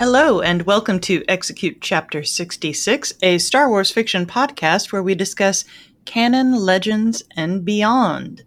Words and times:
Hello, 0.00 0.40
and 0.40 0.62
welcome 0.62 0.98
to 1.00 1.24
Execute 1.28 1.80
Chapter 1.80 2.22
66, 2.22 3.12
a 3.22 3.38
Star 3.38 3.68
Wars 3.68 3.90
fiction 3.90 4.24
podcast 4.24 4.92
where 4.92 5.02
we 5.02 5.14
discuss 5.14 5.64
canon, 6.04 6.54
legends, 6.54 7.22
and 7.36 7.64
beyond. 7.64 8.44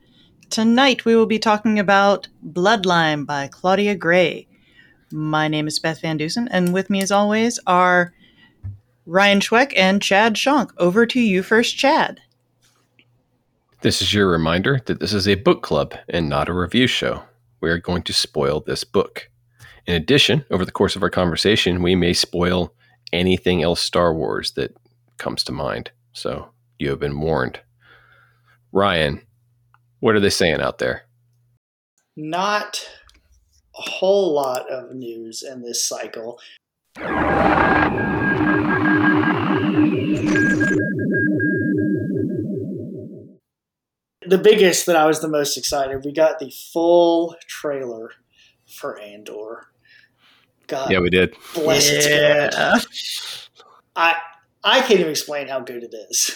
Tonight 0.50 1.05
we 1.05 1.16
will 1.16 1.25
be 1.25 1.38
talking 1.38 1.80
about 1.80 2.28
Bloodline 2.44 3.25
by 3.25 3.48
Claudia 3.48 3.96
Gray. 3.96 4.48
My 5.12 5.48
name 5.48 5.68
is 5.68 5.80
Beth 5.80 6.02
Van 6.02 6.18
Dusen, 6.18 6.48
and 6.50 6.73
with 6.73 6.89
me, 6.89 7.02
as 7.02 7.12
always, 7.12 7.60
are 7.68 8.14
Ryan 9.06 9.40
Schweck 9.40 9.73
and 9.76 10.02
Chad 10.02 10.36
Shonk. 10.36 10.72
Over 10.77 11.05
to 11.05 11.20
you 11.20 11.44
first, 11.44 11.77
Chad. 11.77 12.22
This 13.82 14.02
is 14.02 14.14
your 14.14 14.30
reminder 14.30 14.80
that 14.86 15.00
this 15.02 15.14
is 15.14 15.27
a 15.27 15.36
book 15.36 15.62
club 15.62 15.94
and 16.08 16.30
not 16.30 16.48
a 16.48 16.54
review 16.54 16.88
show. 16.88 17.24
We 17.60 17.70
are 17.70 17.77
going 17.77 18.04
to 18.04 18.13
spoil 18.13 18.62
this 18.62 18.84
book. 18.84 19.30
In 19.86 19.96
addition, 19.96 20.46
over 20.50 20.63
the 20.63 20.72
course 20.72 20.96
of 20.96 21.04
our 21.04 21.10
conversation, 21.10 21.84
we 21.84 21.96
may 21.96 22.13
spoil 22.13 22.74
anything 23.12 23.62
else 23.62 23.82
Star 23.82 24.13
Wars 24.13 24.52
that 24.52 24.76
comes 25.18 25.44
to 25.44 25.52
mind. 25.52 25.91
So 26.13 26.49
you 26.80 26.90
have 26.91 26.99
been 26.99 27.20
warned. 27.20 27.60
Ryan, 28.72 29.22
what 29.99 30.16
are 30.16 30.22
they 30.22 30.30
saying 30.30 30.62
out 30.62 30.80
there? 30.80 31.04
Not 32.16 32.90
a 33.77 33.82
whole 33.82 34.34
lot 34.34 34.70
of 34.70 34.96
news 34.96 35.44
in 35.44 35.62
this 35.62 35.85
cycle. 35.85 36.40
The 44.34 44.39
biggest 44.39 44.87
that 44.87 44.95
I 44.95 45.05
was 45.05 45.21
the 45.21 45.27
most 45.27 45.57
excited, 45.59 46.03
we 46.03 46.12
got 46.12 46.39
the 46.39 46.49
full 46.49 47.35
trailer 47.45 48.09
for 48.65 48.99
Andor. 48.99 49.67
God, 50.65 50.89
Yeah, 50.89 51.01
we 51.01 51.12
did. 51.12 51.35
bless 51.53 51.87
its 51.87 52.07
good. 52.07 52.51
I 53.95 54.15
I 54.63 54.79
can't 54.79 55.01
even 55.01 55.11
explain 55.11 55.49
how 55.49 55.59
good 55.59 55.84
it 55.84 55.93
is. 56.09 56.35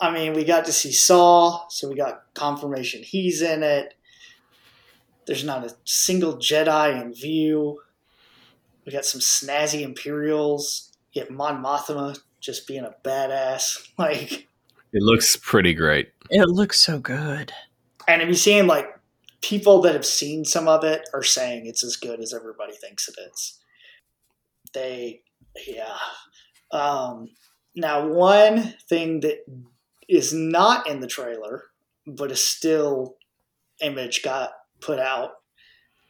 I 0.00 0.10
mean, 0.10 0.32
we 0.32 0.44
got 0.44 0.64
to 0.64 0.72
see 0.72 0.92
Saw, 0.92 1.68
so 1.68 1.90
we 1.90 1.94
got 1.94 2.32
confirmation 2.32 3.02
he's 3.02 3.42
in 3.42 3.62
it. 3.62 3.92
There's 5.26 5.44
not 5.44 5.66
a 5.66 5.76
single 5.84 6.38
Jedi 6.38 7.02
in 7.02 7.12
view. 7.12 7.82
We 8.86 8.92
got 8.92 9.04
some 9.04 9.20
snazzy 9.20 9.82
Imperials. 9.82 10.96
You 11.12 11.20
get 11.20 11.30
Mon 11.30 11.62
Mothma 11.62 12.18
just 12.40 12.66
being 12.66 12.84
a 12.86 12.94
badass. 13.04 13.88
Like, 13.98 14.48
It 14.92 15.02
looks 15.02 15.36
pretty 15.36 15.74
great. 15.74 16.12
It 16.30 16.48
looks 16.48 16.80
so 16.80 16.98
good. 16.98 17.52
and 18.08 18.20
have 18.20 18.28
you 18.28 18.34
seen 18.34 18.66
like 18.66 18.88
people 19.40 19.80
that 19.82 19.94
have 19.94 20.06
seen 20.06 20.44
some 20.44 20.68
of 20.68 20.84
it 20.84 21.08
are 21.14 21.22
saying 21.22 21.66
it's 21.66 21.84
as 21.84 21.96
good 21.96 22.20
as 22.20 22.34
everybody 22.34 22.74
thinks 22.74 23.08
it 23.08 23.16
is. 23.30 23.58
They, 24.74 25.22
yeah. 25.66 25.96
Um, 26.70 27.28
now, 27.74 28.06
one 28.06 28.74
thing 28.88 29.20
that 29.20 29.44
is 30.08 30.32
not 30.32 30.88
in 30.88 31.00
the 31.00 31.06
trailer, 31.06 31.64
but 32.06 32.30
is 32.30 32.44
still 32.44 33.16
image 33.80 34.22
got 34.22 34.50
put 34.80 34.98
out, 34.98 35.30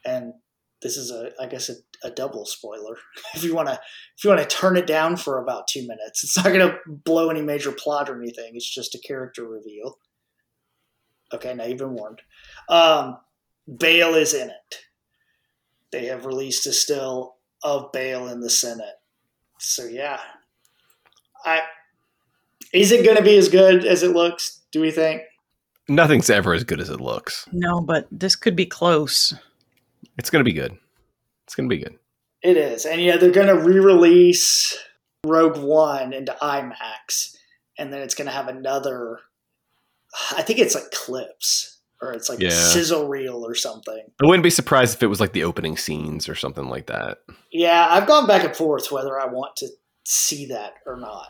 and 0.05 0.35
this 0.83 0.97
is 0.97 1.11
a, 1.11 1.31
I 1.41 1.47
guess, 1.47 1.69
a, 1.69 1.75
a 2.03 2.11
double 2.11 2.45
spoiler. 2.47 2.97
if 3.35 3.45
you 3.45 3.55
want 3.55 3.69
to, 3.69 3.75
if 3.75 4.25
you 4.25 4.31
want 4.31 4.41
to 4.41 4.57
turn 4.57 4.77
it 4.77 4.87
down 4.87 5.17
for 5.17 5.43
about 5.43 5.69
two 5.69 5.83
minutes, 5.83 6.25
it's 6.25 6.37
not 6.37 6.47
going 6.47 6.61
to 6.61 6.79
blow 6.87 7.31
any 7.31 7.43
major 7.43 7.73
plot 7.73 8.09
or 8.09 8.21
anything. 8.21 8.53
It's 8.55 8.69
just 8.69 8.95
a 8.95 8.99
character 8.99 9.45
reveal. 9.45 9.99
Okay, 11.33 11.55
now 11.55 11.65
you've 11.65 11.79
been 11.79 11.95
warned. 11.95 12.23
Um, 12.69 13.19
Bail 13.79 14.15
is 14.15 14.35
in 14.35 14.51
it. 14.51 14.77
They 15.93 16.07
have 16.07 16.27
released 16.27 16.67
a 16.67 16.73
still 16.73 17.37
of 17.63 17.93
Bail 17.93 18.29
in 18.29 18.41
the 18.41 18.51
Senate. 18.51 18.97
So 19.59 19.85
yeah, 19.85 20.19
I 21.45 21.63
is 22.73 22.93
it 22.93 23.05
going 23.05 23.17
to 23.17 23.23
be 23.23 23.37
as 23.37 23.49
good 23.49 23.85
as 23.85 24.03
it 24.03 24.13
looks? 24.13 24.61
Do 24.73 24.81
we 24.81 24.91
think? 24.91 25.23
Nothing's 25.89 26.31
ever 26.31 26.55
as 26.55 26.63
good 26.63 26.81
as 26.81 26.89
it 26.89 27.01
looks. 27.01 27.49
No, 27.53 27.81
but 27.81 28.07
this 28.13 28.37
could 28.37 28.55
be 28.55 28.67
close. 28.67 29.35
It's 30.19 30.31
going 30.31 30.41
to 30.41 30.49
be 30.49 30.53
good. 30.53 30.79
It's 31.51 31.57
going 31.57 31.69
to 31.69 31.75
be 31.77 31.83
good. 31.83 31.99
It 32.45 32.57
is, 32.57 32.87
and 32.87 33.01
yeah, 33.03 33.17
they're 33.17 33.33
going 33.33 33.49
to 33.49 33.59
re-release 33.61 34.79
Rogue 35.27 35.59
One 35.59 36.13
into 36.13 36.33
IMAX, 36.41 37.35
and 37.77 37.93
then 37.93 38.03
it's 38.03 38.15
going 38.15 38.27
to 38.29 38.33
have 38.33 38.47
another. 38.47 39.19
I 40.37 40.43
think 40.43 40.61
it's 40.61 40.77
like 40.77 40.93
clips, 40.93 41.81
or 42.01 42.13
it's 42.13 42.29
like 42.29 42.39
Yeah. 42.39 42.51
a 42.51 42.53
sizzle 42.53 43.09
reel 43.09 43.45
or 43.45 43.57
something. 43.57 44.01
I 44.23 44.27
wouldn't 44.27 44.45
be 44.45 44.51
surprised 44.51 44.95
if 44.95 45.03
it 45.03 45.09
was 45.09 45.19
like 45.19 45.33
the 45.33 45.43
opening 45.43 45.77
scenes 45.77 46.29
or 46.29 46.37
something 46.37 46.69
like 46.69 46.87
that. 46.87 47.19
Yeah, 47.51 47.85
I've 47.91 48.07
gone 48.07 48.29
back 48.29 48.45
and 48.45 48.55
forth 48.55 48.93
whether 48.93 49.21
I 49.21 49.27
want 49.27 49.57
to 49.57 49.69
see 50.05 50.47
that 50.47 50.75
or 50.87 50.97
not. 51.01 51.27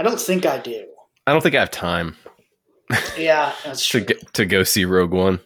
I 0.00 0.02
don't 0.02 0.20
think 0.20 0.44
I 0.46 0.58
do. 0.58 0.84
I 1.28 1.32
don't 1.32 1.42
think 1.42 1.54
I 1.54 1.60
have 1.60 1.70
time 1.70 2.16
Yeah, 3.16 3.52
that's 3.64 3.84
to 3.86 3.98
true. 3.98 4.00
get, 4.00 4.34
to 4.34 4.46
go 4.46 4.64
see 4.64 4.84
Rogue 4.84 5.12
One. 5.12 5.38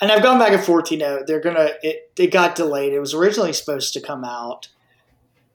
And 0.00 0.10
I've 0.10 0.22
gone 0.22 0.38
back 0.38 0.52
and 0.52 0.62
forth. 0.62 0.90
You 0.90 0.98
know, 0.98 1.22
they're 1.26 1.40
gonna. 1.40 1.70
It 1.82 2.12
it 2.16 2.32
got 2.32 2.54
delayed. 2.54 2.92
It 2.92 3.00
was 3.00 3.14
originally 3.14 3.52
supposed 3.52 3.92
to 3.94 4.00
come 4.00 4.24
out. 4.24 4.68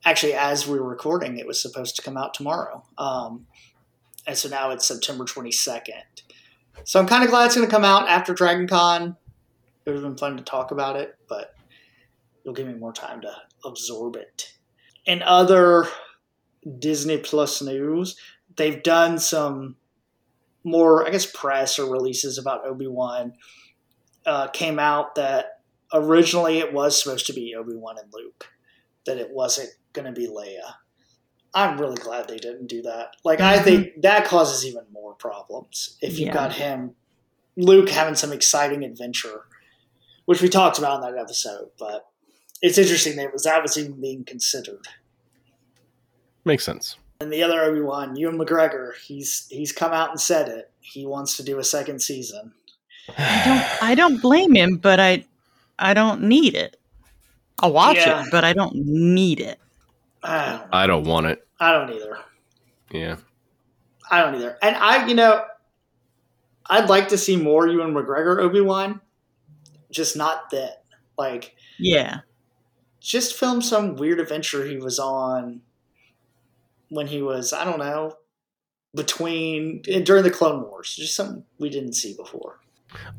Actually, 0.03 0.33
as 0.33 0.67
we 0.67 0.79
were 0.79 0.87
recording, 0.87 1.37
it 1.37 1.47
was 1.47 1.61
supposed 1.61 1.95
to 1.95 2.01
come 2.01 2.15
out 2.15 2.33
tomorrow. 2.33 2.83
Um, 2.97 3.47
and 4.27 4.37
so 4.37 4.49
now 4.49 4.69
it's 4.71 4.85
September 4.85 5.25
twenty 5.25 5.51
second. 5.51 6.03
So 6.83 6.99
I'm 6.99 7.07
kind 7.07 7.23
of 7.23 7.29
glad 7.29 7.45
it's 7.45 7.55
going 7.55 7.67
to 7.67 7.73
come 7.73 7.85
out 7.85 8.07
after 8.09 8.33
Dragon 8.33 8.67
Con. 8.67 9.15
It 9.85 9.89
would 9.89 9.95
have 9.95 10.03
been 10.03 10.17
fun 10.17 10.37
to 10.37 10.43
talk 10.43 10.71
about 10.71 10.95
it, 10.97 11.15
but 11.29 11.55
it'll 12.43 12.53
give 12.53 12.67
me 12.67 12.73
more 12.73 12.93
time 12.93 13.21
to 13.21 13.33
absorb 13.63 14.15
it. 14.15 14.53
In 15.05 15.23
other 15.23 15.87
Disney 16.79 17.17
Plus 17.17 17.61
news, 17.61 18.17
they've 18.57 18.83
done 18.83 19.19
some 19.19 19.77
more, 20.63 21.07
I 21.07 21.11
guess, 21.11 21.25
press 21.25 21.79
or 21.79 21.89
releases 21.89 22.37
about 22.37 22.65
Obi 22.65 22.87
Wan 22.87 23.33
uh, 24.25 24.47
came 24.47 24.79
out 24.79 25.15
that 25.15 25.59
originally 25.93 26.59
it 26.59 26.73
was 26.73 27.01
supposed 27.01 27.27
to 27.27 27.33
be 27.33 27.55
Obi 27.55 27.75
Wan 27.75 27.97
and 27.97 28.11
Luke, 28.13 28.47
that 29.05 29.17
it 29.17 29.31
wasn't 29.31 29.69
going 29.93 30.05
to 30.05 30.11
be 30.11 30.27
Leia. 30.27 30.73
I'm 31.53 31.79
really 31.79 31.95
glad 31.95 32.27
they 32.27 32.37
didn't 32.37 32.67
do 32.67 32.81
that. 32.81 33.15
Like, 33.23 33.39
I 33.39 33.59
think 33.59 34.01
that 34.01 34.25
causes 34.25 34.65
even 34.65 34.83
more 34.91 35.13
problems 35.13 35.97
if 36.01 36.19
you've 36.19 36.27
Yeah. 36.27 36.33
got 36.33 36.53
him, 36.53 36.95
Luke, 37.55 37.89
having 37.89 38.15
some 38.15 38.33
exciting 38.33 38.83
adventure, 38.83 39.45
which 40.25 40.41
we 40.41 40.49
talked 40.49 40.77
about 40.77 41.01
in 41.01 41.09
that 41.13 41.21
episode. 41.21 41.69
But 41.79 42.09
it's 42.61 42.77
interesting 42.77 43.15
that 43.15 43.25
it 43.27 43.33
was 43.33 43.43
that 43.43 43.61
was 43.61 43.77
even 43.77 44.01
being 44.01 44.25
considered. 44.25 44.87
Makes 46.43 46.65
sense. 46.65 46.97
And 47.21 47.31
the 47.31 47.41
other 47.41 47.61
Obi 47.61 47.79
Wan, 47.81 48.17
Ewan 48.17 48.37
McGregor, 48.37 48.91
he's 48.95 49.47
he's 49.49 49.71
come 49.71 49.93
out 49.93 50.09
and 50.09 50.19
said 50.19 50.49
it. 50.49 50.71
He 50.81 51.05
wants 51.05 51.37
to 51.37 51.43
do 51.43 51.57
a 51.57 51.63
second 51.63 52.01
season. 52.01 52.53
I 53.17 53.41
don't 53.45 53.83
I 53.83 53.95
don't 53.95 54.21
blame 54.21 54.55
him, 54.55 54.77
but 54.77 54.99
I 54.99 55.25
I 55.77 55.93
don't 55.93 56.23
need 56.23 56.55
it. 56.55 56.77
I'll 57.59 57.71
watch 57.73 57.97
Yeah. 57.97 58.23
it, 58.23 58.27
but 58.31 58.43
I 58.43 58.53
don't 58.53 58.75
need 58.75 59.39
it. 59.39 59.59
I 60.23 60.57
don't, 60.57 60.73
I 60.73 60.87
don't 60.87 61.03
want 61.05 61.27
it. 61.27 61.47
I 61.59 61.71
don't 61.71 61.91
either. 61.91 62.17
Yeah. 62.91 63.17
I 64.09 64.21
don't 64.21 64.35
either. 64.35 64.57
And 64.61 64.75
I, 64.75 65.07
you 65.07 65.13
know, 65.15 65.43
I'd 66.67 66.89
like 66.89 67.09
to 67.09 67.17
see 67.17 67.37
more 67.37 67.67
Ewan 67.67 67.93
McGregor 67.93 68.39
Obi 68.39 68.61
Wan, 68.61 69.01
just 69.91 70.17
not 70.17 70.49
that. 70.51 70.83
Like, 71.17 71.55
Yeah. 71.79 72.19
just 72.99 73.35
film 73.35 73.61
some 73.61 73.95
weird 73.95 74.19
adventure 74.19 74.65
he 74.65 74.77
was 74.77 74.99
on 74.99 75.61
when 76.89 77.07
he 77.07 77.21
was, 77.21 77.53
I 77.53 77.63
don't 77.63 77.79
know, 77.79 78.15
between 78.93 79.81
during 79.81 80.23
the 80.23 80.31
Clone 80.31 80.63
Wars. 80.63 80.95
Just 80.95 81.15
something 81.15 81.43
we 81.59 81.69
didn't 81.69 81.93
see 81.93 82.15
before. 82.15 82.59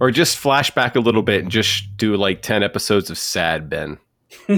Or 0.00 0.10
just 0.10 0.36
flash 0.36 0.70
back 0.70 0.96
a 0.96 1.00
little 1.00 1.22
bit 1.22 1.42
and 1.42 1.50
just 1.50 1.96
do 1.96 2.16
like 2.16 2.42
10 2.42 2.62
episodes 2.62 3.10
of 3.10 3.18
sad 3.18 3.68
Ben 3.70 3.98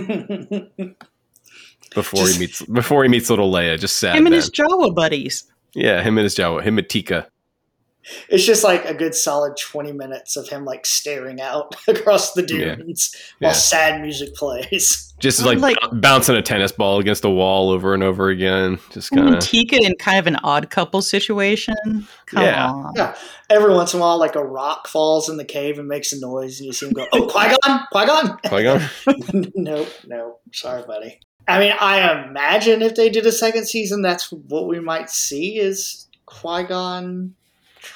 before 1.94 2.20
Just- 2.26 2.34
he 2.34 2.38
meets 2.40 2.62
before 2.62 3.02
he 3.02 3.08
meets 3.08 3.30
little 3.30 3.50
Leia. 3.52 3.78
Just 3.78 3.98
sad 3.98 4.16
Him 4.16 4.26
and 4.26 4.32
Ben. 4.32 4.40
his 4.40 4.50
Jawa 4.50 4.94
buddies. 4.94 5.44
yeah, 5.74 6.02
him 6.02 6.18
and 6.18 6.24
his 6.24 6.34
Jawa, 6.34 6.62
him 6.62 6.78
and 6.78 6.88
Tika. 6.88 7.26
It's 8.28 8.44
just 8.44 8.64
like 8.64 8.84
a 8.84 8.94
good 8.94 9.14
solid 9.14 9.56
20 9.56 9.92
minutes 9.92 10.36
of 10.36 10.48
him 10.48 10.64
like 10.64 10.86
staring 10.86 11.40
out 11.40 11.74
across 11.88 12.32
the 12.32 12.42
Yeah. 12.42 12.74
dunes 12.76 13.14
while 13.38 13.50
Yeah. 13.50 13.54
sad 13.56 14.00
music 14.00 14.34
plays. 14.34 15.04
Just 15.20 15.44
like, 15.44 15.58
like- 15.58 15.74
b- 15.80 15.88
bouncing 15.98 16.36
a 16.36 16.42
tennis 16.42 16.70
ball 16.70 17.00
against 17.00 17.22
the 17.22 17.30
wall 17.30 17.70
over 17.70 17.92
and 17.92 18.04
over 18.04 18.28
again. 18.28 18.78
Just 18.92 19.10
kind 19.10 19.26
And 19.26 19.36
of 19.38 19.42
Tika 19.42 19.74
in 19.74 19.96
kind 19.96 20.16
of 20.16 20.28
an 20.28 20.36
odd 20.44 20.70
couple 20.70 21.02
situation. 21.02 21.74
Come 22.26 22.44
Yeah. 22.44 22.70
on. 22.70 22.92
Yeah. 22.94 23.16
Every 23.50 23.74
once 23.74 23.94
in 23.94 23.98
a 23.98 24.02
while, 24.04 24.16
like 24.16 24.36
a 24.36 24.44
rock 24.44 24.86
falls 24.86 25.28
in 25.28 25.36
the 25.36 25.44
cave 25.44 25.76
and 25.80 25.88
makes 25.88 26.12
a 26.12 26.20
noise, 26.20 26.60
and 26.60 26.68
you 26.68 26.72
see 26.72 26.86
him 26.86 26.92
go, 26.92 27.04
"Oh, 27.12 27.26
Qui 27.26 27.48
Gon, 27.66 27.80
Qui 27.90 28.06
Gon." 28.06 28.38
Qui-Gon. 28.46 29.52
nope, 29.56 29.88
nope. 30.06 30.40
Sorry, 30.52 30.84
buddy. 30.86 31.18
I 31.48 31.58
mean, 31.58 31.72
I 31.80 32.24
imagine 32.28 32.80
if 32.80 32.94
they 32.94 33.08
did 33.10 33.26
a 33.26 33.32
second 33.32 33.66
season, 33.66 34.02
that's 34.02 34.30
what 34.30 34.68
we 34.68 34.78
might 34.78 35.10
see 35.10 35.58
is 35.58 36.06
Qui 36.26 36.62
Gon 36.62 37.34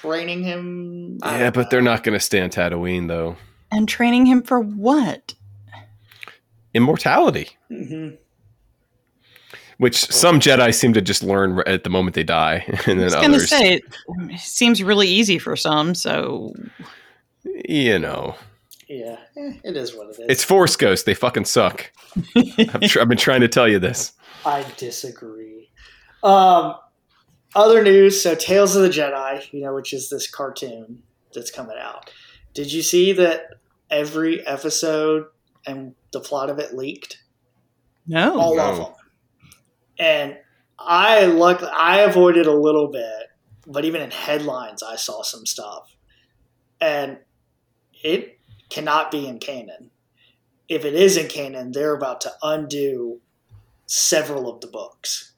training 0.00 0.42
him. 0.44 1.18
I 1.22 1.38
Yeah, 1.40 1.50
but 1.50 1.62
know. 1.62 1.68
they're 1.70 1.82
not 1.82 2.02
going 2.02 2.18
to 2.18 2.24
stay 2.24 2.40
on 2.40 2.50
Tatooine 2.50 3.08
though. 3.08 3.36
And 3.70 3.88
training 3.88 4.26
him 4.26 4.42
for 4.42 4.60
what? 4.60 5.34
Immortality, 6.74 7.50
Mhm. 7.70 8.16
which 9.78 9.96
some 9.96 10.40
Jedi 10.40 10.74
seem 10.74 10.92
to 10.94 11.02
just 11.02 11.22
learn 11.22 11.62
at 11.66 11.84
the 11.84 11.90
moment 11.90 12.14
they 12.14 12.22
die, 12.24 12.64
and 12.86 12.98
then 13.00 13.12
I 13.14 13.20
then 13.20 13.32
was 13.32 13.50
going 13.50 13.62
to 13.62 13.68
others, 13.76 13.84
say, 14.30 14.34
it 14.34 14.40
seems 14.40 14.82
really 14.82 15.08
easy 15.08 15.38
for 15.38 15.54
some, 15.56 15.94
so 15.94 16.54
you 17.68 17.98
know, 17.98 18.36
Yeah, 18.88 19.16
eh, 19.36 19.52
it 19.64 19.76
is 19.76 19.94
what 19.94 20.08
it 20.08 20.18
is. 20.20 20.26
it's 20.28 20.44
Force 20.44 20.76
Ghost. 20.76 21.04
They 21.06 21.14
fucking 21.14 21.44
suck. 21.44 21.90
I've, 22.36 22.80
tr- 22.82 23.00
I've 23.00 23.08
been 23.08 23.18
trying 23.18 23.40
to 23.42 23.48
tell 23.48 23.68
you 23.68 23.78
this. 23.78 24.12
I 24.46 24.64
disagree. 24.78 25.68
Um, 26.22 26.76
other 27.54 27.82
news. 27.82 28.22
So, 28.22 28.34
Tales 28.34 28.76
of 28.76 28.82
the 28.82 28.88
Jedi, 28.88 29.52
you 29.52 29.62
know, 29.62 29.74
which 29.74 29.92
is 29.92 30.08
this 30.08 30.30
cartoon 30.30 31.02
that's 31.34 31.50
coming 31.50 31.76
out. 31.80 32.10
Did 32.54 32.72
you 32.72 32.82
see 32.82 33.12
that 33.14 33.46
every 33.90 34.46
episode 34.46 35.26
and 35.66 35.94
the 36.12 36.20
plot 36.20 36.50
of 36.50 36.58
it 36.58 36.74
leaked? 36.74 37.18
no. 38.06 38.38
all 38.38 38.56
no. 38.56 38.62
of 38.62 38.76
them. 38.78 38.94
And 39.98 40.38
I 40.78 41.26
luck 41.26 41.62
I 41.62 42.00
avoided 42.00 42.46
a 42.46 42.54
little 42.54 42.88
bit, 42.88 43.28
but 43.66 43.84
even 43.84 44.02
in 44.02 44.10
headlines, 44.10 44.82
I 44.82 44.96
saw 44.96 45.22
some 45.22 45.46
stuff, 45.46 45.94
and 46.80 47.18
it 48.02 48.40
cannot 48.68 49.10
be 49.10 49.26
in 49.28 49.38
canon. 49.38 49.90
If 50.68 50.84
it 50.84 50.94
is 50.94 51.16
in 51.16 51.28
canon, 51.28 51.72
they're 51.72 51.94
about 51.94 52.22
to 52.22 52.32
undo 52.42 53.20
several 53.86 54.52
of 54.52 54.60
the 54.60 54.66
books 54.66 55.32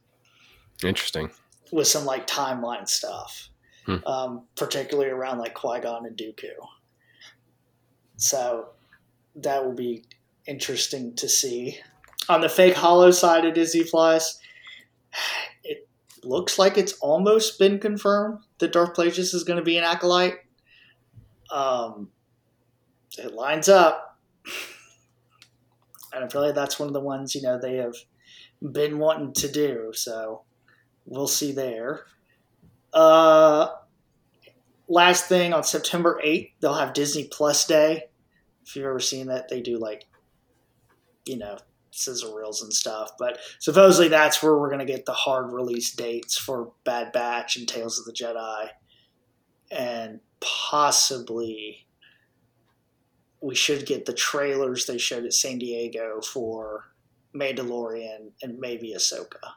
Interesting. 0.82 1.30
With 1.74 1.88
some 1.88 2.04
like 2.04 2.24
timeline 2.28 2.88
stuff, 2.88 3.50
Hmm. 3.84 3.96
um, 4.06 4.42
particularly 4.54 5.10
around 5.10 5.38
like 5.38 5.54
Qui 5.54 5.80
Gon 5.80 6.06
and 6.06 6.16
Dooku. 6.16 6.52
So 8.16 8.68
that 9.34 9.64
will 9.64 9.74
be 9.74 10.04
interesting 10.46 11.14
to 11.16 11.28
see. 11.28 11.80
On 12.28 12.40
the 12.40 12.48
fake 12.48 12.76
hollow 12.76 13.10
side 13.10 13.44
of 13.44 13.54
Disney 13.54 13.82
Plus, 13.82 14.38
it 15.64 15.88
looks 16.22 16.58
like 16.60 16.78
it's 16.78 16.92
almost 17.00 17.58
been 17.58 17.80
confirmed 17.80 18.38
that 18.58 18.72
Darth 18.72 18.94
Plagueis 18.94 19.34
is 19.34 19.42
going 19.44 19.58
to 19.58 19.64
be 19.64 19.76
an 19.76 19.84
acolyte. 19.84 20.38
Um, 21.50 22.08
it 23.18 23.34
lines 23.34 23.68
up, 23.68 24.16
and 26.12 26.24
I 26.24 26.28
feel 26.28 26.40
like 26.40 26.54
that's 26.54 26.78
one 26.78 26.88
of 26.88 26.94
the 26.94 27.00
ones 27.00 27.34
you 27.34 27.42
know 27.42 27.58
they 27.58 27.76
have 27.76 27.96
been 28.62 28.98
wanting 28.98 29.32
to 29.34 29.48
do. 29.50 29.90
So 29.92 30.42
we'll 31.06 31.26
see 31.26 31.52
there. 31.52 32.06
Uh, 32.92 33.68
last 34.88 35.26
thing 35.28 35.52
on 35.52 35.64
September 35.64 36.20
8th, 36.24 36.52
they'll 36.60 36.74
have 36.74 36.92
Disney 36.92 37.24
Plus 37.24 37.66
Day. 37.66 38.04
If 38.64 38.76
you've 38.76 38.86
ever 38.86 39.00
seen 39.00 39.26
that, 39.26 39.48
they 39.48 39.60
do 39.60 39.78
like, 39.78 40.06
you 41.26 41.36
know, 41.36 41.58
scissor 41.90 42.34
reels 42.34 42.62
and 42.62 42.72
stuff. 42.72 43.12
But 43.18 43.38
supposedly 43.58 44.08
that's 44.08 44.42
where 44.42 44.56
we're 44.56 44.68
going 44.68 44.84
to 44.84 44.92
get 44.92 45.06
the 45.06 45.12
hard 45.12 45.52
release 45.52 45.92
dates 45.92 46.36
for 46.38 46.72
Bad 46.84 47.12
Batch 47.12 47.56
and 47.56 47.68
Tales 47.68 47.98
of 47.98 48.04
the 48.04 48.12
Jedi. 48.12 48.68
And 49.70 50.20
possibly 50.40 51.86
we 53.40 53.54
should 53.54 53.86
get 53.86 54.06
the 54.06 54.12
trailers 54.12 54.86
they 54.86 54.98
showed 54.98 55.24
at 55.24 55.34
San 55.34 55.58
Diego 55.58 56.20
for 56.22 56.86
Mandalorian 57.34 58.30
and 58.42 58.58
maybe 58.58 58.94
Ahsoka. 58.96 59.52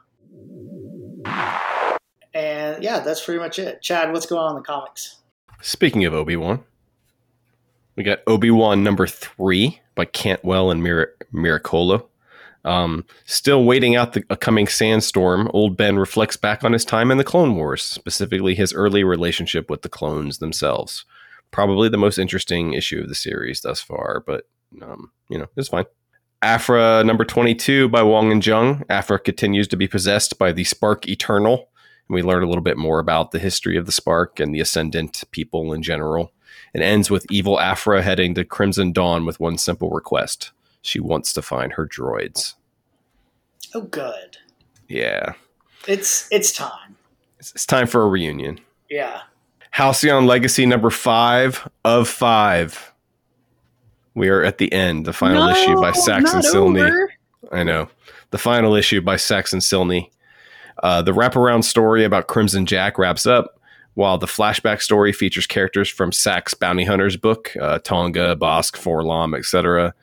And 2.34 2.84
yeah, 2.84 3.00
that's 3.00 3.24
pretty 3.24 3.40
much 3.40 3.58
it. 3.58 3.82
Chad, 3.82 4.12
what's 4.14 4.26
going 4.26 4.42
on 4.42 4.52
in 4.52 4.56
the 4.58 4.62
comics? 4.62 5.18
Speaking 5.62 6.06
of 6.06 6.14
Obi 6.14 6.36
Wan, 6.36 6.64
we 7.96 8.04
got 8.04 8.20
Obi 8.28 8.52
Wan 8.52 8.84
number 8.84 9.08
three 9.08 9.82
by 9.96 10.06
Cantwell 10.06 10.70
and 10.70 10.84
Mir- 10.84 11.16
Miracolo. 11.34 12.06
Um, 12.64 13.06
still 13.26 13.64
waiting 13.64 13.96
out 13.96 14.14
the 14.14 14.22
coming 14.22 14.68
sandstorm, 14.68 15.50
old 15.54 15.78
Ben 15.78 15.98
reflects 15.98 16.36
back 16.36 16.64
on 16.64 16.74
his 16.74 16.84
time 16.84 17.12
in 17.12 17.18
the 17.18 17.24
Clone 17.24 17.56
Wars, 17.56 17.82
specifically 17.82 18.56
his 18.56 18.74
early 18.74 19.04
relationship 19.04 19.70
with 19.70 19.84
the 19.84 19.90
clones 19.90 20.40
themselves. 20.40 21.06
Probably 21.50 21.88
the 21.88 21.98
most 21.98 22.18
interesting 22.18 22.74
issue 22.74 23.02
of 23.02 23.10
the 23.10 23.16
series 23.16 23.62
thus 23.62 23.80
far, 23.80 24.22
but 24.26 24.50
um, 24.82 25.12
you 25.30 25.38
know, 25.38 25.48
it's 25.56 25.70
fine. 25.70 25.86
Aphra 26.42 27.04
number 27.04 27.26
22 27.26 27.90
by 27.90 28.04
Wong 28.04 28.32
and 28.32 28.46
Jung. 28.46 28.84
Aphra 28.90 29.20
continues 29.20 29.68
to 29.70 29.78
be 29.78 29.88
possessed 29.88 30.38
by 30.38 30.52
the 30.52 30.64
Spark 30.64 31.08
Eternal. 31.08 31.70
And 32.08 32.16
we 32.16 32.22
learn 32.22 32.44
a 32.44 32.48
little 32.48 32.64
bit 32.64 32.78
more 32.78 33.00
about 33.00 33.32
the 33.32 33.40
history 33.40 33.76
of 33.76 33.86
the 33.86 33.92
Spark 33.92 34.40
and 34.40 34.54
the 34.54 34.60
Ascendant 34.60 35.24
people 35.32 35.74
in 35.74 35.82
general. 35.82 36.32
It 36.74 36.82
ends 36.82 37.10
with 37.10 37.26
evil 37.32 37.60
Aphra 37.60 38.04
heading 38.04 38.36
to 38.36 38.46
Crimson 38.46 38.92
Dawn 38.94 39.26
with 39.26 39.40
one 39.40 39.58
simple 39.58 39.90
request. 39.90 40.52
She 40.82 41.00
wants 41.00 41.34
to 41.34 41.42
find 41.42 41.74
her 41.74 41.88
droids. 41.88 42.54
Oh, 43.74 43.82
good. 43.82 44.38
Yeah. 44.88 45.34
It's 45.88 46.28
it's 46.32 46.52
time. 46.52 46.98
It's, 47.40 47.52
it's 47.52 47.66
time 47.66 47.88
for 47.88 48.04
a 48.04 48.08
reunion. 48.08 48.60
Yeah. 48.90 49.22
Halcyon 49.72 50.26
Legacy 50.26 50.66
number 50.66 50.90
five 50.90 51.68
of 51.84 52.08
five. 52.08 52.94
We 54.18 54.30
are 54.30 54.44
at 54.44 54.58
the 54.58 54.74
end, 54.74 55.06
the 55.06 55.14
final 55.14 55.46
No, 55.46 55.52
issue 55.52 55.76
by 55.80 55.92
Sacks 55.92 56.34
and 56.34 56.44
Sliney. 56.44 56.82
over. 56.88 57.14
I 57.52 57.64
know. 57.64 57.88
The 58.32 58.40
final 58.40 58.74
issue 58.74 59.00
by 59.00 59.16
Sacks 59.16 59.54
and 59.54 59.62
Sliney. 59.62 60.10
Uh, 60.82 61.04
the 61.04 61.12
wraparound 61.14 61.64
story 61.64 62.04
about 62.04 62.26
Crimson 62.28 62.66
Jack 62.66 62.98
wraps 62.98 63.28
up, 63.28 63.60
while 63.94 64.18
the 64.18 64.26
flashback 64.26 64.82
story 64.82 65.12
features 65.14 65.46
characters 65.46 65.88
from 65.88 66.12
Sacks 66.12 66.56
Bounty 66.56 66.84
Hunter's 66.84 67.16
book, 67.16 67.52
uh, 67.62 67.78
T'onga, 67.78 68.36
Bossk, 68.36 68.74
Forlom, 68.76 69.38
etc. 69.38 69.94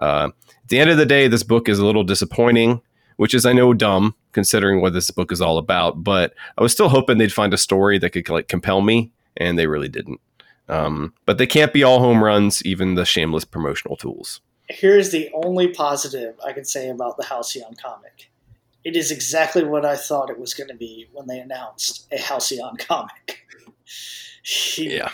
Uh, 0.00 0.28
at 0.62 0.68
the 0.68 0.78
end 0.78 0.90
of 0.90 0.98
the 0.98 1.06
day, 1.06 1.26
this 1.26 1.42
book 1.42 1.66
is 1.68 1.78
a 1.78 1.86
little 1.86 2.04
disappointing, 2.04 2.82
which 3.16 3.32
is, 3.34 3.46
I 3.46 3.54
know, 3.54 3.72
dumb 3.72 4.14
considering 4.32 4.82
what 4.82 4.92
this 4.92 5.10
book 5.10 5.32
is 5.32 5.40
all 5.40 5.56
about. 5.56 6.04
But 6.04 6.34
I 6.58 6.62
was 6.62 6.72
still 6.72 6.90
hoping 6.90 7.16
they'd 7.16 7.32
find 7.32 7.54
a 7.54 7.58
story 7.58 7.98
that 7.98 8.10
could 8.10 8.28
like 8.28 8.48
compel 8.48 8.82
me, 8.82 9.12
and 9.38 9.58
they 9.58 9.66
really 9.66 9.88
didn't. 9.88 10.20
Um, 10.68 11.14
but 11.26 11.38
they 11.38 11.46
can't 11.46 11.72
be 11.72 11.82
all 11.82 11.98
home 11.98 12.22
runs, 12.22 12.64
even 12.64 12.94
the 12.94 13.04
shameless 13.04 13.44
promotional 13.44 13.96
tools. 13.96 14.40
Here's 14.68 15.10
the 15.10 15.30
only 15.34 15.68
positive 15.68 16.34
I 16.44 16.52
can 16.52 16.64
say 16.64 16.88
about 16.88 17.16
the 17.16 17.24
Halcyon 17.24 17.74
comic. 17.74 18.30
It 18.84 18.96
is 18.96 19.10
exactly 19.10 19.64
what 19.64 19.84
I 19.84 19.96
thought 19.96 20.30
it 20.30 20.38
was 20.38 20.54
going 20.54 20.68
to 20.68 20.74
be 20.74 21.08
when 21.12 21.26
they 21.26 21.38
announced 21.38 22.06
a 22.12 22.18
Halcyon 22.18 22.76
comic. 22.76 23.38
Yeah. 24.76 25.10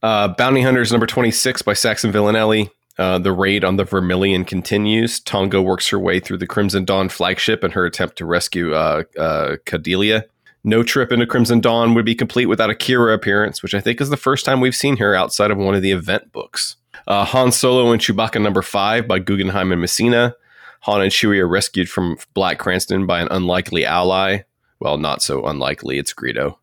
Uh, 0.00 0.28
Bounty 0.28 0.60
Hunters 0.60 0.92
number 0.92 1.06
26 1.06 1.62
by 1.62 1.72
Sacks 1.72 2.04
and 2.04 2.12
Villanelli. 2.12 2.70
Uh, 2.98 3.18
the 3.18 3.32
raid 3.32 3.64
on 3.64 3.76
the 3.76 3.84
Vermilion 3.84 4.44
continues. 4.44 5.18
T'onga 5.18 5.64
works 5.64 5.88
her 5.88 5.98
way 5.98 6.20
through 6.20 6.36
the 6.36 6.46
Crimson 6.46 6.84
Dawn 6.84 7.08
flagship 7.08 7.64
in 7.64 7.72
her 7.72 7.84
attempt 7.86 8.18
to 8.18 8.26
rescue 8.26 8.74
uh, 8.74 9.02
uh, 9.18 9.56
Cadelia. 9.64 10.24
No 10.64 10.82
trip 10.82 11.12
into 11.12 11.26
Crimson 11.26 11.60
Dawn 11.60 11.94
would 11.94 12.06
be 12.06 12.14
complete 12.14 12.46
without 12.46 12.70
a 12.70 12.74
Qi'ra 12.74 13.14
appearance, 13.14 13.62
which 13.62 13.74
I 13.74 13.80
think 13.80 14.00
is 14.00 14.08
the 14.08 14.16
first 14.16 14.44
time 14.44 14.60
we've 14.60 14.74
seen 14.74 14.96
her 14.96 15.14
outside 15.14 15.50
of 15.50 15.58
one 15.58 15.74
of 15.74 15.82
the 15.82 15.92
event 15.92 16.32
books. 16.32 16.76
Uh, 17.06 17.24
Han 17.26 17.52
Solo 17.52 17.92
and 17.92 18.00
Chewbacca 18.00 18.40
number 18.40 18.62
5 18.62 19.06
by 19.06 19.18
Guggenheim 19.18 19.72
and 19.72 19.80
Messina. 19.80 20.34
Han 20.80 21.02
and 21.02 21.12
Chewie 21.12 21.38
are 21.38 21.48
rescued 21.48 21.90
from 21.90 22.16
Black 22.32 22.58
Krrsantan 22.58 23.06
by 23.06 23.20
an 23.20 23.28
unlikely 23.30 23.84
ally. 23.84 24.40
Well, 24.80 24.96
not 24.96 25.22
so 25.22 25.46
unlikely, 25.46 25.98
it's 25.98 26.14
Greedo 26.14 26.56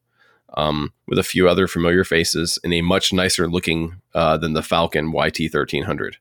um, 0.55 0.93
with 1.07 1.19
a 1.19 1.23
few 1.23 1.47
other 1.47 1.67
familiar 1.67 2.03
faces 2.03 2.59
and 2.63 2.73
a 2.73 2.81
much 2.81 3.13
nicer 3.13 3.47
looking 3.47 4.01
uh, 4.13 4.37
than 4.37 4.53
the 4.53 4.63
Falcon 4.63 5.07
YT 5.07 5.39
1300. 5.39 6.17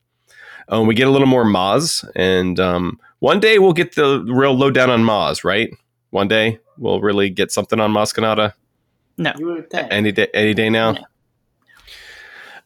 Um, 0.68 0.86
we 0.86 0.94
get 0.94 1.08
a 1.08 1.10
little 1.10 1.26
more 1.26 1.44
Maz, 1.44 2.08
and 2.14 2.60
um, 2.60 3.00
one 3.18 3.40
day 3.40 3.58
we'll 3.58 3.72
get 3.72 3.96
the 3.96 4.24
real 4.28 4.54
lowdown 4.54 4.90
on 4.90 5.02
Maz, 5.02 5.42
right? 5.42 5.70
One 6.10 6.28
day 6.28 6.58
we'll 6.76 7.00
really 7.00 7.30
get 7.30 7.52
something 7.52 7.80
on 7.80 7.92
Maz 7.92 8.54
No. 9.16 9.32
You 9.38 9.46
would 9.46 9.70
think. 9.70 9.88
Any 9.90 10.12
day, 10.12 10.28
any 10.34 10.54
day 10.54 10.70
now. 10.70 10.92
Yeah. 10.92 11.00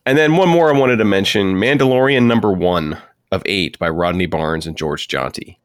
And 0.07 0.19
then 0.19 0.37
one 0.37 0.49
more 0.49 0.75
I 0.75 0.79
wanted 0.79 0.97
to 0.97 1.05
mention 1.05 1.55
Mandalorian 1.55 2.27
number 2.27 2.53
one 2.53 2.99
of 3.33 3.43
eight 3.47 3.79
by 3.79 3.89
Rodney 3.89 4.27
Barnes 4.27 4.67
and 4.67 4.77
Georges 4.77 5.07
Jeanty. 5.07 5.59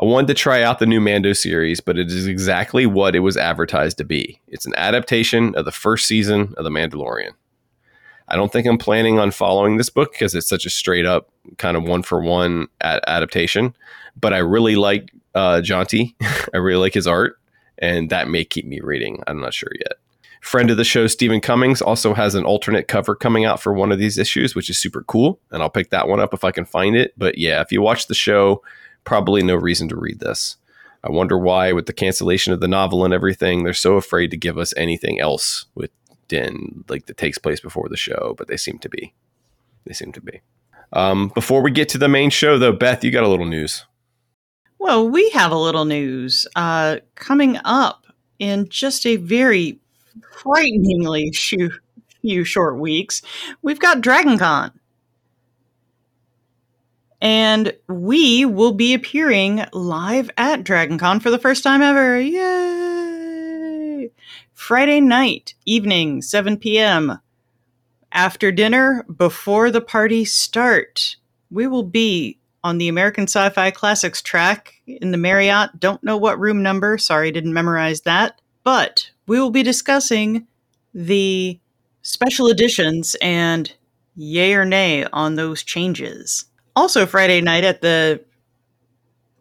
I 0.00 0.04
wanted 0.04 0.28
to 0.28 0.34
try 0.34 0.62
out 0.62 0.78
the 0.78 0.86
new 0.86 1.00
Mando 1.00 1.32
series, 1.32 1.80
but 1.80 1.98
it 1.98 2.08
is 2.08 2.26
exactly 2.26 2.86
what 2.86 3.14
it 3.14 3.20
was 3.20 3.36
advertised 3.36 3.98
to 3.98 4.04
be. 4.04 4.40
It's 4.48 4.66
an 4.66 4.74
adaptation 4.76 5.54
of 5.54 5.64
the 5.64 5.70
first 5.70 6.06
season 6.06 6.54
of 6.56 6.64
The 6.64 6.70
Mandalorian. 6.70 7.32
I 8.26 8.36
don't 8.36 8.50
think 8.50 8.66
I'm 8.66 8.78
planning 8.78 9.18
on 9.18 9.30
following 9.30 9.76
this 9.76 9.90
book 9.90 10.12
because 10.12 10.34
it's 10.34 10.48
such 10.48 10.64
a 10.64 10.70
straight 10.70 11.04
up 11.04 11.30
kind 11.58 11.76
of 11.76 11.84
one 11.84 12.02
for 12.02 12.20
one 12.20 12.68
adaptation, 12.80 13.76
but 14.18 14.32
I 14.32 14.38
really 14.38 14.76
like 14.76 15.12
uh, 15.34 15.60
Jeanty. 15.60 16.16
I 16.54 16.58
really 16.58 16.80
like 16.80 16.94
his 16.94 17.06
art, 17.06 17.38
and 17.78 18.10
that 18.10 18.28
may 18.28 18.44
keep 18.44 18.66
me 18.66 18.80
reading. 18.80 19.22
I'm 19.26 19.40
not 19.40 19.54
sure 19.54 19.70
yet. 19.78 19.98
Friend 20.42 20.70
of 20.72 20.76
the 20.76 20.84
show, 20.84 21.06
Stephen 21.06 21.40
Cummings, 21.40 21.80
also 21.80 22.14
has 22.14 22.34
an 22.34 22.44
alternate 22.44 22.88
cover 22.88 23.14
coming 23.14 23.44
out 23.44 23.62
for 23.62 23.72
one 23.72 23.92
of 23.92 24.00
these 24.00 24.18
issues, 24.18 24.56
which 24.56 24.68
is 24.68 24.76
super 24.76 25.04
cool. 25.04 25.38
And 25.52 25.62
I'll 25.62 25.70
pick 25.70 25.90
that 25.90 26.08
one 26.08 26.18
up 26.18 26.34
if 26.34 26.42
I 26.42 26.50
can 26.50 26.64
find 26.64 26.96
it. 26.96 27.14
But 27.16 27.38
yeah, 27.38 27.60
if 27.60 27.70
you 27.70 27.80
watch 27.80 28.08
the 28.08 28.14
show, 28.14 28.60
probably 29.04 29.44
no 29.44 29.54
reason 29.54 29.88
to 29.88 29.96
read 29.96 30.18
this. 30.18 30.56
I 31.04 31.10
wonder 31.10 31.38
why, 31.38 31.70
with 31.72 31.86
the 31.86 31.92
cancellation 31.92 32.52
of 32.52 32.58
the 32.60 32.68
novel 32.68 33.04
and 33.04 33.14
everything, 33.14 33.62
they're 33.62 33.72
so 33.72 33.94
afraid 33.94 34.32
to 34.32 34.36
give 34.36 34.58
us 34.58 34.74
anything 34.76 35.20
else 35.20 35.66
with 35.76 35.90
Din, 36.26 36.84
like 36.88 37.06
that 37.06 37.18
takes 37.18 37.38
place 37.38 37.60
before 37.60 37.88
the 37.88 37.96
show. 37.96 38.34
But 38.36 38.48
they 38.48 38.56
seem 38.56 38.78
to 38.80 38.88
be. 38.88 39.14
They 39.86 39.92
seem 39.92 40.10
to 40.12 40.20
be. 40.20 40.40
Um, 40.92 41.28
before 41.34 41.62
we 41.62 41.70
get 41.70 41.88
to 41.90 41.98
the 41.98 42.08
main 42.08 42.30
show, 42.30 42.58
though, 42.58 42.72
Beth, 42.72 43.04
you 43.04 43.10
got 43.12 43.24
a 43.24 43.28
little 43.28 43.46
news. 43.46 43.86
Well, 44.82 45.08
we 45.08 45.30
have 45.30 45.52
a 45.52 45.56
little 45.56 45.84
news 45.84 46.44
uh, 46.56 46.96
coming 47.14 47.56
up 47.64 48.04
in 48.40 48.68
just 48.68 49.06
a 49.06 49.14
very 49.14 49.78
frighteningly 50.32 51.30
few, 51.30 51.70
few 52.20 52.42
short 52.42 52.80
weeks. 52.80 53.22
We've 53.62 53.78
got 53.78 54.00
DragonCon. 54.00 54.72
And 57.20 57.74
we 57.86 58.44
will 58.44 58.72
be 58.72 58.92
appearing 58.92 59.64
live 59.72 60.32
at 60.36 60.64
DragonCon 60.64 61.22
for 61.22 61.30
the 61.30 61.38
first 61.38 61.62
time 61.62 61.80
ever. 61.80 62.20
Yay! 62.20 64.10
Friday 64.52 65.00
night, 65.00 65.54
evening, 65.64 66.22
7 66.22 66.56
p.m. 66.56 67.20
After 68.10 68.50
dinner, 68.50 69.04
before 69.04 69.70
the 69.70 69.80
party 69.80 70.24
start, 70.24 71.18
we 71.52 71.68
will 71.68 71.84
be 71.84 72.40
on 72.64 72.78
the 72.78 72.88
American 72.88 73.24
Sci 73.24 73.48
Fi 73.50 73.70
Classics 73.70 74.22
track 74.22 74.74
in 74.86 75.10
the 75.10 75.18
Marriott. 75.18 75.78
Don't 75.80 76.02
know 76.02 76.16
what 76.16 76.38
room 76.38 76.62
number. 76.62 76.98
Sorry, 76.98 77.30
didn't 77.30 77.52
memorize 77.52 78.02
that. 78.02 78.40
But 78.64 79.10
we 79.26 79.40
will 79.40 79.50
be 79.50 79.62
discussing 79.62 80.46
the 80.94 81.58
special 82.02 82.48
editions 82.48 83.16
and 83.20 83.72
yay 84.14 84.54
or 84.54 84.64
nay 84.64 85.04
on 85.12 85.34
those 85.34 85.62
changes 85.62 86.46
also 86.76 87.06
Friday 87.06 87.40
night 87.40 87.64
at 87.64 87.80
the 87.80 88.22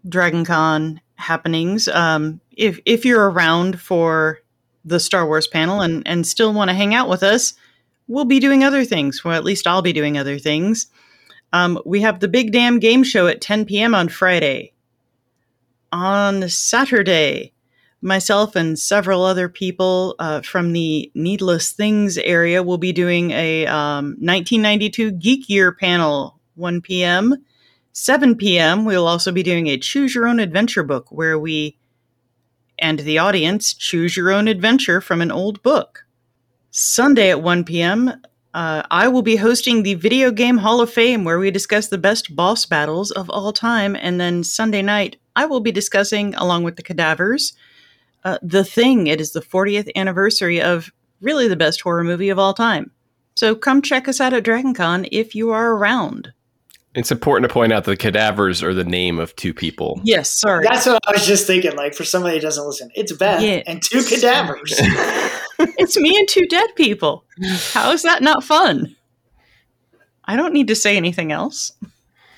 DragonCon 0.07 0.99
happenings. 1.15 1.87
Um, 1.87 2.41
if 2.51 2.79
if 2.85 3.05
you're 3.05 3.29
around 3.29 3.79
for 3.79 4.39
the 4.83 4.99
Star 4.99 5.25
Wars 5.25 5.47
panel 5.47 5.81
and 5.81 6.05
and 6.07 6.25
still 6.25 6.53
want 6.53 6.69
to 6.69 6.75
hang 6.75 6.93
out 6.93 7.09
with 7.09 7.23
us, 7.23 7.53
we'll 8.07 8.25
be 8.25 8.39
doing 8.39 8.63
other 8.63 8.83
things. 8.83 9.23
Well, 9.23 9.35
at 9.35 9.43
least 9.43 9.67
I'll 9.67 9.81
be 9.81 9.93
doing 9.93 10.17
other 10.17 10.39
things. 10.39 10.87
Um, 11.53 11.79
we 11.86 12.01
have 12.01 12.20
the 12.20 12.27
Big 12.27 12.51
Damn 12.51 12.79
Game 12.79 13.03
Show 13.03 13.27
at 13.27 13.41
10 13.41 13.65
p.m. 13.65 13.93
on 13.93 14.10
Friday. 14.10 14.74
On 15.91 16.48
Saturday, 16.48 17.53
myself 18.01 18.55
and 18.55 18.79
several 18.79 19.24
other 19.24 19.50
people 19.50 20.15
uh, 20.20 20.41
from 20.41 20.72
the 20.72 21.12
Needless 21.13 21.74
Things 21.74 22.17
area 22.17 22.63
will 22.63 22.77
be 22.77 22.93
doing 22.93 23.31
a 23.31 23.65
um, 23.67 24.15
1992 24.20 25.12
Geek 25.12 25.50
Year 25.50 25.74
panel 25.74 26.39
1 26.55 26.81
p.m. 26.81 27.36
7 27.93 28.36
p.m., 28.38 28.86
we'll 28.86 29.08
also 29.08 29.34
be 29.34 29.43
doing 29.43 29.67
a 29.67 29.77
Choose 29.77 30.15
Your 30.15 30.27
Own 30.27 30.39
Adventure 30.39 30.84
book 30.84 31.12
where 31.12 31.38
we 31.38 31.77
and 32.81 33.00
the 33.00 33.20
audience 33.20 33.74
choose 33.74 34.17
your 34.17 34.31
own 34.31 34.48
adventure 34.48 35.00
from 35.00 35.22
an 35.22 35.31
old 35.31 35.62
book. 35.62 36.05
Sunday 36.72 37.29
at 37.29 37.43
1 37.43 37.63
p.m., 37.63 38.12
uh, 38.53 38.84
I 38.91 39.08
will 39.08 39.22
be 39.22 39.36
hosting 39.38 39.84
the 39.84 39.93
Video 39.96 40.31
Game 40.31 40.58
Hall 40.58 40.81
of 40.81 40.91
Fame 40.91 41.24
where 41.24 41.39
we 41.39 41.51
discuss 41.51 41.88
the 41.88 41.98
best 41.98 42.36
boss 42.36 42.65
battles 42.65 43.12
of 43.12 43.29
all 43.29 43.53
time. 43.53 43.96
And 43.96 44.20
then 44.20 44.43
Sunday 44.43 44.81
night, 44.81 45.17
I 45.36 45.46
will 45.46 45.62
be 45.62 45.72
discussing, 45.72 46.36
along 46.36 46.63
with 46.63 46.75
the 46.75 46.84
cadavers, 46.84 47.53
uh, 48.24 48.38
The 48.41 48.63
Thing. 48.63 49.08
It 49.08 49.22
is 49.22 49.31
the 49.31 49.41
40th 49.41 49.89
anniversary 49.96 50.62
of 50.62 50.91
really 51.22 51.48
the 51.48 51.55
best 51.55 51.81
horror 51.81 52.03
movie 52.03 52.29
of 52.29 52.39
all 52.39 52.53
time. 52.53 52.91
So 53.36 53.55
come 53.55 53.81
check 53.81 54.08
us 54.08 54.20
out 54.20 54.34
at 54.34 54.43
DragonCon 54.43 55.08
if 55.12 55.34
you 55.34 55.51
are 55.51 55.72
around. 55.72 56.34
It's 56.93 57.10
important 57.12 57.48
to 57.50 57.53
point 57.53 57.72
out 57.72 57.86
that 57.86 57.91
the 57.91 57.96
cadavers 57.98 58.62
are 58.62 58.74
the 58.74 58.84
name 58.84 59.17
of 59.17 59.34
two 59.38 59.53
people. 59.53 60.01
Yes, 60.03 60.29
sorry. 60.29 60.65
That's 60.65 60.86
what 60.86 61.00
I 61.08 61.12
was 61.13 61.25
just 61.25 61.48
thinking. 61.48 61.77
Like 61.77 61.93
for 61.93 62.03
somebody 62.03 62.36
who 62.36 62.41
doesn't 62.41 62.65
listen, 62.65 62.91
it's 62.96 63.13
Beth 63.13 63.41
Yeah. 63.41 63.62
and 63.65 63.81
two 63.81 64.03
cadavers. 64.03 64.77
it's 65.77 65.97
me 65.97 66.17
and 66.17 66.27
two 66.27 66.45
dead 66.47 66.69
people. 66.75 67.25
How 67.73 67.91
is 67.91 68.03
that 68.03 68.21
not 68.21 68.43
fun? 68.43 68.95
I 70.25 70.35
don't 70.35 70.53
need 70.53 70.67
to 70.67 70.75
say 70.75 70.95
anything 70.97 71.31
else. 71.31 71.71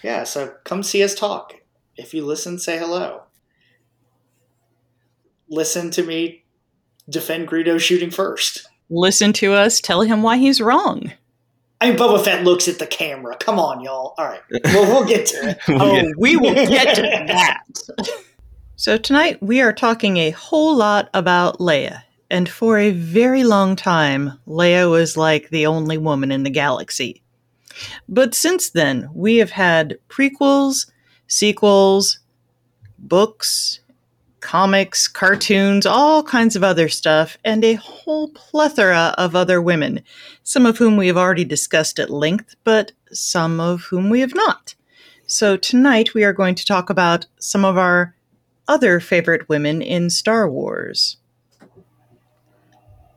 yeah, 0.04 0.24
so 0.24 0.54
come 0.64 0.84
see 0.84 1.04
us 1.04 1.14
talk. 1.16 1.54
If 1.96 2.14
you 2.14 2.26
listen, 2.26 2.58
say 2.60 2.78
hello. 2.78 3.24
Listen 5.50 5.92
to 5.92 6.04
me 6.04 6.44
defend 7.10 7.48
Greedo 7.50 7.80
shooting 7.80 8.10
first. 8.10 8.68
Listen 8.90 9.34
to 9.34 9.54
us 9.54 9.80
tell 9.82 10.02
him 10.02 10.24
why 10.24 10.38
he's 10.38 10.62
wrong. 10.62 11.12
I 11.82 11.90
mean, 11.90 11.98
Boba 11.98 12.24
Fett 12.24 12.46
looks 12.46 12.68
at 12.70 12.80
the 12.80 12.88
camera. 12.88 13.36
Come 13.36 13.60
on, 13.60 13.82
y'all. 13.84 14.14
All 14.18 14.26
right, 14.26 14.42
well, 14.64 14.86
we'll 14.86 15.06
get 15.06 15.26
to 15.28 15.50
it. 15.50 15.58
Oh, 15.68 15.96
Yeah. 15.96 16.04
we 16.18 16.38
will 16.38 16.54
get 16.68 16.96
to 16.96 17.02
that. 17.02 17.62
so 18.78 18.98
tonight 18.98 19.44
we 19.44 19.60
are 19.62 19.74
talking 19.74 20.16
a 20.18 20.32
whole 20.32 20.76
lot 20.78 21.10
about 21.14 21.60
Leia. 21.60 22.04
And 22.34 22.50
for 22.50 22.80
a 22.80 22.90
very 22.90 23.44
long 23.44 23.76
time, 23.76 24.40
Leia 24.48 24.90
was 24.90 25.16
like 25.16 25.50
the 25.50 25.68
only 25.68 26.00
woman 26.00 26.32
in 26.32 26.42
the 26.42 26.50
galaxy. 26.50 27.22
But 28.10 28.34
since 28.34 28.72
then, 28.72 29.08
we 29.14 29.38
have 29.38 29.52
had 29.52 30.00
prequels, 30.10 30.90
sequels, 31.28 32.18
books, 32.98 33.82
comics, 34.40 35.08
cartoons, 35.08 35.86
all 35.86 36.24
kinds 36.24 36.56
of 36.56 36.64
other 36.64 36.90
stuff, 36.90 37.38
and 37.46 37.64
a 37.64 37.76
whole 37.76 38.30
plethora 38.30 39.14
of 39.20 39.36
other 39.36 39.62
women, 39.62 40.02
some 40.42 40.66
of 40.66 40.80
whom 40.80 40.98
we 40.98 41.06
have 41.06 41.18
already 41.18 41.46
discussed 41.46 42.00
at 42.00 42.10
length, 42.10 42.56
but 42.64 42.94
some 43.12 43.60
of 43.60 43.84
whom 43.84 44.10
we 44.10 44.22
have 44.22 44.34
not. 44.34 44.74
So 45.28 45.56
tonight 45.56 46.16
we 46.16 46.24
are 46.24 46.34
going 46.34 46.56
to 46.56 46.66
talk 46.66 46.90
about 46.90 47.28
some 47.38 47.64
of 47.64 47.78
our 47.78 48.16
other 48.68 49.00
favorite 49.00 49.48
women 49.48 49.84
in 49.84 50.10
Star 50.10 50.50
Wars. 50.50 51.18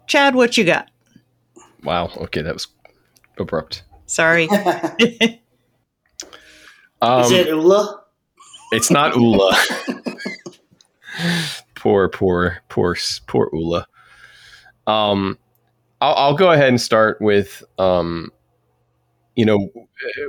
Chad, 0.06 0.34
what 0.34 0.56
you 0.56 0.64
got? 0.64 0.90
Wow. 1.82 2.10
Okay, 2.16 2.42
that 2.42 2.54
was 2.54 2.68
abrupt. 3.38 3.82
Sorry. 4.06 4.48
Um, 7.02 7.24
Is 7.24 7.30
it 7.30 7.48
Ula? 7.48 8.02
It's 8.72 8.90
not 8.90 9.16
Ula. 9.16 9.54
poor, 11.74 12.08
poor, 12.08 12.58
poor, 12.68 12.96
poor 13.26 13.50
Ula. 13.52 13.86
Um, 14.86 15.38
I'll, 16.00 16.14
I'll 16.14 16.34
go 16.34 16.50
ahead 16.50 16.68
and 16.68 16.80
start 16.80 17.20
with, 17.20 17.62
um, 17.78 18.30
you 19.34 19.44
know, 19.44 19.68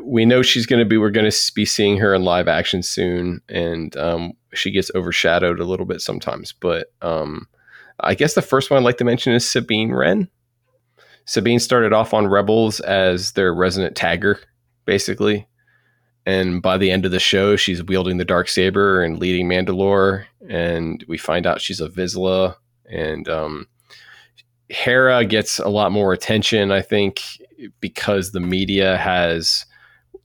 we 0.03 0.25
know 0.25 0.41
she's 0.41 0.65
going 0.65 0.79
to 0.79 0.85
be. 0.85 0.97
We're 0.97 1.09
going 1.09 1.29
to 1.29 1.51
be 1.55 1.65
seeing 1.65 1.97
her 1.97 2.13
in 2.13 2.23
live 2.23 2.49
action 2.49 2.83
soon, 2.83 3.41
and 3.47 3.95
um, 3.95 4.33
she 4.53 4.71
gets 4.71 4.91
overshadowed 4.93 5.61
a 5.61 5.65
little 5.65 5.85
bit 5.85 6.01
sometimes. 6.01 6.51
But 6.51 6.91
um, 7.01 7.47
I 7.99 8.13
guess 8.13 8.33
the 8.33 8.41
first 8.41 8.69
one 8.69 8.77
I'd 8.77 8.85
like 8.85 8.97
to 8.97 9.03
mention 9.03 9.33
is 9.33 9.47
Sabine 9.47 9.91
Wren. 9.91 10.29
Sabine 11.25 11.59
started 11.59 11.93
off 11.93 12.13
on 12.13 12.27
Rebels 12.27 12.79
as 12.79 13.33
their 13.33 13.53
resident 13.53 13.95
tagger, 13.95 14.37
basically. 14.85 15.47
And 16.25 16.61
by 16.61 16.77
the 16.77 16.91
end 16.91 17.05
of 17.05 17.11
the 17.11 17.19
show 17.19 17.55
she's 17.55 17.83
wielding 17.83 18.17
the 18.17 18.25
dark 18.25 18.49
saber 18.49 19.01
and 19.01 19.19
leading 19.19 19.49
mandalore. 19.49 20.25
And 20.49 21.03
we 21.07 21.17
find 21.17 21.47
out 21.47 21.61
she's 21.61 21.81
a 21.81 21.89
vizsla. 21.89 22.55
And 22.89 23.27
um, 23.27 23.67
hera 24.69 25.23
gets 25.25 25.59
a 25.59 25.69
lot 25.69 25.91
more 25.91 26.11
attention 26.11 26.71
i 26.71 26.81
think 26.81 27.21
because 27.79 28.31
the 28.31 28.39
media 28.39 28.97
has 28.97 29.65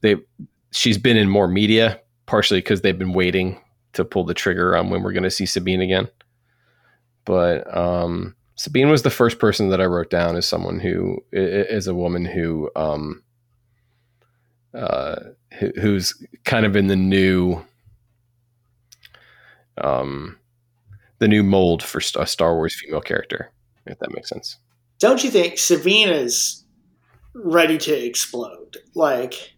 they 0.01 0.17
she's 0.71 0.97
been 0.97 1.17
in 1.17 1.29
more 1.29 1.47
media 1.47 1.99
partially 2.25 2.59
because 2.59 2.81
they've 2.81 2.99
been 2.99 3.13
waiting 3.13 3.59
to 3.93 4.03
pull 4.03 4.23
the 4.23 4.33
trigger 4.33 4.75
on 4.75 4.89
when 4.89 5.01
we're 5.01 5.13
going 5.13 5.23
to 5.23 5.31
see 5.31 5.45
sabine 5.45 5.81
again 5.81 6.07
but 7.25 7.75
um, 7.75 8.35
sabine 8.55 8.89
was 8.89 9.01
the 9.03 9.09
first 9.09 9.39
person 9.39 9.69
that 9.69 9.81
i 9.81 9.85
wrote 9.85 10.09
down 10.09 10.35
as 10.35 10.47
someone 10.47 10.79
who 10.79 11.17
i- 11.33 11.37
i- 11.37 11.67
is 11.69 11.87
a 11.87 11.93
woman 11.95 12.25
who 12.25 12.69
um, 12.75 13.23
uh, 14.73 15.15
who's 15.79 16.13
kind 16.45 16.65
of 16.65 16.75
in 16.75 16.87
the 16.87 16.95
new 16.95 17.63
um 19.77 20.37
the 21.19 21.27
new 21.27 21.43
mold 21.43 21.81
for 21.81 21.99
a 22.17 22.25
Star 22.27 22.53
Wars 22.55 22.75
female 22.79 22.99
character, 23.01 23.51
if 23.85 23.97
that 23.99 24.11
makes 24.13 24.27
sense. 24.29 24.57
Don't 24.99 25.23
you 25.23 25.29
think 25.29 25.57
Sabine's 25.57 26.65
ready 27.33 27.77
to 27.77 27.93
explode? 28.05 28.77
Like, 28.93 29.53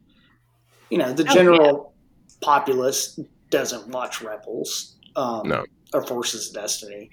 you 0.91 0.97
know, 0.99 1.11
the 1.13 1.23
Oh, 1.27 1.33
general 1.33 1.93
populace 2.41 3.19
doesn't 3.49 3.87
watch 3.87 4.21
Rebels 4.21 4.95
um, 5.15 5.47
No. 5.47 5.65
or 5.93 6.05
Forces 6.05 6.49
of 6.49 6.55
Destiny. 6.61 7.09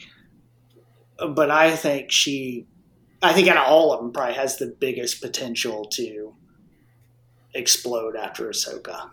But 1.29 1.51
I 1.51 1.77
think 1.77 2.11
she, 2.11 2.67
I 3.23 3.33
think 3.33 3.49
out 3.49 3.57
of 3.57 3.71
all 3.71 3.93
of 3.93 4.01
them, 4.01 4.13
probably 4.13 4.35
has 4.35 4.59
the 4.59 4.75
biggest 4.79 5.21
potential 5.21 5.85
to 5.93 6.35
explode 7.55 8.17
after 8.17 8.49
Ahsoka. 8.49 9.11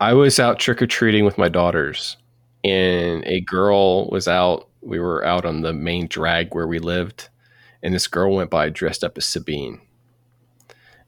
I 0.00 0.14
was 0.14 0.40
out 0.40 0.58
trick 0.58 0.80
or 0.80 0.86
treating 0.86 1.24
with 1.24 1.36
my 1.36 1.48
daughters, 1.48 2.16
and 2.64 3.24
a 3.26 3.40
girl 3.40 4.08
was 4.08 4.26
out. 4.26 4.68
We 4.80 4.98
were 4.98 5.24
out 5.24 5.44
on 5.44 5.60
the 5.60 5.74
main 5.74 6.06
drag 6.06 6.54
where 6.54 6.66
we 6.66 6.78
lived, 6.78 7.28
and 7.82 7.94
this 7.94 8.06
girl 8.06 8.34
went 8.34 8.50
by 8.50 8.70
dressed 8.70 9.04
up 9.04 9.18
as 9.18 9.26
Sabine. 9.26 9.80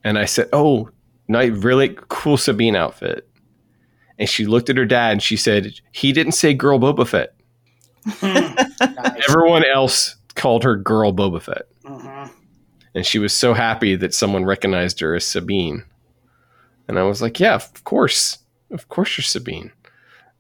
And 0.05 0.19
I 0.19 0.27
said, 0.27 0.49
"Oh, 0.53 0.91
nice, 1.29 1.53
really 1.53 1.97
cool 2.09 2.37
Sabine 2.37 2.77
outfit." 2.77 3.29
and 4.23 4.29
she 4.29 4.47
looked 4.47 4.71
at 4.71 4.77
her 4.77 4.85
dad 4.85 5.13
and 5.13 5.23
she 5.23 5.37
said, 5.37 5.81
"He 5.91 6.13
didn't 6.13 6.33
say 6.33 6.55
girl 6.55 6.79
Boba 6.79 7.07
Fett. 7.07 7.35
Nice. 8.23 9.29
Everyone 9.29 9.65
else 9.65 10.17
called 10.35 10.65
her 10.65 10.77
girl 10.77 11.13
Boba 11.13 11.41
Fett." 11.43 11.63
Mhm. 11.85 12.31
and 12.95 13.07
she 13.07 13.19
was 13.19 13.33
so 13.35 13.55
happy 13.55 13.97
that 13.97 14.13
someone 14.15 14.45
recognized 14.45 15.01
her 15.01 15.15
as 15.15 15.27
Sabine. 15.27 15.85
And 16.89 16.99
I 16.99 17.03
was 17.05 17.23
like, 17.23 17.41
yeah, 17.41 17.55
of 17.55 17.85
course, 17.85 18.39
of 18.71 18.89
course 18.89 19.17
you're 19.17 19.25
Sabine. 19.25 19.73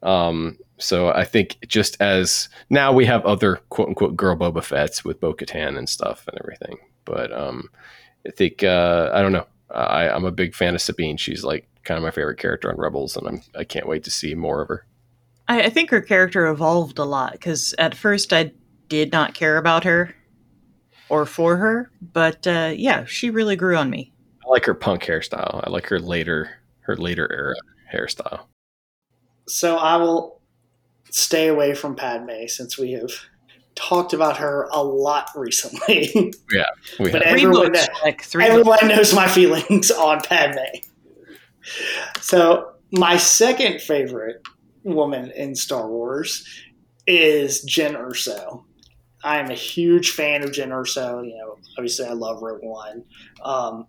Um, 0.02 0.58
so 0.78 1.08
I 1.08 1.24
think 1.24 1.56
just 1.66 1.96
as 2.00 2.48
now 2.68 2.92
we 2.92 3.06
have 3.06 3.24
other 3.24 3.56
quote 3.70 3.88
unquote 3.88 4.16
girl 4.16 4.36
Boba 4.36 4.62
Fett's 4.62 5.04
with 5.04 5.20
Bo 5.20 5.32
Katan 5.32 5.78
and 5.78 5.88
stuff 5.88 6.26
and 6.28 6.38
everything, 6.40 6.78
but 7.04 7.32
um, 7.32 7.68
I 8.26 8.30
think 8.30 8.62
uh, 8.62 9.10
I 9.12 9.22
don't 9.22 9.32
know. 9.32 9.46
I, 9.70 10.08
I'm 10.10 10.24
a 10.26 10.30
big 10.32 10.54
fan 10.54 10.74
of 10.74 10.82
Sabine. 10.82 11.16
She's 11.16 11.42
like 11.44 11.66
kind 11.84 11.96
of 11.96 12.04
my 12.04 12.10
favorite 12.10 12.38
character 12.38 12.70
on 12.70 12.76
Rebels, 12.76 13.16
and 13.16 13.26
I'm 13.28 13.42
I 13.56 13.64
can't 13.64 13.88
wait 13.88 14.04
to 14.04 14.10
see 14.10 14.34
more 14.34 14.60
of 14.62 14.68
her. 14.68 14.84
I, 15.48 15.62
I 15.64 15.70
think 15.70 15.90
her 15.90 16.00
character 16.00 16.46
evolved 16.46 16.98
a 16.98 17.04
lot 17.04 17.32
because 17.32 17.74
at 17.78 17.94
first 17.94 18.32
I 18.32 18.52
did 18.88 19.12
not 19.12 19.34
care 19.34 19.56
about 19.56 19.84
her 19.84 20.14
or 21.08 21.26
for 21.26 21.56
her, 21.56 21.90
but 22.00 22.46
uh, 22.46 22.72
yeah, 22.76 23.04
she 23.04 23.30
really 23.30 23.56
grew 23.56 23.76
on 23.76 23.90
me. 23.90 24.12
I 24.44 24.48
like 24.50 24.64
her 24.66 24.74
punk 24.74 25.02
hairstyle. 25.04 25.62
I 25.66 25.70
like 25.70 25.86
her 25.88 25.98
later 25.98 26.50
her 26.80 26.96
later 26.96 27.28
era 27.32 27.54
hairstyle. 27.92 28.46
So 29.48 29.76
I 29.76 29.96
will 29.96 30.40
stay 31.10 31.48
away 31.48 31.74
from 31.74 31.94
Padme 31.96 32.46
since 32.46 32.78
we 32.78 32.92
have 32.92 33.10
talked 33.74 34.12
about 34.12 34.36
her 34.38 34.68
a 34.72 34.82
lot 34.82 35.28
recently. 35.36 36.32
Yeah. 36.52 36.66
We 37.00 37.10
But 37.10 37.22
have, 37.22 37.32
Three 37.32 37.42
Everyone 37.44 37.72
books, 37.72 37.86
that- 37.86 38.02
like 38.02 38.22
three. 38.22 38.44
Everyone 38.44 38.78
books. 38.80 38.84
knows 38.96 39.14
my 39.14 39.26
feelings 39.28 39.90
on 39.90 40.20
Padme. 40.20 40.58
So 42.20 42.72
my 42.92 43.16
second 43.16 43.80
favorite 43.80 44.42
woman 44.84 45.30
in 45.32 45.54
Star 45.54 45.88
Wars 45.88 46.46
is 47.06 47.64
Jyn 47.64 47.94
Erso. 47.94 48.64
I 49.24 49.38
am 49.38 49.50
a 49.50 49.54
huge 49.54 50.10
fan 50.10 50.42
of 50.42 50.50
Jyn 50.50 50.68
Erso. 50.68 51.24
You 51.26 51.36
know, 51.36 51.58
obviously 51.78 52.06
I 52.06 52.12
love 52.12 52.42
Rogue 52.42 52.62
One. 52.62 53.04
Um, 53.42 53.86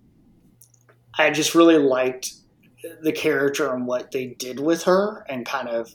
I 1.17 1.29
just 1.31 1.55
really 1.55 1.77
liked 1.77 2.31
the 3.01 3.11
character 3.11 3.73
and 3.73 3.87
what 3.87 4.11
they 4.11 4.27
did 4.27 4.59
with 4.59 4.83
her, 4.83 5.25
and 5.29 5.45
kind 5.45 5.69
of 5.69 5.93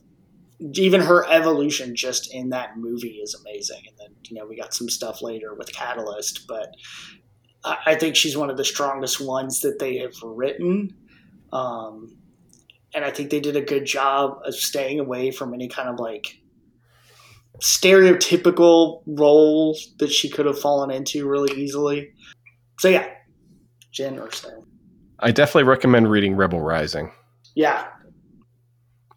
even 0.60 1.00
her 1.00 1.28
evolution 1.28 1.94
just 1.94 2.32
in 2.32 2.50
that 2.50 2.76
movie 2.76 3.20
is 3.22 3.34
amazing. 3.34 3.82
And 3.88 3.96
then 3.98 4.16
you 4.24 4.36
know 4.36 4.46
we 4.46 4.56
got 4.56 4.74
some 4.74 4.88
stuff 4.88 5.22
later 5.22 5.54
with 5.54 5.72
Catalyst, 5.72 6.46
but 6.46 6.74
I 7.64 7.96
think 7.96 8.16
she's 8.16 8.36
one 8.36 8.50
of 8.50 8.56
the 8.56 8.64
strongest 8.64 9.20
ones 9.20 9.60
that 9.60 9.78
they 9.78 9.98
have 9.98 10.14
written. 10.22 10.94
Um, 11.52 12.17
and 12.94 13.04
I 13.04 13.10
think 13.10 13.30
they 13.30 13.40
did 13.40 13.56
a 13.56 13.60
good 13.60 13.84
job 13.84 14.38
of 14.44 14.54
staying 14.54 14.98
away 15.00 15.30
from 15.30 15.54
any 15.54 15.68
kind 15.68 15.88
of 15.88 15.98
like 15.98 16.38
stereotypical 17.60 19.02
role 19.06 19.76
that 19.98 20.10
she 20.10 20.28
could 20.28 20.46
have 20.46 20.58
fallen 20.58 20.90
into 20.90 21.28
really 21.28 21.52
easily. 21.60 22.12
So 22.78 22.88
yeah, 22.88 23.08
Jyn 23.92 24.18
Erso. 24.18 24.64
I 25.18 25.32
definitely 25.32 25.64
recommend 25.64 26.10
reading 26.10 26.36
Rebel 26.36 26.60
Rising 26.60 27.10
Yeah. 27.56 27.86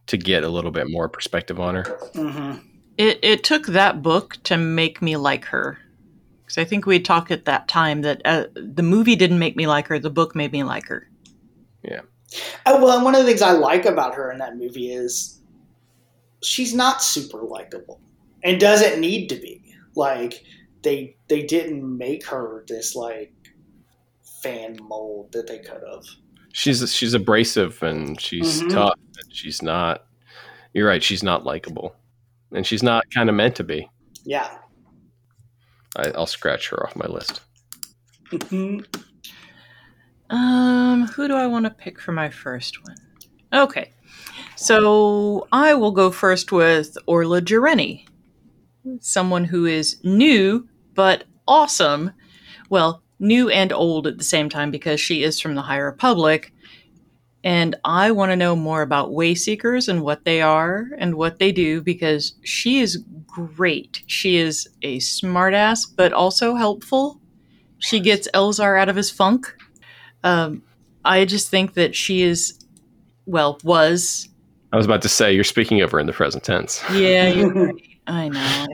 to 0.08 0.18
get 0.18 0.44
a 0.44 0.50
little 0.50 0.72
bit 0.72 0.90
more 0.90 1.08
perspective 1.08 1.60
on 1.60 1.76
her. 1.76 1.84
hmm 2.16 2.54
It 2.98 3.20
it 3.22 3.44
took 3.44 3.68
that 3.68 4.02
book 4.02 4.38
to 4.46 4.58
make 4.58 5.02
me 5.02 5.16
like 5.18 5.46
her. 5.46 5.78
Because 6.44 6.58
I 6.58 6.66
think 6.66 6.86
we 6.86 7.00
talked 7.00 7.32
at 7.32 7.46
that 7.46 7.68
time 7.68 8.02
that 8.02 8.22
uh, 8.26 8.46
the 8.56 8.84
movie 8.84 9.16
didn't 9.16 9.40
make 9.40 9.56
me 9.56 9.68
like 9.68 9.88
her, 9.88 10.00
the 10.00 10.10
book 10.10 10.36
made 10.36 10.52
me 10.52 10.64
like 10.64 10.88
her. 10.88 11.08
Oh, 12.66 12.82
well, 12.84 12.96
and 12.96 13.04
one 13.04 13.14
of 13.16 13.22
the 13.22 13.28
things 13.28 13.42
I 13.42 13.52
like 13.52 13.86
about 13.86 14.16
her 14.16 14.32
in 14.32 14.38
that 14.40 14.56
movie 14.58 14.92
is 14.94 15.40
she's 16.42 16.74
not 16.74 17.04
super 17.04 17.42
likable 17.42 18.00
and 18.44 18.60
doesn't 18.60 19.00
need 19.02 19.28
to 19.30 19.36
be. 19.36 19.62
Like 19.96 20.44
they 20.84 21.18
they 21.28 21.44
didn't 21.44 21.98
make 21.98 22.26
her 22.28 22.64
this 22.68 22.96
like 22.96 23.34
fan 24.42 24.78
mold 24.82 25.32
that 25.34 25.48
they 25.48 25.60
could 25.60 25.82
have. 25.92 26.06
She's 26.54 26.94
she's 26.94 27.14
abrasive 27.14 27.82
and 27.84 28.20
she's 28.20 28.62
Mhm. 28.62 28.70
tough 28.72 29.00
and 29.22 29.34
she's 29.36 29.62
not. 29.62 30.06
You're 30.74 30.88
right. 30.88 31.04
She's 31.04 31.22
not 31.24 31.44
likable, 31.46 31.96
and 32.54 32.66
she's 32.66 32.82
not 32.82 33.04
kind 33.14 33.28
of 33.30 33.36
meant 33.36 33.58
to 33.58 33.64
be. 33.66 33.90
Yeah. 34.24 34.58
I, 35.98 36.12
I'll 36.12 36.26
scratch 36.28 36.70
her 36.70 36.82
off 36.86 36.96
my 36.96 37.08
list. 37.08 37.42
Mhm. 38.30 38.86
Um, 40.32 41.08
who 41.08 41.28
do 41.28 41.36
I 41.36 41.46
want 41.46 41.66
to 41.66 41.72
pick 41.72 42.00
for 42.00 42.14
my 42.14 42.30
first 42.30 42.84
one? 42.84 42.96
Okay. 43.54 43.94
So 44.56 45.48
I 45.52 45.74
will 45.74 45.92
go 45.92 46.10
first 46.10 46.52
with 46.52 46.98
Orla 47.06 47.42
Jareni, 47.42 48.08
someone 49.00 49.44
who 49.46 49.66
is 49.66 50.00
new 50.04 50.68
but 50.94 51.26
awesome. 51.48 52.12
Well, 52.70 53.04
new 53.20 53.50
and 53.50 53.72
old 53.72 54.08
at 54.08 54.18
the 54.18 54.24
same 54.24 54.50
time 54.50 54.72
because 54.72 55.00
she 55.00 55.24
is 55.24 55.40
from 55.40 55.56
the 55.56 55.62
High 55.62 55.78
Republic. 55.78 56.54
And 57.44 57.76
I 57.84 58.12
want 58.12 58.32
to 58.32 58.36
know 58.36 58.56
more 58.56 58.82
about 58.82 59.12
Wayseekers 59.12 59.88
and 59.88 60.02
what 60.04 60.26
they 60.26 60.42
are 60.42 60.90
and 60.98 61.16
what 61.16 61.40
they 61.40 61.52
do 61.52 61.82
because 61.82 62.36
she 62.44 62.80
is 62.80 63.04
great. 63.26 64.04
She 64.06 64.38
is 64.38 64.70
a 64.84 64.98
smartass, 65.00 65.88
but 65.96 66.14
also 66.14 66.56
helpful. 66.56 67.20
She 67.80 68.00
gets 68.00 68.28
Elzar 68.34 68.80
out 68.80 68.90
of 68.90 68.96
his 68.96 69.10
funk. 69.10 69.56
Um, 70.24 70.64
I 71.04 71.26
just 71.26 71.50
think 71.50 71.74
that 71.74 71.96
she 71.96 72.22
is, 72.22 72.60
well, 73.26 73.60
was. 73.64 74.30
I 74.72 74.78
was 74.78 74.86
about 74.86 75.02
to 75.02 75.10
say 75.10 75.34
you're 75.34 75.44
speaking 75.44 75.82
of 75.82 75.92
her 75.92 76.00
in 76.00 76.08
the 76.08 76.14
present 76.14 76.44
tense. 76.44 76.84
Yeah, 76.94 77.28
you're 77.30 77.54
right. 77.66 77.84
I 78.08 78.30
know. 78.30 78.68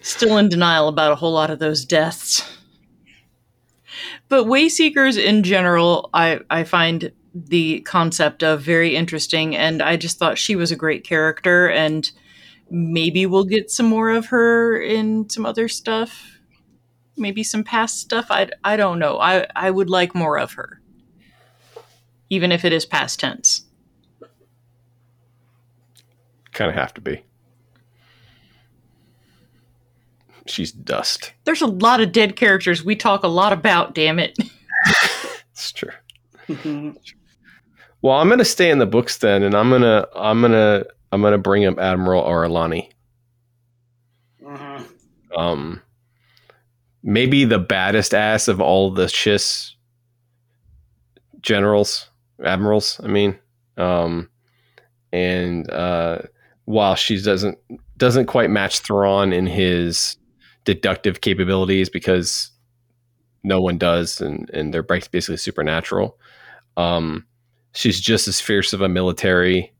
Still 0.00 0.36
in 0.36 0.48
denial 0.48 0.88
about 0.88 1.12
a 1.12 1.16
whole 1.16 1.32
lot 1.32 1.50
of 1.50 1.58
those 1.58 1.84
deaths. 1.84 2.50
But 4.28 4.46
Wayseekers 4.46 5.22
in 5.22 5.42
general, 5.42 6.10
I, 6.12 6.40
I 6.50 6.64
find 6.64 7.12
the 7.34 7.80
concept 7.80 8.42
of 8.42 8.60
very 8.60 8.96
interesting, 8.96 9.56
and 9.56 9.82
I 9.82 9.96
just 9.96 10.18
thought 10.18 10.38
she 10.38 10.56
was 10.56 10.70
a 10.70 10.76
great 10.76 11.04
character, 11.04 11.68
and 11.68 12.10
maybe 12.70 13.26
we'll 13.26 13.44
get 13.44 13.70
some 13.70 13.86
more 13.86 14.10
of 14.10 14.26
her 14.26 14.80
in 14.80 15.28
some 15.28 15.44
other 15.44 15.68
stuff. 15.68 16.38
Maybe 17.16 17.42
some 17.44 17.62
past 17.64 18.00
stuff. 18.00 18.26
I, 18.30 18.48
I 18.64 18.76
don't 18.76 18.98
know. 18.98 19.18
I, 19.18 19.46
I 19.54 19.70
would 19.70 19.88
like 19.90 20.14
more 20.14 20.38
of 20.38 20.52
her, 20.54 20.80
even 22.30 22.50
if 22.52 22.64
it 22.64 22.72
is 22.72 22.84
past 22.86 23.20
tense. 23.20 23.64
Kind 26.52 26.70
of 26.70 26.76
have 26.76 26.94
to 26.94 27.00
be. 27.00 27.22
She's 30.46 30.72
dust. 30.72 31.32
There's 31.44 31.62
a 31.62 31.66
lot 31.66 32.00
of 32.00 32.12
dead 32.12 32.36
characters 32.36 32.84
we 32.84 32.96
talk 32.96 33.22
a 33.24 33.28
lot 33.28 33.52
about, 33.52 33.94
damn 33.94 34.18
it. 34.18 34.36
It's 35.56 35.70
true. 35.70 35.90
Well, 38.02 38.16
I'm 38.16 38.28
gonna 38.28 38.44
stay 38.44 38.70
in 38.70 38.78
the 38.78 38.86
books 38.86 39.18
then, 39.18 39.44
and 39.44 39.54
I'm 39.54 39.70
gonna 39.70 40.04
I'm 40.16 40.40
gonna 40.42 40.84
I'm 41.12 41.22
gonna 41.22 41.38
bring 41.38 41.64
up 41.64 41.78
Admiral 41.78 42.24
Ar'alani. 42.24 42.90
Mhm. 44.42 44.84
Um, 45.36 45.80
maybe 47.04 47.44
the 47.44 47.58
baddest 47.58 48.14
ass 48.14 48.48
of 48.48 48.60
all 48.60 48.90
the 48.90 49.04
Chiss 49.04 49.72
generals, 51.42 52.08
admirals. 52.42 52.98
I 53.04 53.06
mean, 53.06 53.38
um, 53.76 54.30
and 55.12 55.70
uh, 55.70 56.22
while 56.64 56.96
she 56.96 57.20
doesn't 57.20 57.58
doesn't 57.96 58.26
quite 58.26 58.50
match 58.50 58.80
Thrawn 58.80 59.32
in 59.32 59.46
his 59.46 60.16
deductive 60.64 61.20
capabilities 61.20 61.88
because 61.88 62.50
no 63.44 63.60
one 63.60 63.78
does, 63.78 64.20
and 64.20 64.50
and 64.50 64.72
they're 64.72 64.82
basically 64.82 65.36
supernatural. 65.36 66.18
Um, 66.76 67.26
she's 67.74 68.00
just 68.00 68.26
as 68.26 68.40
fierce 68.40 68.72
of 68.72 68.80
a 68.80 68.88
military 68.88 69.72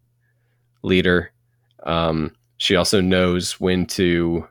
leader. 0.83 1.33
Um, 1.85 2.37
she 2.59 2.77
also 2.77 3.01
knows 3.01 3.59
when 3.59 3.87
to. 3.87 4.47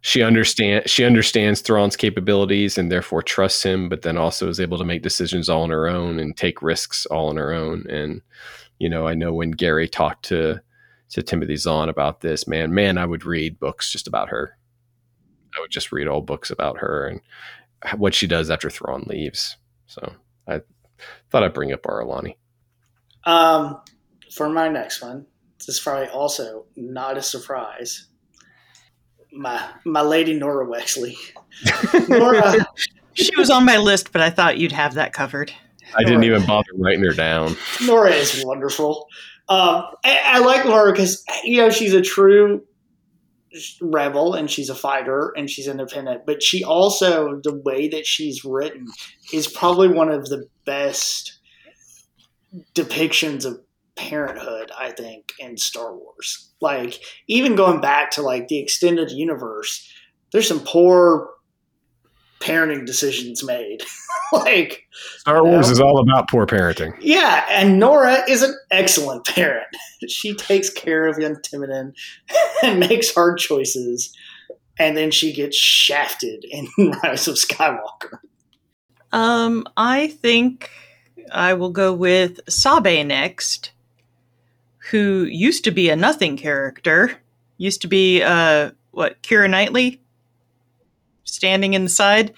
She 0.00 0.22
understand 0.22 0.88
she 0.88 1.04
understands 1.04 1.60
Thrawn's 1.60 1.96
capabilities 1.96 2.78
and 2.78 2.90
therefore 2.90 3.22
trusts 3.22 3.62
him, 3.62 3.88
but 3.88 4.02
then 4.02 4.16
also 4.16 4.48
is 4.48 4.60
able 4.60 4.78
to 4.78 4.84
make 4.84 5.02
decisions 5.02 5.48
all 5.48 5.62
on 5.62 5.70
her 5.70 5.88
own 5.88 6.18
and 6.18 6.36
take 6.36 6.62
risks 6.62 7.04
all 7.06 7.28
on 7.28 7.36
her 7.36 7.52
own. 7.52 7.84
And 7.88 8.22
you 8.78 8.88
know, 8.88 9.06
I 9.08 9.14
know 9.14 9.32
when 9.32 9.50
Gary 9.50 9.88
talked 9.88 10.24
to 10.26 10.60
to 11.10 11.22
Timothy 11.22 11.56
Zahn 11.56 11.88
about 11.88 12.20
this, 12.20 12.46
man, 12.46 12.74
man, 12.74 12.98
I 12.98 13.06
would 13.06 13.24
read 13.24 13.58
books 13.58 13.90
just 13.90 14.06
about 14.06 14.28
her. 14.28 14.56
I 15.56 15.60
would 15.60 15.70
just 15.70 15.90
read 15.90 16.06
all 16.06 16.20
books 16.20 16.50
about 16.50 16.78
her 16.78 17.06
and 17.06 17.20
what 17.98 18.14
she 18.14 18.26
does 18.26 18.50
after 18.50 18.68
Thrawn 18.68 19.04
leaves. 19.06 19.56
So 19.86 20.12
I 20.46 20.60
thought 21.30 21.42
I'd 21.42 21.54
bring 21.54 21.72
up 21.72 21.82
Ar'alani. 21.82 22.36
Um, 23.24 23.80
for 24.30 24.48
my 24.48 24.68
next 24.68 25.00
one, 25.00 25.26
this 25.58 25.68
is 25.68 25.80
probably 25.80 26.08
also 26.08 26.66
not 26.76 27.16
a 27.16 27.22
surprise. 27.22 28.07
My 29.32 29.68
my 29.84 30.02
lady 30.02 30.38
Norra 30.38 30.66
Wexley. 30.66 31.16
Norra, 32.08 32.64
She 33.14 33.34
was 33.36 33.50
on 33.50 33.64
my 33.64 33.76
list, 33.76 34.12
but 34.12 34.20
I 34.20 34.30
thought 34.30 34.58
you'd 34.58 34.72
have 34.72 34.94
that 34.94 35.12
covered. 35.12 35.52
I 35.94 36.04
didn't 36.04 36.24
even 36.24 36.44
bother 36.44 36.70
writing 36.74 37.02
her 37.04 37.12
down. 37.12 37.50
Norra 37.78 38.12
is 38.12 38.44
wonderful. 38.44 39.08
Um, 39.48 39.84
I, 40.04 40.20
I 40.24 40.38
like 40.40 40.62
Norra 40.62 40.92
because 40.92 41.24
you 41.44 41.60
know 41.60 41.70
she's 41.70 41.94
a 41.94 42.02
true 42.02 42.62
rebel 43.80 44.34
and 44.34 44.50
she's 44.50 44.68
a 44.68 44.74
fighter 44.74 45.32
and 45.36 45.48
she's 45.50 45.66
independent, 45.66 46.26
but 46.26 46.42
she 46.42 46.62
also 46.62 47.40
the 47.42 47.54
way 47.64 47.88
that 47.88 48.06
she's 48.06 48.44
written 48.44 48.86
is 49.32 49.48
probably 49.48 49.88
one 49.88 50.10
of 50.10 50.28
the 50.28 50.46
best 50.64 51.38
depictions 52.74 53.44
of 53.44 53.60
parenthood 53.98 54.70
I 54.78 54.92
think 54.92 55.32
in 55.38 55.56
Star 55.56 55.94
Wars. 55.94 56.52
Like 56.60 57.00
even 57.26 57.56
going 57.56 57.80
back 57.80 58.12
to 58.12 58.22
like 58.22 58.48
the 58.48 58.58
extended 58.58 59.10
universe, 59.10 59.90
there's 60.32 60.48
some 60.48 60.60
poor 60.60 61.30
parenting 62.40 62.86
decisions 62.86 63.42
made. 63.42 63.82
like 64.32 64.86
Star 65.18 65.44
Wars 65.44 65.66
know? 65.66 65.72
is 65.72 65.80
all 65.80 65.98
about 65.98 66.30
poor 66.30 66.46
parenting. 66.46 66.96
Yeah, 67.00 67.44
and 67.48 67.80
Norra 67.82 68.26
is 68.28 68.42
an 68.42 68.54
excellent 68.70 69.26
parent. 69.26 69.66
she 70.08 70.34
takes 70.34 70.70
care 70.70 71.06
of 71.06 71.18
young 71.18 71.36
Temmin 71.36 71.92
and 72.62 72.80
makes 72.80 73.12
hard 73.12 73.38
choices, 73.38 74.14
and 74.78 74.96
then 74.96 75.10
she 75.10 75.32
gets 75.32 75.56
shafted 75.56 76.44
in 76.48 76.68
Rise 77.02 77.28
of 77.28 77.34
Skywalker. 77.34 78.18
Um, 79.10 79.66
I 79.76 80.08
think 80.08 80.70
I 81.32 81.54
will 81.54 81.70
go 81.70 81.92
with 81.92 82.40
Sabe 82.48 83.04
next, 83.06 83.72
who 84.90 85.24
used 85.24 85.64
to 85.64 85.70
be 85.70 85.90
a 85.90 85.96
nothing 85.96 86.36
character. 86.36 87.12
Used 87.56 87.82
to 87.82 87.88
be 87.88 88.22
uh 88.22 88.70
what, 88.90 89.22
Keira 89.22 89.48
Knightley? 89.48 90.00
standing 91.28 91.74
inside. 91.74 92.32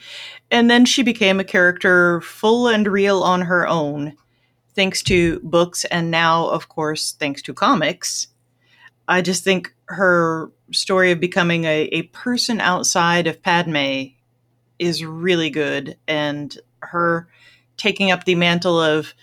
And 0.51 0.71
then 0.71 0.85
she 0.85 1.03
became 1.03 1.41
a 1.41 1.45
character 1.45 2.21
full 2.21 2.69
and 2.69 2.87
real 2.87 3.23
on 3.23 3.43
her 3.43 3.67
own, 3.67 4.17
thanks 4.75 5.03
to 5.05 5.41
books 5.41 5.85
and 5.87 6.11
now, 6.11 6.49
of 6.49 6.69
course, 6.69 7.13
thanks 7.13 7.41
to 7.43 7.55
comics. 7.55 8.29
I 9.07 9.23
just 9.23 9.45
think 9.45 9.75
her 9.87 10.51
story 10.73 11.13
of 11.13 11.21
becoming 11.21 11.65
a, 11.65 11.83
a 11.85 12.03
person 12.03 12.61
outside 12.61 13.27
of 13.27 13.43
Padme 13.43 14.07
is 14.79 15.05
really 15.05 15.51
good. 15.51 15.97
And 16.07 16.57
her 16.81 17.29
taking 17.77 18.11
up 18.11 18.25
the 18.25 18.35
mantle 18.35 18.81
of, 18.81 19.15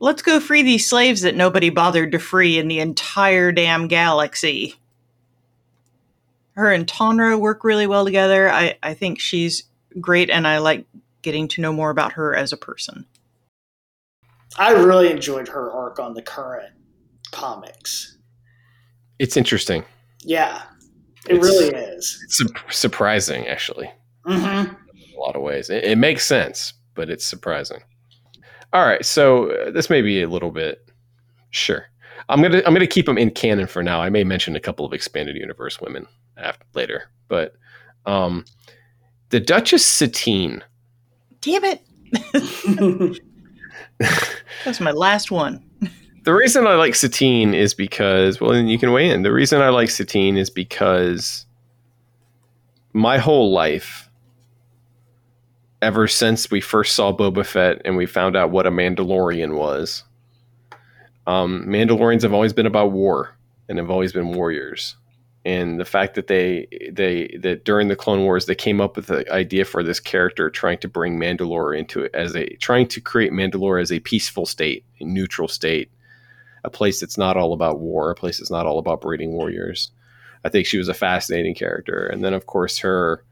let's 0.00 0.22
go 0.22 0.40
free 0.40 0.62
these 0.62 0.88
slaves 0.88 1.22
that 1.22 1.36
nobody 1.36 1.70
bothered 1.70 2.12
to 2.12 2.18
free 2.18 2.58
in 2.58 2.68
the 2.68 2.80
entire 2.80 3.52
damn 3.52 3.88
galaxy 3.88 4.76
her 6.58 6.72
and 6.72 6.88
Tonra 6.88 7.38
work 7.38 7.62
really 7.62 7.86
well 7.86 8.04
together. 8.04 8.50
I, 8.50 8.76
I 8.82 8.92
think 8.92 9.20
she's 9.20 9.62
great, 10.00 10.28
and 10.28 10.46
I 10.46 10.58
like 10.58 10.86
getting 11.22 11.46
to 11.48 11.60
know 11.60 11.72
more 11.72 11.90
about 11.90 12.14
her 12.14 12.34
as 12.34 12.52
a 12.52 12.56
person. 12.56 13.06
I 14.58 14.72
really 14.72 15.08
enjoyed 15.08 15.46
her 15.46 15.70
arc 15.70 16.00
on 16.00 16.14
the 16.14 16.22
current 16.22 16.72
comics. 17.30 18.18
It's 19.20 19.36
interesting. 19.36 19.84
Yeah, 20.22 20.62
it 21.28 21.36
it's, 21.36 21.46
really 21.46 21.68
is. 21.68 22.20
It's 22.24 22.38
su- 22.38 22.48
surprising, 22.70 23.46
actually. 23.46 23.92
Mm-hmm. 24.26 24.74
In 24.74 25.16
a 25.16 25.20
lot 25.20 25.36
of 25.36 25.42
ways, 25.42 25.70
it, 25.70 25.84
it, 25.84 25.96
makes 25.96 26.26
sense, 26.26 26.72
but 26.96 27.08
it's 27.08 27.24
surprising. 27.24 27.82
All 28.72 28.84
right, 28.84 29.04
so 29.04 29.50
uh, 29.50 29.70
this 29.70 29.88
may 29.88 30.02
be 30.02 30.22
a 30.22 30.28
little 30.28 30.50
bit. 30.50 30.90
Sure, 31.50 31.86
I'm 32.28 32.42
gonna 32.42 32.62
I'm 32.66 32.74
gonna 32.74 32.86
keep 32.86 33.06
them 33.06 33.18
in 33.18 33.30
canon 33.30 33.66
for 33.66 33.82
now. 33.82 34.00
I 34.02 34.10
may 34.10 34.24
mention 34.24 34.56
a 34.56 34.60
couple 34.60 34.84
of 34.84 34.92
expanded 34.92 35.36
universe 35.36 35.80
women 35.80 36.06
after, 36.36 36.64
later. 36.74 37.10
But 37.28 37.54
um, 38.06 38.44
the 39.30 39.40
Duchess 39.40 39.84
Satine. 39.84 40.62
Damn 41.40 41.64
it! 41.64 41.82
That's 44.64 44.80
my 44.80 44.90
last 44.90 45.30
one. 45.30 45.64
the 46.24 46.34
reason 46.34 46.66
I 46.66 46.74
like 46.74 46.94
Satine 46.94 47.54
is 47.54 47.74
because, 47.74 48.40
well, 48.40 48.56
you 48.56 48.78
can 48.78 48.92
weigh 48.92 49.10
in. 49.10 49.22
The 49.22 49.32
reason 49.32 49.60
I 49.60 49.68
like 49.68 49.90
Satine 49.90 50.36
is 50.36 50.50
because 50.50 51.46
my 52.92 53.18
whole 53.18 53.52
life, 53.52 54.07
ever 55.82 56.08
since 56.08 56.50
we 56.50 56.60
first 56.60 56.94
saw 56.94 57.12
Boba 57.12 57.46
Fett 57.46 57.82
and 57.84 57.96
we 57.96 58.06
found 58.06 58.36
out 58.36 58.50
what 58.50 58.66
a 58.66 58.70
Mandalorian 58.70 59.56
was, 59.56 60.04
um, 61.26 61.64
Mandalorians 61.66 62.22
have 62.22 62.34
always 62.34 62.52
been 62.52 62.66
about 62.66 62.92
war 62.92 63.36
and 63.68 63.78
have 63.78 63.90
always 63.90 64.12
been 64.12 64.32
warriors 64.32 64.96
and 65.48 65.80
the 65.80 65.84
fact 65.84 66.14
that 66.14 66.26
they 66.26 66.66
they 66.92 67.34
that 67.40 67.64
during 67.64 67.88
the 67.88 67.96
Clone 67.96 68.22
Wars 68.22 68.44
they 68.44 68.54
came 68.54 68.82
up 68.82 68.96
with 68.96 69.06
the 69.06 69.30
idea 69.32 69.64
for 69.64 69.82
this 69.82 69.98
character 69.98 70.50
trying 70.50 70.76
to 70.78 70.88
bring 70.88 71.18
Mandalore 71.18 71.76
into 71.76 72.02
it 72.02 72.14
as 72.14 72.36
a 72.36 72.48
trying 72.56 72.86
to 72.88 73.00
create 73.00 73.32
Mandalore 73.32 73.80
as 73.80 73.90
a 73.90 74.00
peaceful 74.00 74.44
state, 74.44 74.84
a 75.00 75.04
neutral 75.04 75.48
state, 75.48 75.90
a 76.64 76.70
place 76.70 77.00
that's 77.00 77.16
not 77.16 77.38
all 77.38 77.54
about 77.54 77.80
war, 77.80 78.10
a 78.10 78.14
place 78.14 78.38
that's 78.38 78.50
not 78.50 78.66
all 78.66 78.78
about 78.78 79.00
breeding 79.00 79.32
warriors. 79.32 79.90
I 80.44 80.50
think 80.50 80.66
she 80.66 80.78
was 80.78 80.88
a 80.88 80.94
fascinating 80.94 81.54
character, 81.54 82.06
and 82.06 82.22
then 82.22 82.34
of 82.34 82.46
course 82.46 82.78
her 82.78 83.24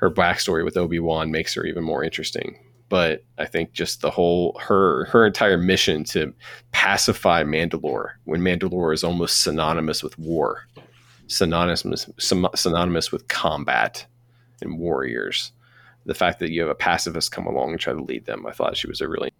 her 0.00 0.10
backstory 0.10 0.64
with 0.64 0.78
Obi 0.78 0.98
Wan 0.98 1.30
makes 1.30 1.52
her 1.54 1.64
even 1.66 1.84
more 1.84 2.02
interesting. 2.02 2.58
But 2.88 3.22
I 3.38 3.44
think 3.44 3.72
just 3.72 4.00
the 4.00 4.10
whole 4.10 4.58
her 4.60 5.04
her 5.06 5.24
entire 5.26 5.58
mission 5.58 6.04
to 6.04 6.34
pacify 6.72 7.44
Mandalore 7.44 8.12
when 8.24 8.40
Mandalore 8.40 8.94
is 8.94 9.04
almost 9.04 9.42
synonymous 9.42 10.02
with 10.02 10.18
war 10.18 10.66
synonymous 11.28 12.08
synonymous 12.18 13.12
with 13.12 13.28
combat 13.28 14.04
and 14.62 14.78
warriors. 14.78 15.52
The 16.06 16.14
fact 16.14 16.40
that 16.40 16.50
you 16.50 16.62
have 16.62 16.70
a 16.70 16.74
pacifist 16.74 17.30
come 17.30 17.46
along 17.46 17.70
and 17.70 17.78
try 17.78 17.92
to 17.92 18.02
lead 18.02 18.24
them, 18.24 18.46
I 18.46 18.52
thought 18.52 18.76
she 18.76 18.88
was 18.88 19.00
a 19.00 19.08
really 19.08 19.30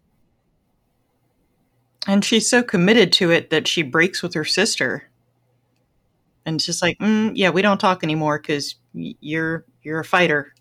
and 2.07 2.25
she's 2.25 2.49
so 2.49 2.62
committed 2.62 3.12
to 3.14 3.31
it 3.31 3.51
that 3.51 3.66
she 3.66 3.83
breaks 3.83 4.23
with 4.23 4.35
her 4.35 4.44
sister, 4.44 5.10
and 6.46 6.57
it's 6.57 6.66
just 6.66 6.83
like, 6.83 6.98
mm, 6.98 7.33
yeah, 7.35 7.50
we 7.50 7.62
don't 7.62 7.79
talk 7.79 8.03
anymore 8.03 8.38
because 8.38 8.76
you're 8.92 9.64
you're 9.83 10.00
a 10.00 10.05
fighter. 10.05 10.55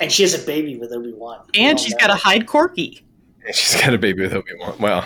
And 0.00 0.10
she 0.10 0.22
has 0.22 0.34
a 0.34 0.44
baby 0.44 0.76
with 0.76 0.92
Obi 0.92 1.12
Wan. 1.12 1.46
And 1.54 1.78
she's 1.78 1.94
got 1.94 2.08
to 2.08 2.14
hide 2.14 2.46
Korkie. 2.46 3.02
And 3.44 3.54
she's 3.54 3.80
got 3.80 3.94
a 3.94 3.98
baby 3.98 4.22
with 4.22 4.32
Obi 4.32 4.50
Wan. 4.58 4.76
Well, 4.78 5.04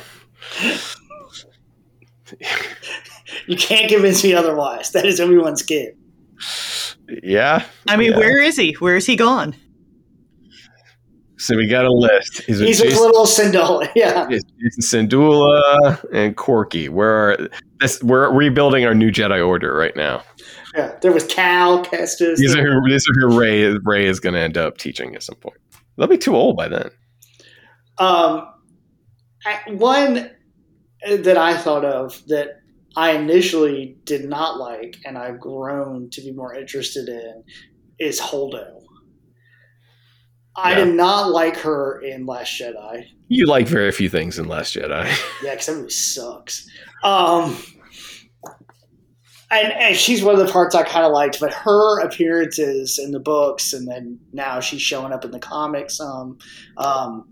You 3.47 3.57
can't 3.57 3.89
convince 3.91 4.23
me 4.25 4.35
otherwise. 4.35 4.91
That 4.93 5.07
is 5.07 5.21
everyone's 5.21 5.63
kid. 5.63 5.97
Yeah. 7.23 7.65
I 7.87 7.97
mean, 7.97 8.13
yeah. 8.13 8.19
where 8.19 8.43
is 8.43 8.57
he? 8.57 8.73
Where 8.75 8.97
is 8.97 9.07
he 9.07 9.17
gone? 9.17 9.55
So 11.39 11.57
we 11.57 11.69
got 11.69 11.85
a 11.85 11.93
list. 11.93 12.43
He's, 12.43 12.59
He's 12.59 12.81
with 12.81 12.95
little 12.95 13.25
Syndulla, 13.27 13.91
Yeah. 13.95 14.27
Jacen 14.27 14.81
Syndulla 15.09 16.05
and 16.13 16.37
Korkie. 16.37 16.89
We're 16.89 17.49
this, 17.81 18.03
we're 18.03 18.33
rebuilding 18.33 18.85
our 18.85 18.95
new 18.95 19.11
Jedi 19.11 19.47
Order 19.47 19.75
right 19.75 19.95
now. 19.97 20.23
Yeah. 20.75 20.97
There 21.01 21.13
was 21.13 21.25
Cal 21.27 21.85
Kestis. 21.85 22.37
These 22.37 22.57
are 22.57 22.63
who, 22.63 22.89
these 22.89 23.05
are 23.09 23.15
who 23.21 23.39
Rey 23.39 23.77
Rey 23.85 24.07
is 24.07 24.21
going 24.21 24.35
to 24.35 24.41
end 24.41 24.57
up 24.57 24.79
teaching 24.79 25.15
at 25.15 25.23
some 25.23 25.37
point. 25.37 25.59
They'll 25.97 26.07
be 26.09 26.19
too 26.19 26.35
old 26.37 26.57
by 26.57 26.69
then. 26.69 26.91
Um, 27.99 28.47
one 29.69 30.31
that 31.09 31.37
I 31.37 31.57
thought 31.57 31.85
of 31.85 32.21
that 32.27 32.61
I 32.97 33.13
initially 33.13 33.97
did 34.05 34.29
not 34.29 34.59
like 34.59 34.97
and 35.05 35.17
I've 35.17 35.39
grown 35.41 36.11
to 36.11 36.21
be 36.21 36.33
more 36.33 36.55
interested 36.55 37.09
in 37.09 37.45
is 37.99 38.21
Holdo. 38.21 38.78
I 40.65 40.75
did 40.75 40.95
not 40.95 41.31
like 41.31 41.57
her 41.59 42.01
in 42.01 42.27
Last 42.27 42.61
Jedi. 42.61 43.07
You 43.29 43.47
like 43.47 43.67
very 43.67 43.93
few 43.93 44.09
things 44.09 44.39
in 44.39 44.49
Last 44.49 44.75
Jedi. 44.75 45.05
yeah, 45.43 45.53
because 45.53 45.67
that 45.67 45.77
movie 45.77 45.91
sucks. 45.91 46.69
Um, 47.05 47.57
and, 49.51 49.73
and 49.73 49.97
she's 49.97 50.23
one 50.23 50.39
of 50.39 50.45
the 50.45 50.53
parts 50.53 50.75
I 50.75 50.83
kind 50.83 51.07
of 51.07 51.13
liked, 51.13 51.41
but 51.41 51.53
her 51.55 52.01
appearances 52.01 52.99
in 52.99 53.13
the 53.13 53.21
books 53.21 53.73
and 53.73 53.89
then 53.89 54.19
now 54.33 54.61
she's 54.61 54.83
showing 54.83 55.13
up 55.13 55.25
in 55.25 55.31
the 55.31 55.39
comics. 55.39 56.01
Um, 56.01 56.39
um, 56.77 57.29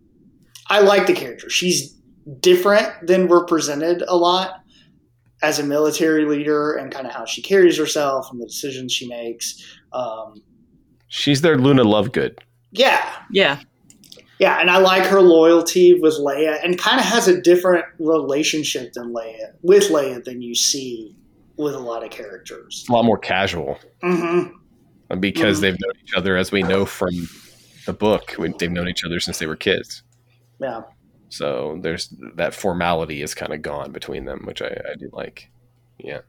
I 0.69 0.81
like 0.81 1.07
the 1.07 1.13
character. 1.13 1.51
She's 1.51 1.93
different 2.41 2.89
than 3.07 3.29
we're 3.29 3.45
presented 3.45 4.03
a 4.09 4.17
lot 4.17 4.61
as 5.43 5.59
a 5.59 5.63
military 5.63 6.25
leader 6.25 6.75
and 6.75 6.91
kind 6.91 7.07
of 7.07 7.13
how 7.13 7.25
she 7.25 7.43
carries 7.43 7.77
herself 7.77 8.31
and 8.31 8.41
the 8.41 8.47
decisions 8.47 8.93
she 8.93 9.07
makes. 9.07 9.63
Um, 9.93 10.43
She's 11.09 11.43
their 11.43 11.59
Luna 11.59 11.85
Lovegood. 11.85 12.39
Yeah. 12.77 13.13
Yeah. 13.31 13.61
Yeah, 14.39 14.61
and 14.61 14.71
I 14.71 14.77
like 14.79 15.05
her 15.05 15.23
loyalty 15.23 15.99
with 15.99 16.15
Leia 16.15 16.63
and 16.63 16.77
kind 16.77 17.01
of 17.01 17.07
has 17.07 17.27
a 17.27 17.41
different 17.41 17.87
relationship 17.99 18.93
than 18.93 19.15
Leia 19.15 19.55
with 19.63 19.85
Leia 19.85 20.23
than 20.23 20.43
you 20.43 20.55
see 20.55 21.17
with 21.57 21.75
a 21.75 21.79
lot 21.79 22.05
of 22.05 22.11
characters. 22.11 22.85
A 22.89 22.93
lot 22.93 23.07
more 23.07 23.17
casual. 23.17 23.79
Mm-hmm. 24.03 25.19
Because 25.19 25.57
mm-hmm. 25.57 25.63
they've 25.63 25.81
known 25.81 25.93
each 26.03 26.15
other, 26.15 26.37
as 26.37 26.53
we 26.53 26.63
know 26.63 26.85
from 26.85 27.15
the 27.87 27.95
book, 27.95 28.37
they've 28.59 28.71
known 28.71 28.89
each 28.89 29.05
other 29.05 29.21
since 29.21 29.39
they 29.39 29.47
were 29.47 29.57
kids. 29.57 30.03
Yeah. 30.61 30.83
So 31.31 31.79
there's 31.81 32.13
that 32.35 32.55
formality 32.55 33.23
is 33.23 33.35
kind 33.35 33.53
of 33.55 33.63
gone 33.63 33.91
between 33.91 34.27
them, 34.27 34.43
which 34.45 34.61
I, 34.61 34.67
I 34.67 34.97
do 34.99 35.09
like. 35.13 35.51
Yeah. 35.99 36.21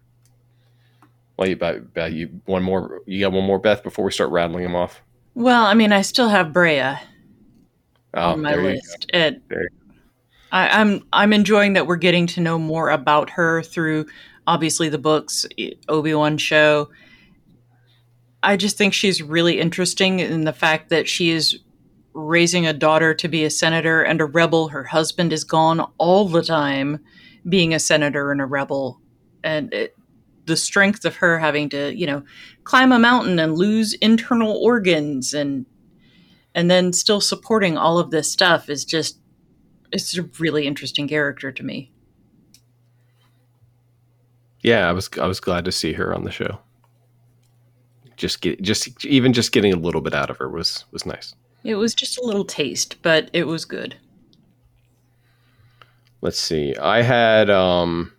Well, 1.38 1.49
you 1.49 1.55
about, 1.55 1.75
about 1.75 2.13
you 2.13 2.41
one 2.45 2.63
more? 2.63 3.01
You 3.05 3.19
got 3.19 3.33
one 3.33 3.45
more, 3.45 3.60
Beth, 3.60 3.83
before 3.83 4.05
we 4.05 4.12
start 4.12 4.31
rattling 4.31 4.63
them 4.63 4.75
off. 4.75 5.01
Well, 5.38 5.67
I 5.67 5.76
mean, 5.76 5.91
I 5.91 6.02
still 6.02 6.30
have 6.30 6.47
Breha 6.47 7.00
oh, 8.15 8.32
on 8.32 8.41
my 8.41 8.56
list. 8.56 9.06
It, 9.13 9.39
I, 10.52 10.67
I'm 10.67 11.04
I'm 11.13 11.32
enjoying 11.32 11.73
that 11.73 11.86
we're 11.86 11.97
getting 11.97 12.26
to 12.26 12.41
know 12.41 12.58
more 12.58 12.89
about 12.89 13.30
her 13.30 13.62
through 13.62 14.08
obviously 14.47 14.89
the 14.89 14.97
books, 14.97 15.45
Obi 15.89 16.15
Wan 16.15 16.39
show. 16.39 16.89
I 18.41 18.58
just 18.58 18.80
think 18.80 18.95
she's 18.95 19.21
really 19.21 19.60
interesting 19.60 20.21
in 20.21 20.45
the 20.45 20.54
fact 20.54 20.89
that 20.89 21.08
she 21.08 21.30
is 21.30 21.60
raising 22.15 22.65
a 22.65 22.73
daughter 22.73 23.13
to 23.13 23.28
be 23.28 23.43
a 23.43 23.52
senator 23.52 24.02
and 24.02 24.19
a 24.19 24.26
rebel. 24.26 24.69
Her 24.69 24.86
husband 24.86 25.32
is 25.32 25.43
gone 25.43 25.82
all 26.00 26.28
the 26.28 26.41
time, 26.41 27.06
being 27.47 27.76
a 27.76 27.80
senator 27.80 28.32
and 28.32 28.41
a 28.41 28.45
rebel, 28.47 29.00
and 29.43 29.71
it, 29.71 29.96
the 30.47 30.57
strength 30.57 31.05
of 31.05 31.17
her 31.17 31.38
having 31.38 31.69
to, 31.69 31.95
you 31.95 32.07
know, 32.07 32.23
climb 32.63 32.91
a 32.91 32.99
mountain 32.99 33.38
and 33.38 33.55
lose 33.55 33.93
internal 33.93 34.53
organs 34.53 35.33
and 35.33 35.65
and 36.55 36.71
then 36.71 36.91
still 36.91 37.21
supporting 37.21 37.77
all 37.77 37.99
of 37.99 38.10
this 38.10 38.31
stuff 38.31 38.69
is 38.69 38.83
just 38.83 39.19
it's 39.91 40.17
a 40.17 40.23
really 40.39 40.65
interesting 40.65 41.07
character 41.07 41.51
to 41.51 41.63
me. 41.63 41.91
Yeah, 44.62 44.89
I 44.89 44.93
was 44.93 45.10
I 45.21 45.27
was 45.27 45.39
glad 45.39 45.65
to 45.65 45.71
see 45.71 45.93
her 45.93 46.15
on 46.15 46.23
the 46.23 46.31
show. 46.31 46.60
Just 48.15 48.41
get 48.41 48.62
just 48.62 49.05
even 49.05 49.33
just 49.33 49.51
getting 49.51 49.73
a 49.73 49.77
little 49.77 50.01
bit 50.01 50.15
out 50.15 50.29
of 50.29 50.38
her 50.38 50.49
was 50.49 50.86
was 50.91 51.05
nice. 51.05 51.36
It 51.63 51.75
was 51.75 51.93
just 51.93 52.17
a 52.17 52.25
little 52.25 52.45
taste, 52.45 53.01
but 53.01 53.29
it 53.33 53.45
was 53.45 53.65
good. 53.65 53.97
Let's 56.21 56.39
see. 56.39 56.75
I 56.75 57.01
had 57.01 57.49
um 57.49 58.13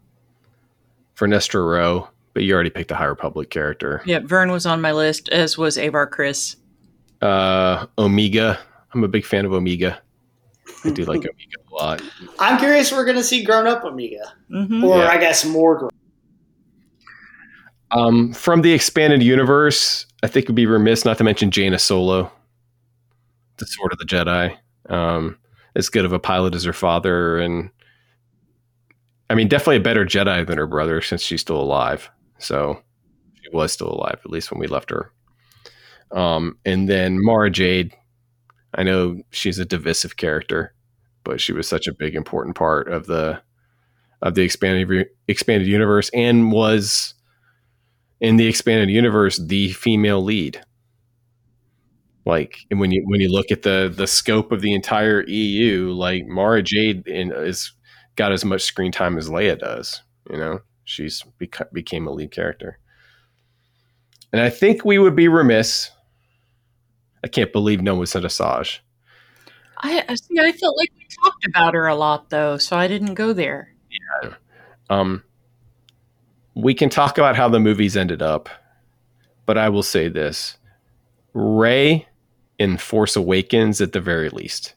Vernestra 1.17 1.61
Rwoh, 1.61 2.09
but 2.39 2.45
you 2.45 2.55
already 2.55 2.71
picked 2.71 2.89
a 2.93 2.95
High 2.95 3.07
Republic 3.07 3.51
character. 3.51 4.01
Yeah, 4.07 4.21
Vern 4.21 4.53
was 4.53 4.65
on 4.65 4.81
my 4.81 4.93
list, 4.93 5.29
as 5.31 5.59
was 5.59 5.77
Avar 5.77 6.09
Kriss. 6.09 6.55
Uh 7.21 7.87
Omega. 7.99 8.61
I'm 8.95 9.03
a 9.03 9.09
big 9.09 9.25
fan 9.25 9.45
of 9.45 9.53
Omega. 9.53 10.01
I 10.85 10.91
do 10.91 11.05
like 11.05 11.17
Omega 11.19 11.57
a 11.69 11.75
lot. 11.75 12.01
I'm 12.39 12.57
curious 12.61 12.93
if 12.93 12.97
we're 12.97 13.05
going 13.07 13.17
to 13.17 13.25
see 13.25 13.43
grown 13.43 13.67
up 13.67 13.83
Omega. 13.85 14.33
hmm 14.49 14.85
Or 14.85 14.99
Yeah. 14.99 15.09
I 15.09 15.19
guess 15.19 15.45
more 15.45 15.77
grown 15.79 15.91
Um, 17.91 18.33
from 18.35 18.63
the 18.63 18.73
expanded 18.73 19.21
universe, 19.21 20.07
I 20.23 20.29
think 20.29 20.45
it'd 20.45 20.55
be 20.55 20.67
remiss 20.67 21.05
not 21.05 21.19
to 21.19 21.25
mention 21.25 21.51
Jaina 21.51 21.81
Solo, 21.81 22.31
the 23.57 23.67
Sword 23.67 23.91
of 23.93 23.99
the 23.99 24.05
Jedi. 24.05 24.57
Um, 24.89 25.37
as 25.75 25.89
good 25.89 26.05
of 26.05 26.13
a 26.13 26.21
pilot 26.21 26.55
as 26.55 26.63
her 26.63 26.73
father, 26.73 27.39
and 27.41 27.71
I 29.29 29.35
mean, 29.35 29.49
definitely 29.49 29.77
a 29.79 29.81
better 29.81 30.07
Jedi 30.07 30.47
than 30.47 30.57
her 30.57 30.69
brother 30.69 31.01
since 31.03 31.21
she's 31.21 31.41
still 31.41 31.61
alive. 31.61 32.09
So 32.39 32.83
she 33.35 33.51
was 33.53 33.73
still 33.73 33.93
alive 33.93 34.21
at 34.25 34.31
least 34.31 34.51
when 34.51 34.61
we 34.61 34.67
left 34.67 34.91
her. 34.91 35.13
Um, 36.11 36.59
and 36.65 36.89
then 36.89 37.23
Mara 37.23 37.51
Jade. 37.51 37.95
I 38.75 38.83
know 38.83 39.23
she's 39.31 39.59
a 39.59 39.65
divisive 39.65 40.17
character, 40.19 40.75
but 41.25 41.41
she 41.41 41.53
was 41.53 41.67
such 41.67 41.87
a 41.87 41.95
big 41.95 42.15
important 42.15 42.55
part 42.55 42.89
of 42.89 43.07
the 43.07 43.41
of 44.23 44.35
the 44.35 44.43
expanded 44.43 45.09
expanded 45.29 45.69
universe 45.69 46.11
and 46.13 46.51
was 46.53 47.15
in 48.21 48.37
the 48.37 48.47
expanded 48.47 48.91
universe 48.91 49.39
the 49.39 49.73
female 49.73 50.23
lead 50.23 50.61
like 52.27 52.59
and 52.71 52.81
when 52.81 52.91
you 52.91 53.03
when 53.07 53.21
you 53.21 53.31
look 53.31 53.51
at 53.51 53.63
the 53.63 53.93
the 53.95 54.07
scope 54.07 54.51
of 54.51 54.61
the 54.61 54.75
entire 54.75 55.23
EU 55.29 55.93
like 55.93 56.27
Mara 56.27 56.63
Jade 56.63 57.07
in, 57.07 57.33
is 57.33 57.73
got 58.17 58.33
as 58.33 58.45
much 58.45 58.63
screen 58.63 58.91
time 58.91 59.17
as 59.17 59.29
Leia 59.29 59.59
does 59.59 60.03
you 60.31 60.37
know 60.37 60.61
she's 60.89 61.25
beca- 61.41 61.73
became 61.73 62.07
a 62.07 62.13
lead 62.13 62.31
character 62.31 62.79
and 64.33 64.41
I 64.43 64.51
think 64.51 64.85
we 64.85 64.99
would 64.99 65.17
be 65.17 65.29
remiss 65.29 65.91
I 67.25 67.29
can't 67.29 67.53
believe 67.53 67.83
no 67.83 67.95
one 67.95 68.07
said 68.07 68.23
Asajj 68.23 68.81
I 69.81 70.05
I 70.09 70.15
see. 70.15 70.39
I 70.41 70.53
felt 70.53 70.77
like 70.77 70.91
we 70.97 71.07
talked 71.23 71.47
about 71.47 71.75
her 71.75 71.87
a 71.87 71.95
lot, 71.95 72.31
though, 72.31 72.57
so 72.59 72.77
I 72.77 72.89
didn't 72.89 73.15
go 73.15 73.33
there. 73.33 73.75
Um, 74.91 75.23
we 76.55 76.75
can 76.75 76.89
talk 76.89 77.19
about 77.19 77.37
how 77.37 77.49
the 77.49 77.61
movies 77.61 77.97
ended 77.97 78.23
up, 78.23 78.49
but 79.47 79.57
I 79.57 79.69
will 79.69 79.83
say 79.83 80.09
this: 80.09 80.57
Rey 81.33 82.07
in 82.59 82.77
Force 82.77 83.15
Awakens, 83.15 83.81
at 83.81 83.93
the 83.93 84.01
very 84.01 84.31
least, 84.31 84.75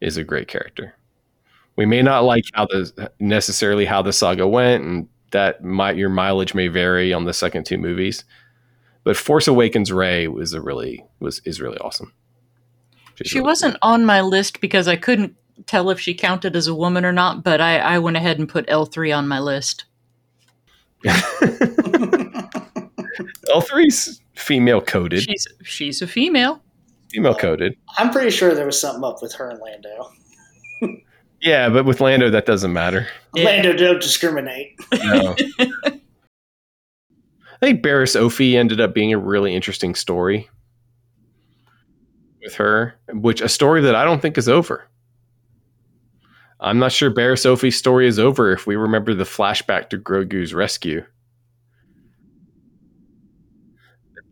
is 0.00 0.16
a 0.16 0.24
great 0.24 0.48
character. 0.48 0.94
We 1.76 1.86
may 1.86 2.02
not 2.02 2.24
like 2.24 2.44
how 2.52 2.66
the 2.66 3.10
necessarily 3.18 3.86
how 3.86 4.02
the 4.02 4.12
saga 4.12 4.46
went, 4.46 4.84
and 4.84 5.08
that 5.34 5.62
might 5.64 5.96
your 5.96 6.08
mileage 6.08 6.54
may 6.54 6.68
vary 6.68 7.12
on 7.12 7.24
the 7.24 7.34
second 7.34 7.66
two 7.66 7.76
movies. 7.76 8.24
But 9.02 9.16
Force 9.16 9.48
Awakens 9.48 9.92
Rey 9.92 10.28
was 10.28 10.54
a 10.54 10.62
really 10.62 11.04
was 11.20 11.40
is 11.44 11.60
really 11.60 11.76
awesome. 11.78 12.14
She's 13.16 13.28
She 13.28 13.38
really 13.38 13.48
wasn't 13.48 13.76
on 13.82 14.06
my 14.06 14.20
list 14.22 14.60
because 14.60 14.88
I 14.88 14.96
couldn't 14.96 15.34
tell 15.66 15.90
if 15.90 16.00
she 16.00 16.14
counted 16.14 16.56
as 16.56 16.66
a 16.68 16.74
woman 16.74 17.04
or 17.04 17.12
not, 17.12 17.44
but 17.44 17.60
I, 17.60 17.78
I 17.78 17.98
went 17.98 18.16
ahead 18.16 18.38
and 18.38 18.48
put 18.48 18.66
L3 18.68 19.16
on 19.16 19.28
my 19.28 19.38
list. 19.40 19.84
L 23.52 23.60
three's 23.60 24.20
female 24.34 24.80
coded, 24.80 25.22
She's 25.22 25.46
she's 25.62 26.00
a 26.00 26.06
female. 26.06 26.62
female 27.10 27.34
coded. 27.34 27.76
I'm 27.98 28.10
pretty 28.10 28.30
sure 28.30 28.54
there 28.54 28.66
was 28.66 28.80
something 28.80 29.04
up 29.04 29.20
with 29.20 29.34
her 29.34 29.50
and 29.50 29.60
Lando. 29.60 30.10
Yeah, 31.44 31.68
but 31.68 31.84
with 31.84 32.00
Lando, 32.00 32.30
that 32.30 32.46
doesn't 32.46 32.72
matter. 32.72 33.06
Yeah. 33.34 33.44
Lando 33.44 33.74
don't 33.74 34.00
discriminate. 34.00 34.80
No. 34.94 35.36
I 35.58 36.00
think 37.60 37.82
Barriss 37.82 38.18
Offee 38.18 38.54
ended 38.54 38.80
up 38.80 38.94
being 38.94 39.12
a 39.12 39.18
really 39.18 39.54
interesting 39.54 39.94
story 39.94 40.48
with 42.42 42.54
her, 42.54 42.94
which 43.12 43.42
a 43.42 43.50
story 43.50 43.82
that 43.82 43.94
I 43.94 44.06
don't 44.06 44.22
think 44.22 44.38
is 44.38 44.48
over. 44.48 44.84
I'm 46.60 46.78
not 46.78 46.92
sure 46.92 47.10
Barriss 47.10 47.44
Offee's 47.44 47.76
story 47.76 48.06
is 48.06 48.18
over 48.18 48.50
if 48.50 48.66
we 48.66 48.76
remember 48.76 49.12
the 49.12 49.24
flashback 49.24 49.90
to 49.90 49.98
Grogu's 49.98 50.54
rescue. 50.54 51.04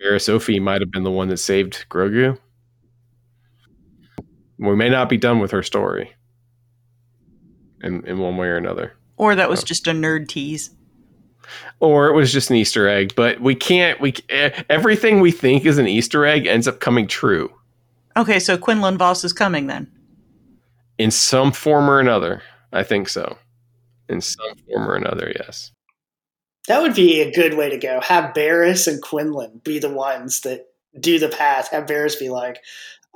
Barriss 0.02 0.32
Offee 0.34 0.62
might 0.62 0.80
have 0.80 0.90
been 0.90 1.04
the 1.04 1.10
one 1.10 1.28
that 1.28 1.36
saved 1.36 1.84
Grogu. 1.90 2.38
We 4.58 4.76
may 4.76 4.88
not 4.88 5.10
be 5.10 5.18
done 5.18 5.40
with 5.40 5.50
her 5.50 5.62
story 5.62 6.14
in, 7.82 8.06
in 8.06 8.18
one 8.18 8.36
way 8.36 8.46
or 8.48 8.56
another. 8.56 8.94
Or 9.16 9.34
that 9.34 9.48
was 9.50 9.60
Oh. 9.62 9.64
just 9.66 9.86
a 9.86 9.92
nerd 9.92 10.28
tease. 10.28 10.70
or 11.80 12.06
it 12.08 12.14
was 12.14 12.32
just 12.32 12.50
an 12.50 12.56
Easter 12.56 12.88
egg. 12.88 13.14
But 13.16 13.40
we 13.40 13.54
can't. 13.54 14.00
We 14.00 14.14
eh, 14.28 14.62
everything 14.70 15.20
we 15.20 15.30
think 15.32 15.64
is 15.66 15.78
an 15.78 15.86
Easter 15.88 16.24
egg 16.24 16.46
ends 16.46 16.66
up 16.68 16.80
coming 16.80 17.06
true 17.06 17.52
Okay, 18.16 18.38
so 18.38 18.56
Quinlan 18.58 18.98
Vos 18.98 19.24
is 19.24 19.32
coming 19.32 19.66
then. 19.66 19.90
in 20.98 21.10
some 21.10 21.50
form 21.52 21.88
or 21.90 21.98
another. 21.98 22.42
I 22.72 22.82
think 22.84 23.08
so. 23.08 23.38
In 24.08 24.20
some 24.20 24.54
form 24.68 24.88
or 24.88 24.94
another, 24.94 25.32
yes. 25.34 25.72
That 26.68 26.80
would 26.82 26.94
be 26.94 27.20
a 27.22 27.32
good 27.34 27.54
way 27.54 27.70
to 27.70 27.76
go. 27.78 28.00
Have 28.02 28.34
Barriss 28.34 28.86
and 28.86 29.02
Quinlan 29.02 29.60
be 29.64 29.78
the 29.78 29.90
ones 29.90 30.40
that 30.42 30.66
do 31.00 31.18
the 31.18 31.28
path. 31.28 31.68
Have 31.70 31.86
Barriss 31.86 32.18
be 32.18 32.28
like, 32.28 32.58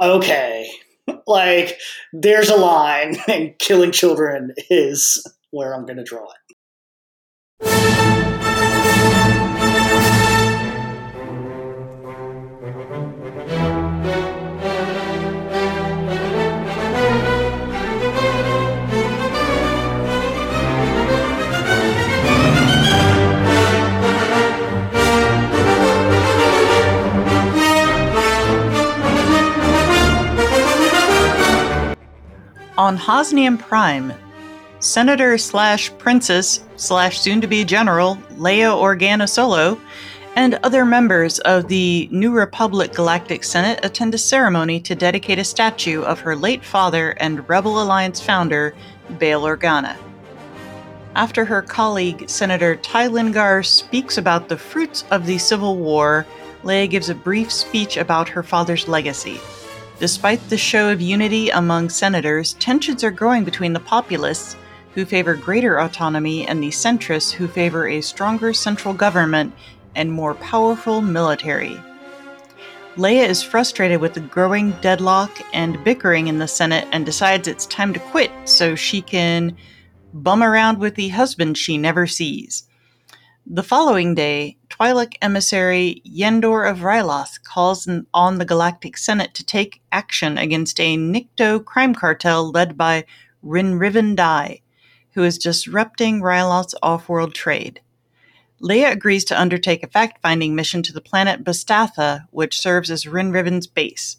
okay, 0.00 0.68
like 1.26 1.78
there's 2.12 2.48
a 2.48 2.56
line, 2.56 3.16
and 3.28 3.58
killing 3.58 3.92
children 3.92 4.52
is 4.70 5.24
where 5.50 5.74
I'm 5.74 5.86
going 5.86 5.98
to 5.98 6.04
draw 6.04 6.24
it. 6.24 6.45
On 32.78 32.98
Hosnian 32.98 33.58
Prime, 33.58 34.12
Senator 34.80 35.38
slash 35.38 35.90
Princess 35.96 36.60
slash 36.76 37.18
soon 37.18 37.40
to 37.40 37.46
be 37.46 37.64
General 37.64 38.16
Leia 38.34 38.70
Organa 38.70 39.26
Solo 39.26 39.80
and 40.34 40.58
other 40.62 40.84
members 40.84 41.38
of 41.38 41.68
the 41.68 42.06
New 42.12 42.32
Republic 42.32 42.92
Galactic 42.92 43.44
Senate 43.44 43.80
attend 43.82 44.14
a 44.14 44.18
ceremony 44.18 44.78
to 44.80 44.94
dedicate 44.94 45.38
a 45.38 45.44
statue 45.44 46.02
of 46.02 46.20
her 46.20 46.36
late 46.36 46.62
father 46.62 47.12
and 47.12 47.48
Rebel 47.48 47.82
Alliance 47.82 48.20
founder, 48.20 48.74
Bail 49.18 49.44
Organa. 49.44 49.96
After 51.14 51.46
her 51.46 51.62
colleague, 51.62 52.28
Senator 52.28 52.76
Tai-Lin 52.76 53.32
Garr, 53.32 53.62
speaks 53.62 54.18
about 54.18 54.50
the 54.50 54.58
fruits 54.58 55.04
of 55.10 55.24
the 55.24 55.38
Civil 55.38 55.78
War, 55.78 56.26
Leia 56.62 56.90
gives 56.90 57.08
a 57.08 57.14
brief 57.14 57.50
speech 57.50 57.96
about 57.96 58.28
her 58.28 58.42
father's 58.42 58.86
legacy. 58.86 59.40
Despite 59.98 60.50
the 60.50 60.58
show 60.58 60.90
of 60.90 61.00
unity 61.00 61.48
among 61.48 61.88
senators, 61.88 62.52
tensions 62.54 63.02
are 63.02 63.10
growing 63.10 63.44
between 63.44 63.72
the 63.72 63.80
populists, 63.80 64.54
who 64.94 65.06
favor 65.06 65.34
greater 65.34 65.78
autonomy, 65.78 66.46
and 66.46 66.62
the 66.62 66.68
centrists, 66.68 67.32
who 67.32 67.48
favor 67.48 67.88
a 67.88 68.02
stronger 68.02 68.52
central 68.52 68.92
government 68.92 69.54
and 69.94 70.12
more 70.12 70.34
powerful 70.34 71.00
military. 71.00 71.80
Leia 72.96 73.26
is 73.26 73.42
frustrated 73.42 74.00
with 74.00 74.14
the 74.14 74.20
growing 74.20 74.72
deadlock 74.82 75.40
and 75.54 75.82
bickering 75.82 76.28
in 76.28 76.38
the 76.38 76.48
Senate 76.48 76.86
and 76.92 77.06
decides 77.06 77.48
it's 77.48 77.66
time 77.66 77.92
to 77.94 78.00
quit 78.00 78.30
so 78.44 78.74
she 78.74 79.00
can 79.00 79.56
bum 80.12 80.42
around 80.42 80.78
with 80.78 80.94
the 80.94 81.08
husband 81.08 81.56
she 81.56 81.78
never 81.78 82.06
sees. 82.06 82.64
The 83.48 83.62
following 83.62 84.16
day, 84.16 84.56
Twi'lek 84.70 85.14
emissary 85.22 86.02
Yendor 86.04 86.68
of 86.68 86.80
Ryloth 86.80 87.44
calls 87.44 87.88
on 88.12 88.38
the 88.38 88.44
Galactic 88.44 88.98
Senate 88.98 89.34
to 89.34 89.44
take 89.44 89.80
action 89.92 90.36
against 90.36 90.80
a 90.80 90.96
Nikto 90.96 91.64
crime 91.64 91.94
cartel 91.94 92.50
led 92.50 92.76
by 92.76 93.04
Rinnrivin 93.44 94.16
Di, 94.16 94.62
who 95.12 95.22
is 95.22 95.38
disrupting 95.38 96.22
Ryloth's 96.22 96.74
off-world 96.82 97.34
trade. 97.34 97.80
Leia 98.60 98.90
agrees 98.90 99.24
to 99.26 99.40
undertake 99.40 99.84
a 99.84 99.88
fact-finding 99.88 100.56
mission 100.56 100.82
to 100.82 100.92
the 100.92 101.00
planet 101.00 101.44
Bastatha, 101.44 102.26
which 102.32 102.58
serves 102.58 102.90
as 102.90 103.04
Rinnrivin's 103.04 103.68
base. 103.68 104.16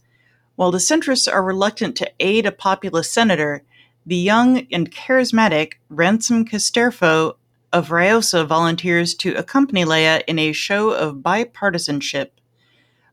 While 0.56 0.72
the 0.72 0.78
centrists 0.78 1.30
are 1.30 1.44
reluctant 1.44 1.98
to 1.98 2.10
aid 2.22 2.46
a 2.46 2.52
populist 2.54 3.14
senator, 3.14 3.64
the 4.06 4.16
young 4.16 4.66
and 4.72 4.90
charismatic 4.90 5.74
Ransom 5.90 6.46
Casterfo 6.46 7.36
of 7.74 7.90
Riosa 7.90 8.46
volunteers 8.46 9.14
to 9.16 9.34
accompany 9.36 9.84
Leia 9.84 10.24
in 10.28 10.40
a 10.40 10.52
show 10.52 10.92
of 10.92 11.18
bipartisanship. 11.18 12.30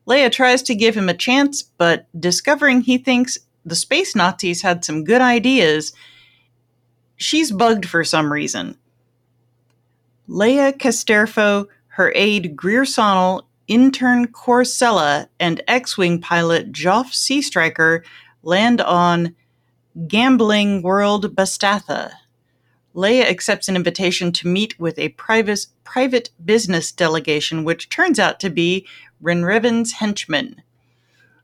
Leia 0.07 0.31
tries 0.31 0.61
to 0.63 0.75
give 0.75 0.95
him 0.95 1.09
a 1.09 1.13
chance, 1.13 1.63
but 1.63 2.07
discovering 2.19 2.81
he 2.81 2.97
thinks 2.97 3.37
the 3.65 3.75
space 3.75 4.15
Nazis 4.15 4.61
had 4.61 4.85
some 4.85 5.03
good 5.03 5.21
ideas, 5.21 5.93
she's 7.15 7.51
bugged 7.51 7.87
for 7.87 8.03
some 8.03 8.31
reason. 8.31 8.77
Leia 10.29 10.71
Casterfo, 10.77 11.67
her 11.87 12.11
aide 12.15 12.55
Greer 12.55 12.85
Sonnel, 12.85 13.47
intern 13.67 14.27
Korr 14.27 14.65
Sella, 14.65 15.29
and 15.39 15.61
X-Wing 15.67 16.21
pilot 16.21 16.71
Joph 16.71 17.11
Seastriker 17.11 18.03
land 18.43 18.81
on 18.81 19.35
Gambling 20.07 20.81
World 20.81 21.35
Bastatha. 21.35 22.11
Leia 22.95 23.29
accepts 23.29 23.67
an 23.67 23.75
invitation 23.75 24.31
to 24.31 24.47
meet 24.47 24.79
with 24.79 24.97
a 24.97 25.09
private, 25.09 25.67
private 25.83 26.29
business 26.43 26.93
delegation, 26.93 27.65
which 27.65 27.89
turns 27.89 28.19
out 28.19 28.39
to 28.39 28.49
be 28.49 28.87
Rinnrivin's 29.21 29.93
henchmen. 29.93 30.61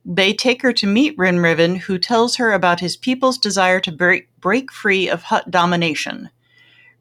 They 0.05 0.33
take 0.33 0.61
her 0.61 0.71
to 0.73 0.87
meet 0.87 1.17
Rinnrivin, 1.17 1.79
who 1.79 1.97
tells 1.97 2.37
her 2.37 2.53
about 2.53 2.79
his 2.79 2.95
people's 2.95 3.37
desire 3.37 3.81
to 3.81 3.91
break, 3.91 4.29
break 4.39 4.71
free 4.71 5.09
of 5.09 5.23
Hutt 5.23 5.51
domination. 5.51 6.29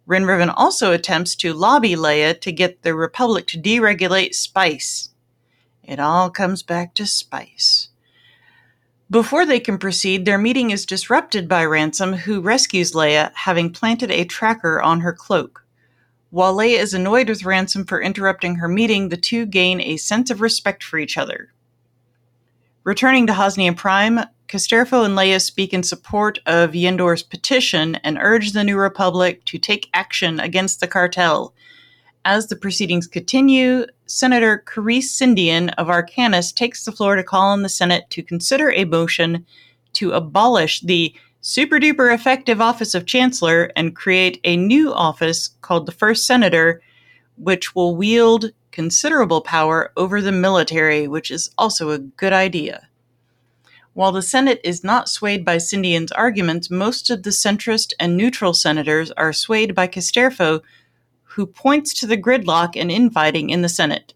Rinnrivin 0.09 0.53
also 0.57 0.93
attempts 0.93 1.37
to 1.37 1.55
lobby 1.55 1.95
Leia 1.95 2.39
to 2.41 2.51
get 2.51 2.83
the 2.83 2.95
Republic 2.95 3.47
to 3.49 3.61
deregulate 3.61 4.35
spice. 4.35 5.11
It 5.85 6.01
all 6.01 6.29
comes 6.29 6.65
back 6.65 6.95
to 6.95 7.07
spice. 7.07 7.89
Before 9.11 9.44
they 9.44 9.59
can 9.59 9.77
proceed, 9.77 10.25
their 10.25 10.38
meeting 10.38 10.70
is 10.70 10.87
disrupted 10.87 11.49
by 11.49 11.64
Ransom, 11.64 12.12
who 12.12 12.40
rescues 12.40 12.92
Leia, 12.92 13.33
having 13.35 13.73
planted 13.73 14.12
a 14.12 14.25
tracker 14.25 14.81
on 14.81 15.01
her 15.01 15.12
cloak. 15.12 15.66
While 16.31 16.55
Leia 16.55 16.79
is 16.79 16.94
annoyed 16.94 17.29
with 17.29 17.44
Ransom 17.44 17.87
for 17.87 18.01
interrupting 18.01 18.55
her 18.57 18.68
meeting, 18.68 19.09
the 19.09 19.16
two 19.16 19.46
gain 19.46 19.81
a 19.81 19.96
sense 19.96 20.31
of 20.31 20.40
respect 20.40 20.85
for 20.85 20.96
each 20.96 21.18
other. 21.18 21.53
Returning 22.85 23.27
to 23.27 23.33
Hosnian 23.33 23.77
Prime, 23.77 24.20
Casterfo 24.46 25.05
and 25.05 25.18
Leia 25.18 25.42
speak 25.42 25.75
in 25.75 25.83
support 25.83 26.38
of 26.46 26.77
Yendor's 26.77 27.25
petition 27.25 27.96
and 27.96 28.16
urge 28.20 28.53
the 28.53 28.62
New 28.62 28.77
Republic 28.77 29.44
to 29.46 29.59
take 29.59 29.90
action 29.92 30.38
against 30.38 30.79
the 30.79 30.87
cartel, 30.87 31.53
as 32.24 32.48
the 32.48 32.56
proceedings 32.56 33.06
continue, 33.06 33.87
Senator 34.06 34.62
Carise 34.66 35.11
Sindian 35.11 35.72
of 35.78 35.87
Arcanis 35.87 36.54
takes 36.54 36.85
the 36.85 36.92
floor 36.92 37.16
to 37.16 37.24
call 37.24 37.48
on 37.48 37.62
the 37.62 37.68
Senate 37.68 38.04
to 38.11 38.22
consider 38.22 38.70
a 38.70 38.85
motion 38.85 39.46
to 39.94 40.12
abolish 40.12 40.80
the 40.80 41.14
super 41.40 41.78
duper 41.78 42.12
effective 42.14 42.61
office 42.61 42.94
of 42.94 43.06
Chancellor 43.06 43.72
and 43.74 43.96
create 43.96 44.38
a 44.44 44.56
new 44.56 44.92
office 44.92 45.48
called 45.62 45.87
the 45.87 45.92
First 45.92 46.26
Senator, 46.26 46.83
which 47.37 47.74
will 47.74 47.96
wield 47.96 48.52
considerable 48.70 49.40
power 49.40 49.90
over 49.96 50.20
the 50.20 50.33
military, 50.33 51.09
which 51.09 51.30
is 51.30 51.50
also 51.56 51.90
a 51.90 51.98
good 51.98 52.33
idea. 52.33 52.88
While 53.94 54.12
the 54.12 54.22
Senate 54.22 54.61
is 54.62 54.85
not 54.85 55.09
swayed 55.09 55.44
by 55.44 55.56
Sindian's 55.56 56.12
arguments, 56.12 56.70
most 56.70 57.11
of 57.11 57.22
the 57.22 57.30
centrist 57.30 57.92
and 57.98 58.16
neutral 58.16 58.54
senators 58.54 59.11
are 59.12 59.33
swayed 59.33 59.74
by 59.74 59.88
Casterfo 59.88 60.61
who 61.33 61.47
points 61.47 61.95
to 61.95 62.07
the 62.07 62.16
gridlock 62.16 62.77
and 62.77 62.90
infighting 62.90 63.51
in 63.51 63.62
the 63.62 63.69
Senate. 63.69 64.14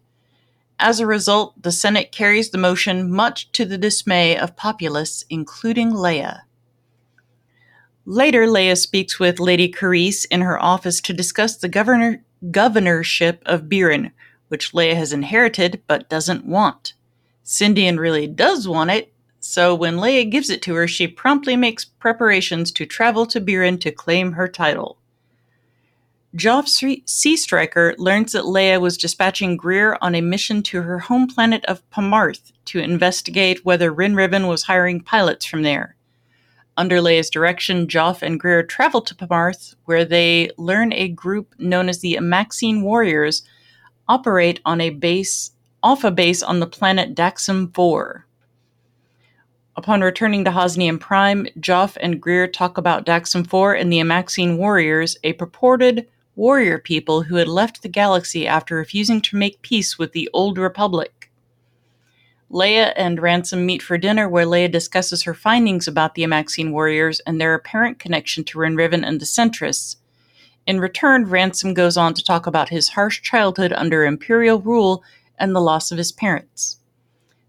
As 0.79 0.99
a 0.99 1.07
result, 1.07 1.61
the 1.61 1.71
Senate 1.71 2.11
carries 2.11 2.49
the 2.49 2.57
motion 2.57 3.09
much 3.09 3.51
to 3.53 3.63
the 3.63 3.77
dismay 3.77 4.37
of 4.37 4.57
populists, 4.57 5.23
including 5.29 5.91
Leia. 5.91 6.41
Later, 8.05 8.45
Leia 8.45 8.77
speaks 8.77 9.17
with 9.17 9.39
Lady 9.39 9.69
Carise 9.71 10.25
in 10.25 10.41
her 10.41 10.61
office 10.61 10.99
to 11.01 11.13
discuss 11.13 11.55
the 11.55 11.69
governor- 11.69 12.23
governorship 12.51 13.41
of 13.45 13.63
Birren, 13.63 14.11
which 14.49 14.73
Leia 14.73 14.95
has 14.95 15.13
inherited 15.13 15.81
but 15.87 16.09
doesn't 16.09 16.45
want. 16.45 16.93
Sindian 17.45 17.97
really 17.97 18.27
does 18.27 18.67
want 18.67 18.91
it, 18.91 19.13
so 19.39 19.73
when 19.73 19.95
Leia 19.95 20.29
gives 20.29 20.49
it 20.49 20.61
to 20.63 20.75
her, 20.75 20.87
she 20.87 21.07
promptly 21.07 21.55
makes 21.55 21.85
preparations 21.85 22.71
to 22.73 22.85
travel 22.85 23.25
to 23.27 23.39
Birren 23.39 23.79
to 23.81 23.91
claim 23.91 24.33
her 24.33 24.47
title. 24.47 24.97
Joph 26.35 26.67
Seastriker 26.67 27.95
learns 27.97 28.33
that 28.33 28.43
Leia 28.43 28.81
was 28.81 28.97
dispatching 28.97 29.55
Greer 29.55 29.97
on 30.01 30.15
a 30.15 30.21
mission 30.21 30.61
to 30.63 30.81
her 30.81 30.99
home 30.99 31.27
planet 31.27 31.63
of 31.65 31.89
Pamarth 31.91 32.51
to 32.65 32.79
investigate 32.79 33.63
whether 33.63 33.93
Rinnrivin 33.93 34.49
was 34.49 34.63
hiring 34.63 34.99
pilots 34.99 35.45
from 35.45 35.61
there. 35.61 35.95
Under 36.75 36.97
Leia's 36.97 37.29
direction, 37.29 37.87
Joph 37.87 38.21
and 38.21 38.37
Greer 38.37 38.63
travel 38.63 39.01
to 39.03 39.15
Pamarth, 39.15 39.75
where 39.85 40.03
they 40.03 40.49
learn 40.57 40.91
a 40.91 41.07
group 41.07 41.55
known 41.57 41.87
as 41.87 41.99
the 41.99 42.15
Amaxine 42.15 42.81
Warriors 42.81 43.43
operate 44.09 44.59
on 44.65 44.81
a 44.81 44.89
base 44.89 45.51
off 45.81 46.03
a 46.03 46.11
base 46.11 46.43
on 46.43 46.59
the 46.59 46.67
planet 46.67 47.15
Daxam 47.15 47.73
4. 47.73 48.25
Upon 49.77 50.01
returning 50.01 50.43
to 50.43 50.51
Hosnian 50.51 50.99
Prime, 50.99 51.47
Joph 51.61 51.95
and 52.01 52.19
Greer 52.19 52.47
talk 52.47 52.77
about 52.77 53.05
Daxam 53.05 53.47
4 53.47 53.75
and 53.75 53.93
the 53.93 53.99
Amaxine 53.99 54.57
Warriors, 54.57 55.15
a 55.23 55.31
purported 55.33 56.07
warrior 56.35 56.77
people 56.77 57.23
who 57.23 57.35
had 57.35 57.47
left 57.47 57.81
the 57.81 57.87
galaxy 57.87 58.45
after 58.45 58.75
refusing 58.75 59.21
to 59.21 59.37
make 59.37 59.61
peace 59.61 59.97
with 59.97 60.11
the 60.11 60.29
Old 60.33 60.57
Republic. 60.57 61.31
Leia 62.51 62.93
and 62.95 63.21
Ransom 63.21 63.65
meet 63.65 63.81
for 63.81 63.97
dinner, 63.97 64.29
where 64.29 64.45
Leia 64.45 64.71
discusses 64.71 65.23
her 65.23 65.33
findings 65.33 65.87
about 65.87 66.13
the 66.13 66.23
Amaxine 66.23 66.71
warriors 66.71 67.19
and 67.21 67.39
their 67.39 67.53
apparent 67.53 67.99
connection 67.99 68.43
to 68.45 68.59
Rinnrivin 68.59 69.05
and 69.05 69.19
the 69.19 69.25
Centrists. 69.25 69.95
In 70.67 70.79
return, 70.79 71.25
Ransom 71.25 71.73
goes 71.73 71.97
on 71.97 72.13
to 72.13 72.23
talk 72.23 72.45
about 72.47 72.69
his 72.69 72.89
harsh 72.89 73.21
childhood 73.21 73.73
under 73.73 74.05
Imperial 74.05 74.59
rule 74.59 75.03
and 75.37 75.55
the 75.55 75.61
loss 75.61 75.91
of 75.91 75.97
his 75.97 76.11
parents. 76.11 76.79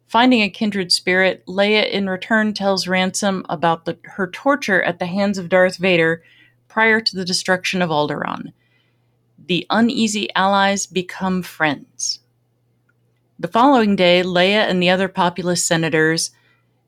Finding 0.06 0.42
a 0.42 0.48
kindred 0.48 0.92
spirit, 0.92 1.44
Leia 1.46 1.90
in 1.90 2.08
return 2.08 2.54
tells 2.54 2.86
Ransom 2.86 3.44
about 3.48 3.84
the, 3.84 3.98
her 4.02 4.28
torture 4.28 4.82
at 4.82 4.98
the 4.98 5.06
hands 5.06 5.38
of 5.38 5.48
Darth 5.48 5.76
Vader 5.76 6.22
prior 6.68 7.00
to 7.00 7.16
the 7.16 7.24
destruction 7.24 7.82
of 7.82 7.90
Alderaan 7.90 8.52
the 9.46 9.66
uneasy 9.70 10.28
allies 10.34 10.86
become 10.86 11.42
friends. 11.42 12.20
The 13.38 13.48
following 13.48 13.96
day, 13.96 14.22
Leia 14.22 14.68
and 14.68 14.82
the 14.82 14.90
other 14.90 15.08
populist 15.08 15.66
senators 15.66 16.30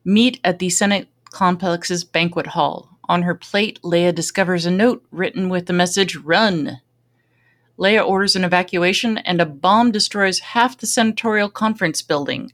meet 0.04 0.40
at 0.42 0.58
the 0.58 0.70
Senate 0.70 1.08
complex's 1.30 2.04
banquet 2.04 2.48
hall. 2.48 2.98
On 3.08 3.22
her 3.22 3.34
plate, 3.34 3.80
Leia 3.82 4.14
discovers 4.14 4.66
a 4.66 4.70
note 4.70 5.04
written 5.10 5.48
with 5.48 5.66
the 5.66 5.72
message 5.72 6.16
Run. 6.16 6.80
Leia 7.78 8.06
orders 8.06 8.34
an 8.34 8.44
evacuation, 8.44 9.18
and 9.18 9.40
a 9.40 9.46
bomb 9.46 9.92
destroys 9.92 10.40
half 10.40 10.76
the 10.76 10.86
senatorial 10.86 11.48
conference 11.48 12.02
building. 12.02 12.52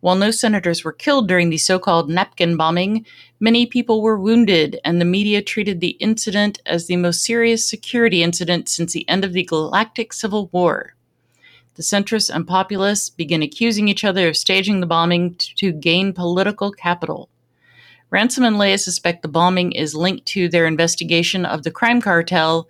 While 0.00 0.16
no 0.16 0.30
senators 0.30 0.82
were 0.82 0.92
killed 0.92 1.28
during 1.28 1.50
the 1.50 1.58
so 1.58 1.78
called 1.78 2.08
napkin 2.08 2.56
bombing, 2.56 3.04
many 3.38 3.66
people 3.66 4.00
were 4.00 4.18
wounded, 4.18 4.80
and 4.82 4.98
the 4.98 5.04
media 5.04 5.42
treated 5.42 5.80
the 5.80 5.96
incident 6.00 6.60
as 6.64 6.86
the 6.86 6.96
most 6.96 7.22
serious 7.22 7.68
security 7.68 8.22
incident 8.22 8.68
since 8.70 8.94
the 8.94 9.06
end 9.08 9.24
of 9.24 9.34
the 9.34 9.44
Galactic 9.44 10.14
Civil 10.14 10.48
War. 10.52 10.94
The 11.74 11.82
centrists 11.82 12.34
and 12.34 12.46
populists 12.46 13.10
begin 13.10 13.42
accusing 13.42 13.88
each 13.88 14.04
other 14.04 14.28
of 14.28 14.36
staging 14.36 14.80
the 14.80 14.86
bombing 14.86 15.36
to 15.56 15.70
gain 15.70 16.14
political 16.14 16.72
capital. 16.72 17.28
Ransom 18.08 18.44
and 18.44 18.56
Leia 18.56 18.80
suspect 18.80 19.22
the 19.22 19.28
bombing 19.28 19.72
is 19.72 19.94
linked 19.94 20.26
to 20.26 20.48
their 20.48 20.66
investigation 20.66 21.44
of 21.44 21.62
the 21.62 21.70
crime 21.70 22.00
cartel, 22.00 22.66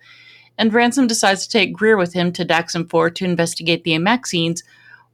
and 0.57 0.73
Ransom 0.73 1.07
decides 1.07 1.47
to 1.47 1.51
take 1.51 1.73
Greer 1.73 1.97
with 1.97 2.13
him 2.13 2.31
to 2.33 2.45
Daxam 2.45 2.89
4 2.89 3.09
to 3.11 3.25
investigate 3.25 3.83
the 3.83 3.93
Amaxines 3.93 4.61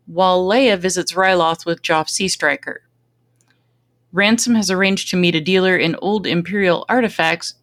while 0.07 0.43
Leia 0.43 0.79
visits 0.79 1.13
Ryloth 1.13 1.65
with 1.65 1.81
Joph 1.81 2.09
Seastriker. 2.09 2.81
Ransom 4.11 4.55
has 4.55 4.71
arranged 4.71 5.09
to 5.09 5.17
meet 5.17 5.35
a 5.35 5.41
dealer 5.41 5.77
in 5.77 5.95
old 5.97 6.25
Imperial 6.25 6.85
artifacts, 6.89 7.55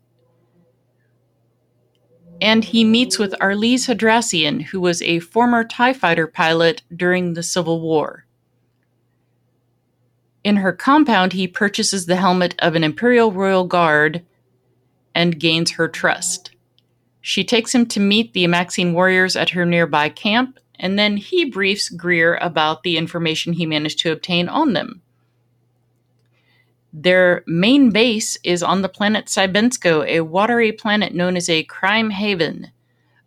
and 2.40 2.64
he 2.64 2.84
meets 2.84 3.18
with 3.18 3.34
Arlise 3.40 3.86
Hadrassian, 3.86 4.62
who 4.62 4.80
was 4.80 5.00
a 5.02 5.20
former 5.20 5.64
TIE 5.64 5.94
fighter 5.94 6.26
pilot 6.26 6.82
during 6.94 7.32
the 7.32 7.42
Civil 7.42 7.80
War. 7.80 8.26
In 10.42 10.56
her 10.56 10.72
compound, 10.72 11.32
he 11.32 11.48
purchases 11.48 12.04
the 12.04 12.16
helmet 12.16 12.54
of 12.58 12.74
an 12.74 12.84
Imperial 12.84 13.32
Royal 13.32 13.64
Guard 13.64 14.22
and 15.14 15.40
gains 15.40 15.72
her 15.72 15.88
trust. 15.88 16.50
She 17.22 17.42
takes 17.44 17.74
him 17.74 17.86
to 17.86 18.00
meet 18.00 18.34
the 18.34 18.44
Amaxine 18.44 18.92
warriors 18.92 19.36
at 19.36 19.50
her 19.50 19.64
nearby 19.64 20.10
camp, 20.10 20.60
and 20.84 20.98
then 20.98 21.16
he 21.16 21.46
briefs 21.46 21.88
Greer 21.88 22.36
about 22.42 22.82
the 22.82 22.98
information 22.98 23.54
he 23.54 23.64
managed 23.64 24.00
to 24.00 24.12
obtain 24.12 24.50
on 24.50 24.74
them. 24.74 25.00
Their 26.92 27.42
main 27.46 27.88
base 27.88 28.36
is 28.44 28.62
on 28.62 28.82
the 28.82 28.90
planet 28.90 29.26
Sibensko, 29.26 30.06
a 30.06 30.20
watery 30.20 30.72
planet 30.72 31.14
known 31.14 31.38
as 31.38 31.48
a 31.48 31.64
crime 31.64 32.10
haven. 32.10 32.70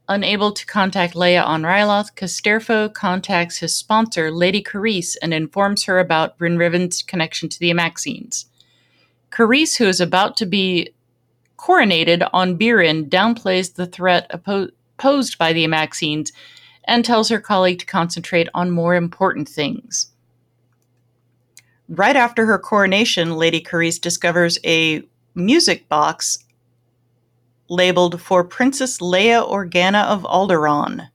Unable 0.08 0.52
to 0.52 0.68
contact 0.68 1.16
Leia 1.16 1.44
on 1.44 1.64
Ryloth, 1.64 2.14
Casterfo 2.16 2.94
contacts 2.94 3.58
his 3.58 3.76
sponsor, 3.76 4.30
Lady 4.30 4.62
Carise, 4.62 5.18
and 5.20 5.34
informs 5.34 5.86
her 5.86 5.98
about 5.98 6.38
Rinnrivin's 6.38 7.02
connection 7.02 7.50
to 7.50 7.60
the 7.60 7.72
Amaxines. 7.72 8.46
Carise, 9.32 9.78
who 9.78 9.86
is 9.86 10.00
about 10.00 10.38
to 10.38 10.46
be 10.46 10.94
coronated 11.58 12.30
on 12.34 12.56
Birren, 12.56 13.10
downplays 13.10 13.74
the 13.74 13.88
threat 13.88 14.30
posed 14.98 15.38
by 15.40 15.54
the 15.54 15.66
Amaxines 15.66 16.32
and 16.88 17.04
tells 17.04 17.30
her 17.30 17.40
colleague 17.40 17.80
to 17.80 17.86
concentrate 17.86 18.48
on 18.54 18.72
more 18.72 18.96
important 18.96 19.48
things. 19.48 20.12
Right 21.90 22.16
after 22.16 22.46
her 22.46 22.58
coronation, 22.58 23.36
Lady 23.36 23.62
Carise 23.62 24.00
discovers 24.00 24.58
a 24.66 25.04
music 25.36 25.88
box 25.88 26.40
labeled 27.70 28.22
for 28.22 28.44
Princess 28.44 29.00
Leia 29.00 29.48
Organa 29.48 30.06
of 30.06 30.24
Alderaan. 30.24 31.10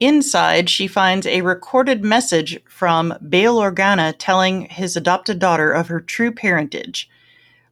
Inside, 0.00 0.68
she 0.68 0.86
finds 0.86 1.26
a 1.26 1.42
recorded 1.42 2.04
message 2.04 2.60
from 2.68 3.14
Bail 3.28 3.56
Organa 3.56 4.14
telling 4.18 4.62
his 4.62 4.96
adopted 4.96 5.38
daughter 5.38 5.72
of 5.72 5.88
her 5.88 6.00
true 6.00 6.32
parentage. 6.32 7.08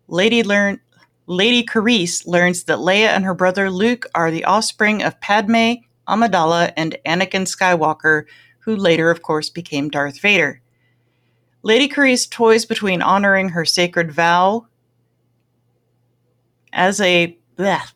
Lady 0.08 0.42
learn 0.42 0.80
Lady 1.27 1.62
Carise 1.62 2.27
learns 2.27 2.64
that 2.64 2.79
Leia 2.79 3.09
and 3.09 3.25
her 3.25 3.35
brother 3.35 3.70
Luke 3.70 4.07
are 4.14 4.31
the 4.31 4.45
offspring 4.45 5.03
of 5.03 5.20
Padme, 5.20 5.75
Amidala, 6.09 6.73
and 6.77 6.97
Anakin 7.07 7.47
Skywalker, 7.47 8.25
who 8.61 8.77
later, 8.77 9.11
of 9.11 9.23
course, 9.23 9.49
became 9.49 9.89
Darth 9.89 10.20
Vader. 10.20 10.61
Lady 11.62 11.89
Carise 11.89 12.27
toys 12.29 12.64
between 12.64 13.03
honoring 13.03 13.51
her 13.51 13.64
sacred 13.64 14.11
vow 14.11 14.66
as 16.73 17.01
a. 17.01 17.39
Bleh, 17.57 17.93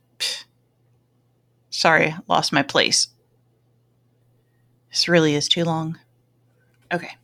Sorry, 1.77 2.15
lost 2.27 2.55
my 2.55 2.63
place. 2.63 3.09
This 4.91 5.09
really 5.09 5.35
is 5.35 5.47
too 5.47 5.63
long. 5.63 5.99
Okay. 6.91 7.17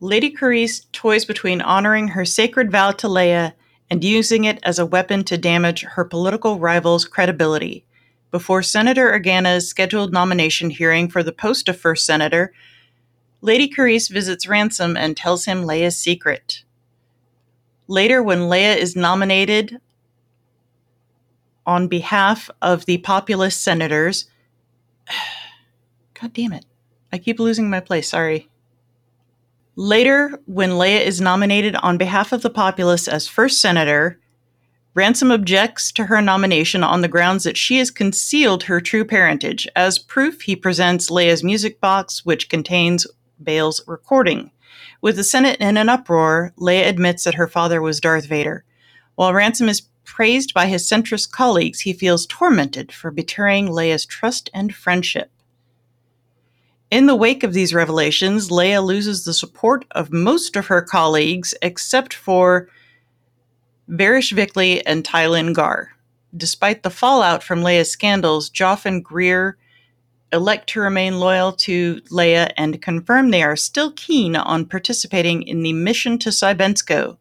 Lady 0.00 0.30
Carise 0.30 0.86
toys 0.90 1.24
between 1.24 1.60
honoring 1.60 2.08
her 2.08 2.24
sacred 2.24 2.72
vow 2.72 2.90
to 2.90 3.06
Leia 3.06 3.52
and 3.90 4.02
using 4.02 4.44
it 4.44 4.58
as 4.62 4.78
a 4.78 4.86
weapon 4.86 5.24
to 5.24 5.38
damage 5.38 5.82
her 5.82 6.04
political 6.04 6.58
rival's 6.58 7.04
credibility. 7.04 7.84
Before 8.30 8.62
Senator 8.62 9.12
Organa's 9.12 9.68
scheduled 9.68 10.12
nomination 10.12 10.70
hearing 10.70 11.08
for 11.08 11.22
the 11.22 11.32
post 11.32 11.68
of 11.68 11.78
First 11.78 12.04
Senator, 12.04 12.52
Lady 13.40 13.68
Carise 13.68 14.08
visits 14.08 14.48
Ransom 14.48 14.96
and 14.96 15.16
tells 15.16 15.44
him 15.44 15.62
Leia's 15.62 15.96
secret. 15.96 16.64
Later, 17.86 18.22
when 18.22 18.40
Leia 18.40 18.76
is 18.76 18.96
nominated 18.96 19.80
on 21.64 21.88
behalf 21.88 22.50
of 22.60 22.86
the 22.86 22.98
populist 22.98 23.62
senators, 23.62 24.28
God 26.20 26.32
damn 26.32 26.52
it. 26.52 26.64
I 27.12 27.18
keep 27.18 27.38
losing 27.38 27.70
my 27.70 27.80
place, 27.80 28.08
sorry. 28.08 28.50
Later, 29.78 30.40
when 30.46 30.70
Leia 30.70 31.02
is 31.02 31.20
nominated 31.20 31.76
on 31.76 31.98
behalf 31.98 32.32
of 32.32 32.40
the 32.40 32.48
populace 32.48 33.06
as 33.06 33.28
first 33.28 33.60
senator, 33.60 34.18
Ransom 34.94 35.30
objects 35.30 35.92
to 35.92 36.06
her 36.06 36.22
nomination 36.22 36.82
on 36.82 37.02
the 37.02 37.08
grounds 37.08 37.44
that 37.44 37.58
she 37.58 37.76
has 37.76 37.90
concealed 37.90 38.62
her 38.62 38.80
true 38.80 39.04
parentage. 39.04 39.68
As 39.76 39.98
proof, 39.98 40.40
he 40.40 40.56
presents 40.56 41.10
Leia's 41.10 41.44
music 41.44 41.78
box, 41.78 42.24
which 42.24 42.48
contains 42.48 43.06
Bail's 43.42 43.82
recording. 43.86 44.50
With 45.02 45.16
the 45.16 45.24
Senate 45.24 45.60
in 45.60 45.76
an 45.76 45.90
uproar, 45.90 46.54
Leia 46.58 46.88
admits 46.88 47.24
that 47.24 47.34
her 47.34 47.46
father 47.46 47.82
was 47.82 48.00
Darth 48.00 48.24
Vader. 48.24 48.64
While 49.16 49.34
Ransom 49.34 49.68
is 49.68 49.82
praised 50.04 50.54
by 50.54 50.68
his 50.68 50.88
centrist 50.88 51.32
colleagues, 51.32 51.80
he 51.80 51.92
feels 51.92 52.24
tormented 52.24 52.92
for 52.92 53.10
betraying 53.10 53.68
Leia's 53.68 54.06
trust 54.06 54.48
and 54.54 54.74
friendship. 54.74 55.30
In 56.90 57.06
the 57.06 57.16
wake 57.16 57.42
of 57.42 57.52
these 57.52 57.74
revelations, 57.74 58.48
Leia 58.48 58.84
loses 58.84 59.24
the 59.24 59.34
support 59.34 59.84
of 59.90 60.12
most 60.12 60.54
of 60.54 60.66
her 60.66 60.82
colleagues 60.82 61.52
except 61.60 62.14
for 62.14 62.68
Varish 63.90 64.32
Vicly 64.32 64.86
and 64.86 65.04
Tai-Lin 65.04 65.52
Garr. 65.52 65.90
Despite 66.36 66.82
the 66.82 66.90
fallout 66.90 67.42
from 67.42 67.60
Leia's 67.60 67.90
scandals, 67.90 68.50
Joph 68.50 68.86
and 68.86 69.04
Greer 69.04 69.56
elect 70.32 70.68
to 70.70 70.80
remain 70.80 71.18
loyal 71.18 71.52
to 71.52 72.00
Leia 72.10 72.52
and 72.56 72.82
confirm 72.82 73.30
they 73.30 73.42
are 73.42 73.56
still 73.56 73.92
keen 73.92 74.36
on 74.36 74.66
participating 74.66 75.42
in 75.42 75.62
the 75.62 75.72
mission 75.72 76.18
to 76.18 76.30
Sibensko. 76.30 77.16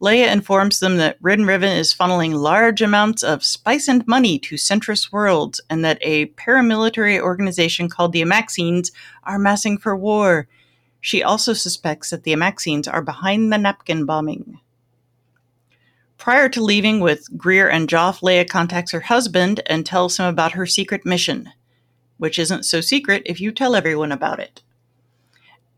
Leia 0.00 0.30
informs 0.30 0.78
them 0.78 0.98
that 0.98 1.20
Rinnrivin 1.22 1.74
is 1.78 1.94
funneling 1.94 2.34
large 2.34 2.82
amounts 2.82 3.22
of 3.22 3.44
spice 3.44 3.88
and 3.88 4.06
money 4.06 4.38
to 4.40 4.56
Centrist 4.56 5.10
worlds, 5.10 5.60
and 5.70 5.82
that 5.84 5.98
a 6.02 6.26
paramilitary 6.26 7.18
organization 7.18 7.88
called 7.88 8.12
the 8.12 8.22
Amaxines 8.22 8.92
are 9.24 9.38
massing 9.38 9.78
for 9.78 9.96
war. 9.96 10.48
She 11.00 11.22
also 11.22 11.54
suspects 11.54 12.10
that 12.10 12.24
the 12.24 12.34
Amaxines 12.34 12.92
are 12.92 13.00
behind 13.00 13.50
the 13.50 13.58
napkin 13.58 14.04
bombing. 14.04 14.60
Prior 16.18 16.48
to 16.50 16.62
leaving 16.62 17.00
with 17.00 17.28
Greer 17.38 17.68
and 17.68 17.88
Joph, 17.88 18.20
Leia 18.20 18.48
contacts 18.48 18.92
her 18.92 19.00
husband 19.00 19.62
and 19.66 19.86
tells 19.86 20.18
him 20.18 20.26
about 20.26 20.52
her 20.52 20.66
secret 20.66 21.06
mission, 21.06 21.50
which 22.18 22.38
isn't 22.38 22.64
so 22.64 22.82
secret 22.82 23.22
if 23.24 23.40
you 23.40 23.50
tell 23.50 23.74
everyone 23.74 24.12
about 24.12 24.40
it. 24.40 24.62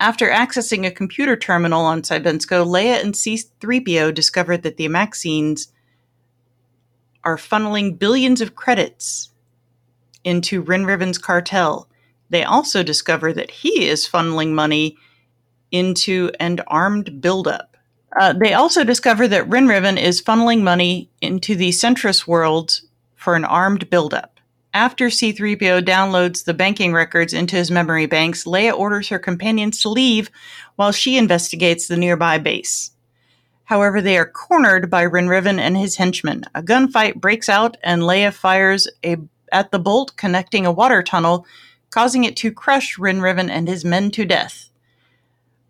After 0.01 0.31
accessing 0.31 0.87
a 0.87 0.93
computer 0.93 1.37
terminal 1.37 1.85
on 1.85 2.03
Sibensko, 2.03 2.65
Leia 2.65 3.03
and 3.03 3.17
C-3PO 3.17 4.15
discovered 4.15 4.63
that 4.63 4.77
the 4.77 4.89
Amaxines 4.89 5.69
are 7.25 7.37
funneling 7.37 7.99
billions 7.99 8.41
of 8.41 8.55
credits 8.55 9.31
into 10.23 10.63
Rinnrivin's 10.63 11.19
cartel. 11.19 11.89
They 12.31 12.45
also 12.45 12.85
discover 12.85 13.33
that 13.33 13.51
he 13.51 13.89
is 13.89 14.09
funneling 14.09 14.53
money 14.53 14.97
into 15.73 16.31
an 16.39 16.61
armed 16.69 17.21
buildup. 17.21 17.77
Uh, 18.19 18.33
they 18.33 18.55
also 18.55 18.85
discover 18.85 19.27
that 19.29 19.49
Rinnrivin 19.49 20.01
is 20.01 20.23
funneling 20.23 20.63
money 20.63 21.11
into 21.21 21.57
the 21.57 21.71
Centrist 21.71 22.27
world 22.27 22.81
for 23.17 23.35
an 23.35 23.45
armed 23.45 23.91
buildup. 23.91 24.38
After 24.79 25.09
C3PO 25.09 25.83
downloads 25.83 26.45
the 26.45 26.55
banking 26.55 26.93
records 26.93 27.33
into 27.33 27.57
his 27.57 27.69
memory 27.69 28.07
banks, 28.07 28.45
Leia 28.45 28.73
orders 28.73 29.09
her 29.09 29.19
companions 29.19 29.83
to 29.83 29.89
leave 29.89 30.31
while 30.77 30.93
she 30.93 31.17
investigates 31.17 31.89
the 31.89 31.97
nearby 31.97 32.39
base. 32.39 32.93
However, 33.65 34.01
they 34.01 34.17
are 34.17 34.25
cornered 34.25 34.89
by 34.89 35.05
Rinnrivin 35.05 35.59
and 35.59 35.77
his 35.77 35.97
henchmen. 35.97 36.45
A 36.55 36.63
gunfight 36.63 37.17
breaks 37.17 37.49
out, 37.49 37.77
and 37.83 38.03
Leia 38.03 38.33
fires 38.33 38.87
a, 39.05 39.17
at 39.51 39.73
the 39.73 39.81
bolt 39.81 40.17
connecting 40.17 40.65
a 40.65 40.71
water 40.71 41.03
tunnel, 41.03 41.45
causing 41.91 42.23
it 42.23 42.37
to 42.37 42.53
crush 42.53 42.99
Rinnrivin 42.99 43.51
and 43.51 43.67
his 43.67 43.85
men 43.85 44.13
to 44.13 44.25
death. 44.25 44.71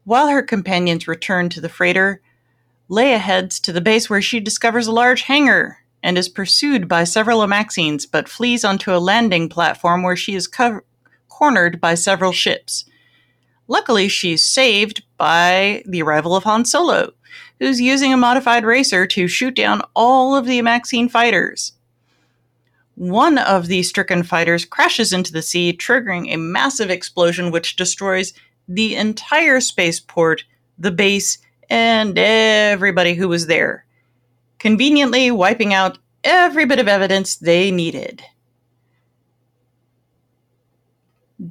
While 0.04 0.28
her 0.28 0.42
companions 0.42 1.08
return 1.08 1.48
to 1.48 1.62
the 1.62 1.70
freighter, 1.70 2.20
Leia 2.90 3.20
heads 3.20 3.58
to 3.60 3.72
the 3.72 3.80
base 3.80 4.10
where 4.10 4.20
she 4.20 4.38
discovers 4.38 4.86
a 4.86 4.92
large 4.92 5.22
hangar 5.22 5.78
and 6.02 6.16
is 6.16 6.28
pursued 6.28 6.88
by 6.88 7.04
several 7.04 7.40
Amaxines, 7.40 8.06
but 8.10 8.28
flees 8.28 8.64
onto 8.64 8.94
a 8.94 8.98
landing 8.98 9.48
platform 9.48 10.02
where 10.02 10.16
she 10.16 10.34
is 10.34 10.46
co- 10.46 10.80
cornered 11.28 11.80
by 11.80 11.94
several 11.94 12.32
ships. 12.32 12.84
Luckily, 13.66 14.08
she's 14.08 14.42
saved 14.42 15.02
by 15.16 15.82
the 15.86 16.02
arrival 16.02 16.34
of 16.34 16.44
Han 16.44 16.64
Solo, 16.64 17.12
who's 17.58 17.80
using 17.80 18.12
a 18.12 18.16
modified 18.16 18.64
racer 18.64 19.06
to 19.06 19.28
shoot 19.28 19.54
down 19.54 19.82
all 19.94 20.34
of 20.34 20.46
the 20.46 20.58
Amaxine 20.58 21.10
fighters. 21.10 21.72
One 22.94 23.38
of 23.38 23.68
the 23.68 23.82
stricken 23.82 24.22
fighters 24.22 24.64
crashes 24.64 25.12
into 25.12 25.32
the 25.32 25.42
sea, 25.42 25.72
triggering 25.72 26.32
a 26.32 26.36
massive 26.36 26.90
explosion 26.90 27.50
which 27.50 27.76
destroys 27.76 28.32
the 28.66 28.96
entire 28.96 29.60
spaceport, 29.60 30.44
the 30.78 30.90
base, 30.90 31.38
and 31.70 32.18
everybody 32.18 33.14
who 33.14 33.28
was 33.28 33.46
there 33.46 33.84
conveniently 34.58 35.30
wiping 35.30 35.72
out 35.72 35.98
every 36.24 36.64
bit 36.64 36.78
of 36.78 36.88
evidence 36.88 37.36
they 37.36 37.70
needed. 37.70 38.22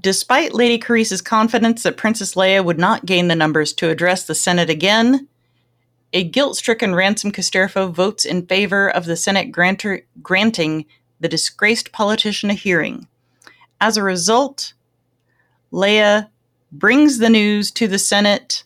Despite 0.02 0.54
Lady 0.54 0.78
Carise's 0.78 1.22
confidence 1.22 1.84
that 1.84 1.96
Princess 1.96 2.36
Leia 2.36 2.64
would 2.64 2.78
not 2.78 3.06
gain 3.06 3.30
the 3.30 3.36
numbers 3.36 3.72
to 3.74 3.90
address 3.90 4.26
the 4.26 4.36
Senate 4.36 4.70
again, 4.70 5.28
a 6.12 6.26
guilt 6.26 6.58
stricken 6.58 6.94
Ransom 6.94 7.32
Casterfo 7.32 7.92
votes 7.92 8.26
in 8.26 8.46
favor 8.46 8.90
of 8.90 9.06
the 9.06 9.16
Senate 9.16 9.52
granting 9.52 10.86
the 11.20 11.30
disgraced 11.30 11.92
politician 11.92 12.50
a 12.50 12.54
hearing. 12.54 13.08
As 13.80 13.96
a 13.96 14.04
result, 14.04 14.74
Leia 15.72 16.30
brings 16.72 17.20
the 17.20 17.30
news 17.30 17.72
to 17.72 17.88
the 17.88 18.00
Senate 18.00 18.64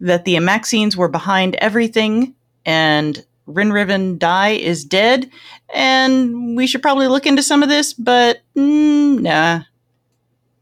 that 0.00 0.24
the 0.24 0.36
Amaxines 0.36 0.96
were 0.96 1.08
behind 1.08 1.56
everything 1.56 2.34
and 2.68 3.24
Rinnrivin 3.48 4.18
Di 4.18 4.50
is 4.50 4.84
dead, 4.84 5.30
and 5.72 6.54
we 6.54 6.66
should 6.66 6.82
probably 6.82 7.08
look 7.08 7.24
into 7.24 7.42
some 7.42 7.62
of 7.62 7.70
this, 7.70 7.94
but 7.94 8.42
mm, 8.54 9.20
nah, 9.20 9.62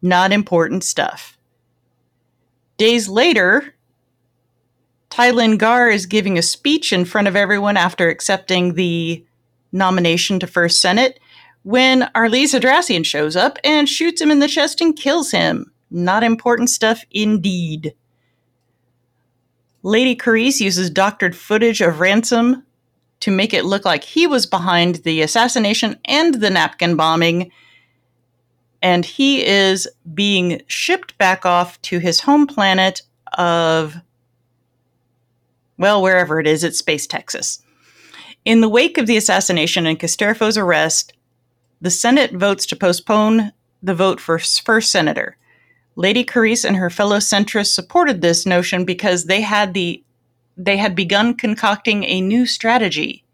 not 0.00 0.30
important 0.32 0.84
stuff. 0.84 1.36
Days 2.78 3.09
later, 3.09 3.74
Tai-Lin 5.11 5.57
Garr 5.57 5.90
is 5.90 6.07
giving 6.07 6.38
a 6.38 6.42
speech 6.42 6.92
in 6.92 7.04
front 7.04 7.26
of 7.26 7.34
everyone 7.34 7.76
after 7.76 8.09
accepting 8.09 8.74
the 8.74 9.24
nomination 9.72 10.38
to 10.38 10.46
First 10.46 10.80
Senate 10.80 11.18
when 11.64 12.02
Arlise 12.14 12.57
Hadrassian 12.57 13.04
shows 13.04 13.34
up 13.34 13.59
and 13.64 13.88
shoots 13.88 14.20
him 14.20 14.30
in 14.30 14.38
the 14.38 14.46
chest 14.46 14.80
and 14.80 14.96
kills 14.96 15.32
him. 15.32 15.72
Not 15.90 16.22
important 16.22 16.70
stuff 16.70 17.04
indeed. 17.11 17.94
Lady 19.87 20.16
Carise 20.16 20.61
uses 20.61 20.91
doctored 20.91 21.37
footage 21.37 21.80
of 21.80 22.01
Ransom 22.01 22.64
to 23.20 23.30
make 23.30 23.55
it 23.55 23.64
look 23.64 23.84
like 23.84 24.03
he 24.03 24.26
was 24.26 24.45
behind 24.45 24.97
the 24.97 25.22
assassination 25.22 25.97
and 26.07 26.34
the 26.34 26.51
napkin 26.51 26.97
bombing. 26.97 27.53
And 28.82 29.05
he 29.05 29.47
is 29.47 29.87
being 30.12 30.61
shipped 30.66 31.16
back 31.18 31.47
off 31.47 31.80
to 31.82 32.01
his 32.01 32.18
home 32.18 32.49
planet 32.49 33.03
of, 33.34 33.95
well, 35.78 36.03
wherever 36.03 36.41
it 36.41 36.49
is, 36.49 36.64
it's 36.64 36.80
Space 36.80 37.07
Texas. 37.07 37.62
In 38.45 38.62
the 38.62 38.68
wake 38.68 38.99
of 38.99 39.07
the 39.07 39.16
assassination 39.16 39.87
and 39.87 40.01
Casterfo's 40.01 40.59
arrest, 40.59 41.12
the 41.80 41.91
Senate 41.91 42.32
votes 42.32 42.66
to 42.66 42.74
postpone 42.74 43.53
the 43.84 43.95
vote 43.95 44.18
for 44.18 44.41
first 44.41 44.91
senator. 44.91 45.37
Lady 45.99 46.24
Carise 46.24 46.64
and 46.64 46.76
her 46.76 46.90
fellow 46.90 47.16
centrists 47.16 47.72
supported 47.74 48.20
this 48.20 48.44
notion 48.44 48.84
because 48.84 49.24
they 49.24 49.40
had 49.40 49.72
the 49.72 50.03
they 50.59 50.76
had 50.76 50.94
begun 50.94 51.34
concocting 51.34 52.05
a 52.05 52.20
new 52.20 52.47
strategy, 52.47 53.24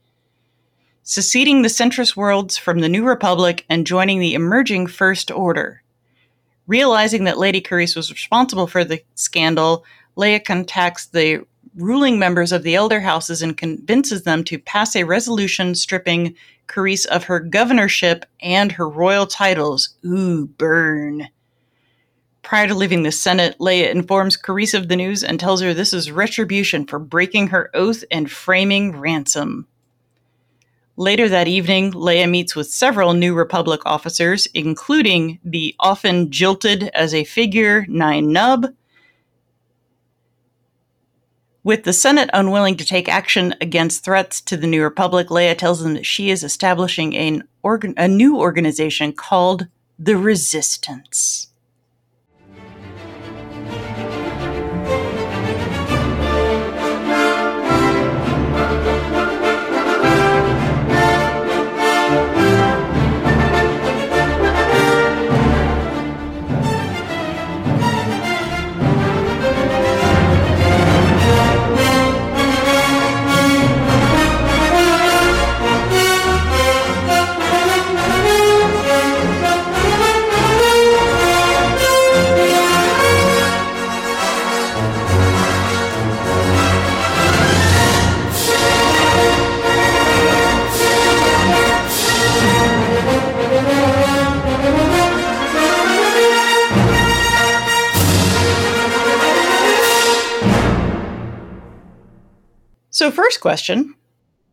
seceding 1.03 1.63
the 1.63 1.69
centrist 1.69 2.17
worlds 2.17 2.57
from 2.57 2.81
the 2.81 2.89
New 2.89 3.05
Republic 3.05 3.65
and 3.69 3.87
joining 3.87 4.19
the 4.19 4.35
emerging 4.35 4.89
First 4.89 5.31
Order. 5.31 5.83
Realizing 6.67 7.25
that 7.25 7.39
Lady 7.39 7.61
Carise 7.61 7.97
was 7.97 8.11
responsible 8.11 8.67
for 8.67 8.85
the 8.85 9.03
scandal, 9.15 9.85
Leia 10.17 10.45
contacts 10.45 11.07
the 11.07 11.45
ruling 11.77 12.19
members 12.19 12.53
of 12.53 12.63
the 12.63 12.75
elder 12.75 13.01
houses 13.01 13.43
and 13.43 13.57
convinces 13.57 14.23
them 14.23 14.45
to 14.45 14.59
pass 14.59 14.95
a 14.95 15.05
resolution 15.05 15.75
stripping 15.75 16.35
Carise 16.69 17.07
of 17.07 17.25
her 17.25 17.41
governorship 17.41 18.25
and 18.41 18.73
her 18.73 18.89
royal 18.89 19.27
titles. 19.27 19.97
Ooh, 20.05 20.47
burn. 20.47 21.29
Prior 22.43 22.67
to 22.67 22.75
leaving 22.75 23.05
the 23.05 23.13
Senate, 23.13 23.57
Leia 23.61 23.91
informs 23.91 24.37
Carise 24.37 24.75
of 24.75 24.89
the 24.89 24.97
news 24.97 25.23
and 25.23 25.39
tells 25.39 25.61
her 25.61 25.73
this 25.73 25.93
is 25.93 26.11
retribution 26.11 26.87
for 26.87 26.99
breaking 26.99 27.49
her 27.49 27.71
oath 27.73 28.03
and 28.11 28.31
framing 28.31 28.99
ransom. 28.99 29.69
Later 30.97 31.29
that 31.29 31.49
evening, 31.49 31.93
Leia 31.93 32.29
meets 32.29 32.55
with 32.55 32.71
several 32.71 33.15
New 33.15 33.35
Republic 33.35 33.81
officers, 33.87 34.47
including 34.53 35.39
the 35.43 35.75
often 35.81 36.31
jilted 36.31 36.91
as 36.93 37.15
a 37.15 37.25
figure 37.25 37.87
Nien 37.89 38.27
Nunb. 38.27 38.75
With 41.65 41.85
the 41.85 41.93
Senate 41.93 42.29
unwilling 42.35 42.77
to 42.77 42.85
take 42.85 43.09
action 43.09 43.55
against 43.61 44.05
threats 44.05 44.41
to 44.43 44.57
the 44.57 44.67
New 44.67 44.83
Republic, 44.83 45.29
Leia 45.29 45.57
tells 45.57 45.83
them 45.83 45.95
that 45.95 46.05
she 46.05 46.29
is 46.29 46.43
establishing 46.43 47.17
an 47.17 47.45
organ- 47.63 47.95
a 47.97 48.09
new 48.09 48.37
organization 48.37 49.13
called 49.13 49.69
the 49.97 50.17
Resistance. 50.17 51.52
So, 103.03 103.11
first 103.11 103.41
question 103.41 103.97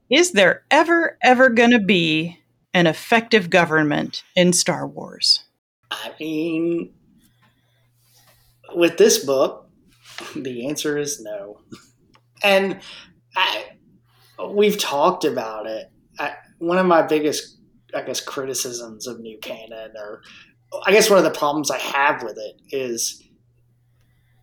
Is 0.10 0.32
there 0.32 0.64
ever, 0.72 1.20
ever 1.22 1.50
going 1.52 1.70
to 1.70 1.78
be 1.78 2.40
an 2.74 2.88
effective 2.88 3.52
government 3.52 4.24
in 4.36 4.54
Star 4.54 4.88
Wars? 4.88 5.44
I 5.92 6.14
mean, 6.20 6.92
with 8.74 8.98
this 8.98 9.24
book, 9.24 9.70
the 10.36 10.66
answer 10.66 10.98
is 10.98 11.22
no. 11.22 11.60
And 12.42 12.80
I, 13.36 13.66
we've 14.50 14.80
talked 14.80 15.26
about 15.26 15.68
it. 15.68 15.92
I, 16.18 16.34
one 16.58 16.80
of 16.80 16.88
my 16.88 17.04
biggest, 17.04 17.60
I 17.94 18.02
guess, 18.02 18.20
criticisms 18.20 19.06
of 19.06 19.20
New 19.20 19.38
Canon, 19.44 19.92
or 19.96 20.24
I 20.88 20.92
guess 20.92 21.08
one 21.08 21.20
of 21.20 21.24
the 21.24 21.38
problems 21.38 21.70
I 21.70 21.78
have 21.78 22.24
with 22.24 22.40
it, 22.40 22.60
is 22.76 23.22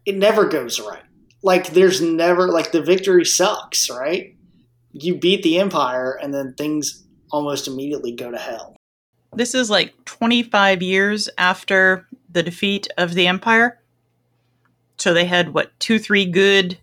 it 0.05 0.15
never 0.15 0.45
goes 0.45 0.79
right 0.79 1.03
like 1.47 1.69
there's 1.69 2.03
never 2.03 2.49
like 2.49 2.73
the 2.73 2.83
victory 2.83 3.25
sucks, 3.25 3.89
right? 3.89 4.35
You 4.91 5.15
beat 5.15 5.45
the 5.45 5.61
empire 5.61 6.19
and 6.21 6.35
then 6.35 6.55
things 6.55 7.05
almost 7.31 7.69
immediately 7.69 8.11
go 8.11 8.33
to 8.33 8.37
hell. 8.37 8.75
This 9.33 9.55
is 9.55 9.71
like 9.71 9.95
25 10.07 10.83
years 10.83 11.31
after 11.39 12.05
the 12.33 12.43
defeat 12.43 12.89
of 12.99 13.15
the 13.15 13.29
empire. 13.29 13.81
So 14.97 15.15
they 15.15 15.25
had 15.25 15.55
what, 15.55 15.79
2 15.79 16.01
3 16.01 16.27
good 16.27 16.79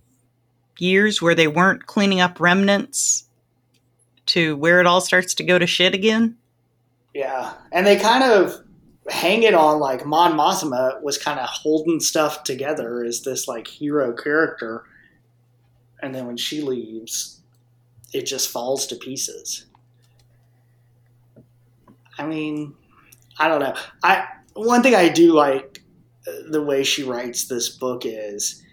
years 0.80 1.22
where 1.22 1.36
they 1.36 1.48
weren't 1.48 1.86
cleaning 1.86 2.22
up 2.22 2.40
remnants 2.40 3.26
to 4.28 4.56
where 4.56 4.80
it 4.80 4.88
all 4.88 5.02
starts 5.02 5.34
to 5.34 5.44
go 5.44 5.60
to 5.60 5.68
shit 5.68 5.94
again. 5.94 6.38
Yeah. 7.14 7.52
And 7.74 7.86
they 7.86 7.98
kind 7.98 8.24
of 8.24 8.63
hang 9.10 9.44
it 9.44 9.54
on 9.54 9.80
like 9.80 10.06
Mon 10.06 10.34
Mothma 10.34 11.02
was 11.02 11.18
kind 11.18 11.40
of 11.40 11.48
holding 11.48 12.00
stuff 12.00 12.44
together 12.44 13.04
as 13.04 13.22
this 13.22 13.48
like 13.48 13.68
hero 13.68 14.14
character, 14.14 14.84
and 16.02 16.14
then 16.14 16.28
when 16.28 16.38
she 16.38 16.62
leaves, 16.62 17.42
it 18.14 18.26
just 18.26 18.50
falls 18.50 18.88
to 18.88 18.96
pieces. 18.96 19.66
I 22.18 22.26
mean, 22.26 22.76
I 23.38 23.48
don't 23.48 23.60
know. 23.60 23.76
I 24.04 24.26
one 24.54 24.84
thing 24.84 24.96
I 24.96 25.10
do 25.10 25.34
like 25.34 25.82
uh, 26.28 26.32
the 26.50 26.62
way 26.62 26.84
she 26.84 27.04
writes 27.04 27.46
this 27.46 27.70
book 27.70 28.04
is, 28.06 28.64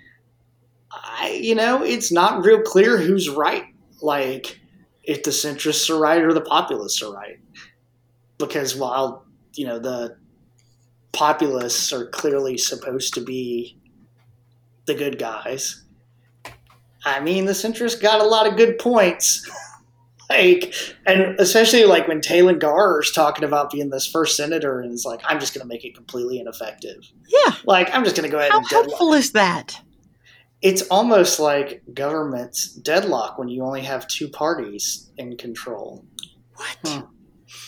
I 0.93 1.41
you 1.43 1.55
know 1.55 1.83
it's 1.83 2.13
not 2.13 2.45
real 2.45 2.63
clear 2.63 2.99
who's 2.99 3.29
right. 3.29 3.65
Like 4.01 4.61
if 5.03 5.23
the 5.23 5.31
centrists 5.31 5.91
are 5.91 5.99
right 5.99 6.23
or 6.23 6.33
the 6.33 6.41
populists 6.41 7.03
are 7.03 7.13
right, 7.13 7.41
because 8.39 8.77
while 8.77 9.25
you 9.55 9.67
know 9.67 9.79
the 9.79 10.20
populists 11.13 11.93
are 11.93 12.07
clearly 12.07 12.57
supposed 12.57 13.15
to 13.15 13.21
be 13.21 13.79
the 14.87 14.95
good 14.95 15.19
guys. 15.19 15.83
I 17.05 17.21
mean, 17.21 17.47
the 17.47 17.53
centrists 17.53 18.01
got 18.01 18.21
a 18.21 18.25
lot 18.25 18.47
of 18.47 18.57
good 18.57 18.79
points. 18.79 19.49
like, 20.31 20.75
and 21.07 21.39
especially 21.41 21.85
like 21.85 22.07
when 22.09 22.21
Tai-Lin 22.21 22.59
Garr 22.59 23.01
is 23.01 23.11
talking 23.11 23.45
about 23.45 23.71
being 23.71 23.91
this 23.91 24.07
first 24.07 24.37
senator 24.37 24.81
and 24.81 24.93
is 24.93 25.05
like, 25.05 25.21
I'm 25.25 25.41
just 25.41 25.55
going 25.55 25.63
to 25.63 25.69
make 25.69 25.85
it 25.85 25.95
completely 25.95 26.39
ineffective. 26.39 27.11
Yeah. 27.29 27.55
Like, 27.65 27.95
I'm 27.95 28.05
just 28.05 28.17
going 28.17 28.29
to 28.29 28.33
go 28.33 28.39
ahead 28.39 28.53
How 28.53 28.59
and 28.59 28.69
deadlock. 28.69 28.89
helpful 28.91 29.13
is 29.15 29.33
that? 29.33 29.81
It's 30.63 30.83
almost 30.89 31.41
like 31.41 31.83
government's 31.95 32.75
deadlock 32.75 33.39
when 33.39 33.49
you 33.49 33.65
only 33.65 33.81
have 33.81 34.07
two 34.07 34.29
parties 34.29 35.11
in 35.17 35.39
control. 35.39 36.05
What? 36.55 36.77
Hmm. 36.85 37.01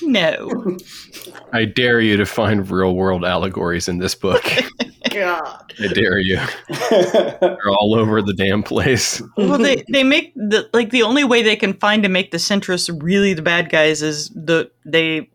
No. 0.03 0.79
I 1.53 1.65
dare 1.65 2.01
you 2.01 2.17
to 2.17 2.27
find 2.27 2.69
real 2.71 2.95
world 2.95 3.25
allegories 3.25 3.89
in 3.89 3.99
this 3.99 4.15
book. 4.15 4.45
God. 5.11 5.73
I 5.79 5.89
dare 5.89 6.19
you. 6.19 6.41
They're 6.91 7.69
all 7.69 7.95
over 7.95 8.23
the 8.23 8.35
damn 8.35 8.63
place. 8.63 9.21
well, 9.37 9.59
they 9.59 9.85
they 9.93 10.05
make 10.05 10.35
the 10.35 10.71
like 10.73 10.91
the 10.91 11.03
only 11.03 11.25
way 11.25 11.43
they 11.43 11.57
can 11.57 11.75
find 11.75 12.03
to 12.03 12.09
make 12.09 12.31
the 12.31 12.39
centrists 12.39 12.91
really 13.03 13.35
the 13.35 13.43
bad 13.43 13.69
guys 13.71 14.03
is 14.03 14.31
the 14.31 14.71
they 14.85 15.31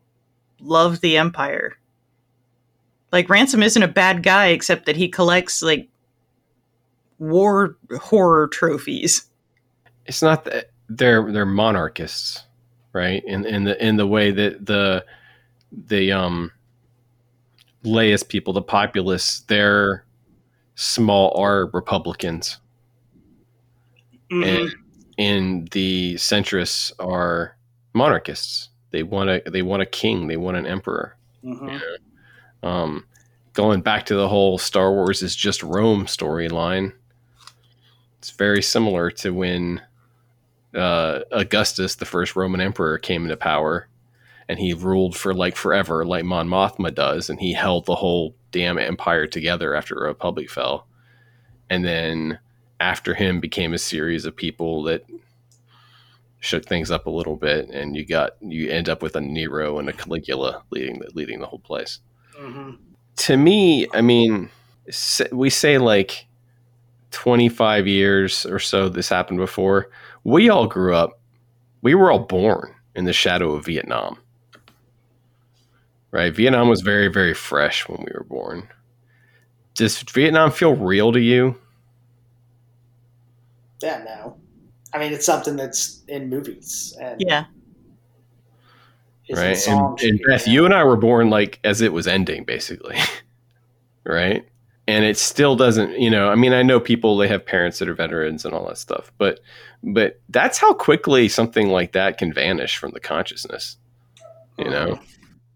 love 0.60 1.02
the 1.02 1.18
empire. 1.18 1.78
Like 3.12 3.30
Ransom 3.30 3.64
isn't 3.64 3.82
a 3.82 3.88
bad 3.88 4.24
guy 4.24 4.48
except 4.48 4.86
that 4.88 4.96
he 4.96 5.10
collects 5.10 5.62
like 5.62 5.90
war 7.20 7.78
horror 8.00 8.48
trophies. 8.48 9.26
It's 10.06 10.22
not 10.22 10.46
that 10.46 10.72
they're 10.90 11.32
they're 11.32 11.46
monarchists, 11.46 12.44
right? 12.98 13.24
In 13.26 13.46
in 13.46 13.64
the 13.64 13.86
in 13.86 13.96
the 13.98 14.08
way 14.08 14.32
that 14.32 14.66
the 14.66 15.06
the 15.72 16.12
um 16.12 16.52
layest 17.84 18.30
people, 18.30 18.54
the 18.54 18.62
populace, 18.62 19.42
they're 19.48 20.06
small 20.76 21.34
r 21.38 21.68
republicans, 21.68 22.60
and 24.32 24.70
and 25.18 25.70
the 25.70 26.16
centrists 26.16 26.92
are 27.00 27.56
monarchists. 27.94 28.70
They 28.92 29.04
want 29.04 29.30
a 29.30 29.44
they 29.50 29.62
want 29.62 29.82
a 29.84 29.86
king. 29.86 30.28
They 30.28 30.38
want 30.38 30.58
an 30.58 30.66
emperor. 30.66 31.18
Mhm. 31.44 31.82
Um, 32.64 33.06
going 33.54 33.82
back 33.82 34.06
to 34.08 34.16
the 34.16 34.28
whole 34.28 34.58
Star 34.58 34.92
Wars 34.92 35.22
is 35.22 35.36
just 35.36 35.64
Rome 35.64 36.06
storyline, 36.06 36.94
it's 38.20 38.32
very 38.32 38.62
similar 38.62 39.12
to 39.12 39.32
when 39.34 39.82
uh, 40.76 41.22
Augustus, 41.32 41.96
the 41.96 42.06
first 42.06 42.36
Roman 42.36 42.62
emperor, 42.62 42.98
came 42.98 43.24
into 43.24 43.38
power, 43.38 43.88
and 44.50 44.60
he 44.60 44.74
ruled 44.74 45.16
for 45.16 45.34
like 45.34 45.56
forever, 45.56 46.06
like 46.06 46.26
Mon 46.26 46.48
Mothma 46.48 46.94
does, 46.94 47.30
and 47.30 47.40
he 47.40 47.54
held 47.54 47.86
the 47.86 47.96
whole 47.96 48.36
damn 48.52 48.78
empire 48.78 49.28
together 49.28 49.76
after 49.76 49.96
the 49.96 50.02
Republic 50.02 50.50
fell, 50.50 50.88
and 51.70 51.84
then 51.86 52.40
after 52.80 53.14
him 53.14 53.40
became 53.40 53.74
a 53.74 53.78
series 53.78 54.26
of 54.26 54.36
people 54.36 54.84
that 54.84 55.04
shook 56.40 56.66
things 56.66 56.92
up 56.92 57.06
a 57.08 57.10
little 57.12 57.36
bit, 57.36 57.70
and 57.70 57.96
you 57.96 58.06
got 58.06 58.32
you 58.42 58.70
end 58.70 58.88
up 58.90 59.02
with 59.02 59.16
a 59.16 59.22
Nero 59.22 59.80
and 59.80 59.90
a 59.90 59.94
Caligula 59.94 60.64
leading 60.70 61.00
the 61.00 61.10
leading 61.14 61.40
the 61.40 61.48
whole 61.48 61.60
place 61.60 62.00
Mhm. 62.40 62.78
to 63.18 63.38
me, 63.38 63.88
I 63.94 64.02
mean, 64.02 64.50
we 65.32 65.50
say 65.50 65.80
like 65.80 66.28
25 67.12 67.88
years 67.88 68.46
or 68.46 68.60
so 68.60 68.88
this 68.90 69.10
happened 69.10 69.40
before. 69.40 69.90
We 70.28 70.50
all 70.50 70.68
grew 70.68 70.94
up, 70.94 71.22
we 71.82 71.96
were 71.96 72.12
all 72.12 72.20
born 72.20 72.76
in 72.94 73.06
the 73.06 73.14
shadow 73.14 73.54
of 73.54 73.66
Vietnam. 73.66 74.18
Right? 76.12 76.36
Vietnam 76.36 76.68
was 76.68 76.82
very, 76.82 77.08
very 77.08 77.34
fresh 77.34 77.88
when 77.88 78.00
we 78.00 78.12
were 78.14 78.26
born. 78.26 78.68
Does 79.74 80.02
Vietnam 80.02 80.52
feel 80.52 80.76
real 80.76 81.14
to 81.14 81.22
you? 81.22 81.56
Yeah, 83.82 84.04
no. 84.04 84.36
I 84.94 85.00
mean, 85.00 85.14
it's 85.14 85.26
something 85.26 85.56
that's 85.56 86.04
in 86.10 86.30
movies 86.30 86.94
and 87.00 87.22
Yeah. 87.22 87.46
right? 89.32 89.66
And, 89.66 89.98
and 90.02 90.22
Beth, 90.28 90.46
you 90.46 90.66
and 90.66 90.74
I 90.74 90.84
were 90.84 90.98
born 90.98 91.30
like 91.30 91.62
as 91.64 91.80
it 91.80 91.94
was 91.94 92.06
ending, 92.06 92.44
basically. 92.44 92.98
right? 94.04 94.46
And 94.88 95.04
it 95.04 95.18
still 95.18 95.56
doesn't, 95.56 96.00
you 96.00 96.10
know, 96.10 96.30
I 96.30 96.36
mean, 96.36 96.54
I 96.54 96.64
know 96.64 96.80
people 96.80 97.18
they 97.18 97.28
have 97.28 97.46
parents 97.46 97.80
that 97.80 97.90
are 97.90 97.94
veterans 97.94 98.46
and 98.46 98.54
all 98.54 98.68
that 98.68 98.78
stuff, 98.78 99.12
but 99.18 99.42
but 99.84 100.22
that's 100.30 100.58
how 100.58 100.74
quickly 100.74 101.28
something 101.28 101.70
like 101.70 101.92
that 101.92 102.18
can 102.18 102.34
vanish 102.34 102.78
from 102.78 102.92
the 102.92 103.00
consciousness. 103.00 103.78
You 104.58 104.70
know? 104.70 105.00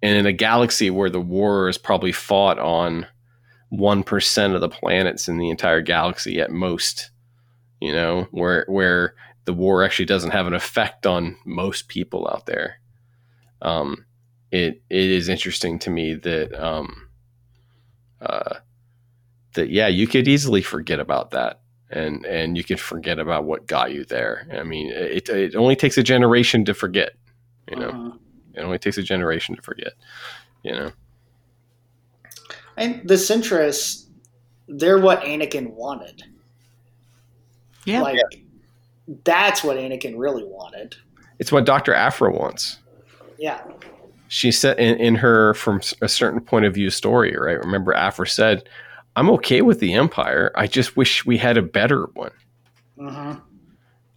And 0.03 0.17
in 0.17 0.25
a 0.25 0.34
galaxy 0.34 0.89
where 0.89 1.09
the 1.09 1.21
war 1.21 1.69
is 1.69 1.77
probably 1.77 2.11
fought 2.11 2.59
on 2.59 3.07
one 3.69 4.03
percent 4.03 4.53
of 4.53 4.61
the 4.61 4.69
planets 4.69 5.27
in 5.27 5.38
the 5.38 5.49
entire 5.49 5.82
galaxy 5.82 6.39
at 6.39 6.51
most, 6.51 7.09
you 7.79 7.93
know, 7.93 8.27
where 8.32 8.65
where 8.67 9.15
the 9.45 9.53
war 9.53 9.84
actually 9.84 10.05
doesn't 10.05 10.32
have 10.32 10.45
an 10.45 10.53
effect 10.53 11.07
on 11.07 11.38
most 11.45 11.88
people 11.88 12.27
out 12.32 12.45
there 12.45 12.82
um, 13.61 14.05
it 14.51 14.82
it 14.89 15.09
is 15.09 15.29
interesting 15.29 15.79
to 15.79 15.89
me 15.89 16.15
that 16.15 16.53
um, 16.53 17.09
uh, 18.21 18.55
that 19.54 19.70
yeah, 19.70 19.88
you 19.88 20.08
could 20.08 20.28
easily 20.28 20.62
forget 20.62 20.99
about 20.99 21.32
that, 21.32 21.60
and 21.89 22.26
and 22.26 22.58
you 22.58 22.64
could 22.64 22.80
forget 22.80 23.20
about 23.20 23.43
what 23.45 23.68
got 23.68 23.91
you 23.91 24.06
there. 24.06 24.47
I 24.54 24.64
mean, 24.64 24.91
it 24.91 25.30
it 25.30 25.56
only 25.56 25.76
takes 25.76 25.97
a 25.97 26.04
generation 26.04 26.64
to 26.66 26.74
forget. 26.74 27.14
You 27.70 27.78
know, 27.78 27.91
Mhm. 27.91 28.20
it 28.56 28.60
only 28.62 28.80
takes 28.80 28.97
a 28.97 29.04
generation 29.04 29.56
to 29.56 29.62
forget. 29.62 29.93
You 30.64 30.72
know, 30.74 30.91
And 32.78 33.02
the 33.08 33.16
centrists, 33.16 34.06
they're 34.68 34.99
what 34.99 35.22
Anakin 35.22 35.72
wanted. 35.74 36.24
Yeah. 37.86 38.02
Like, 38.02 38.20
that's 39.24 39.64
what 39.64 39.78
Anakin 39.78 40.14
really 40.18 40.43
wanted. 40.43 40.95
it's 41.39 41.52
what 41.52 41.66
Doctor 41.66 41.93
Aphra 41.93 42.32
wants. 42.32 42.78
Yeah. 43.39 43.62
She 44.28 44.52
said 44.52 44.80
in, 44.80 44.97
in 44.99 45.16
her 45.16 45.56
from 45.56 45.82
a 46.02 46.08
certain 46.08 46.39
point 46.39 46.66
of 46.66 46.74
view 46.76 46.89
story, 46.91 47.36
right? 47.36 47.58
Remember, 47.60 47.93
Aphra 47.95 48.28
said, 48.28 48.70
"I'm 49.16 49.30
okay 49.32 49.62
with 49.62 49.80
the 49.80 49.93
Empire. 49.93 50.51
I 50.55 50.68
just 50.68 50.95
wish 50.95 51.26
we 51.26 51.38
had 51.38 51.57
a 51.57 51.62
better 51.62 52.05
one." 52.14 52.32
hmm 52.97 53.34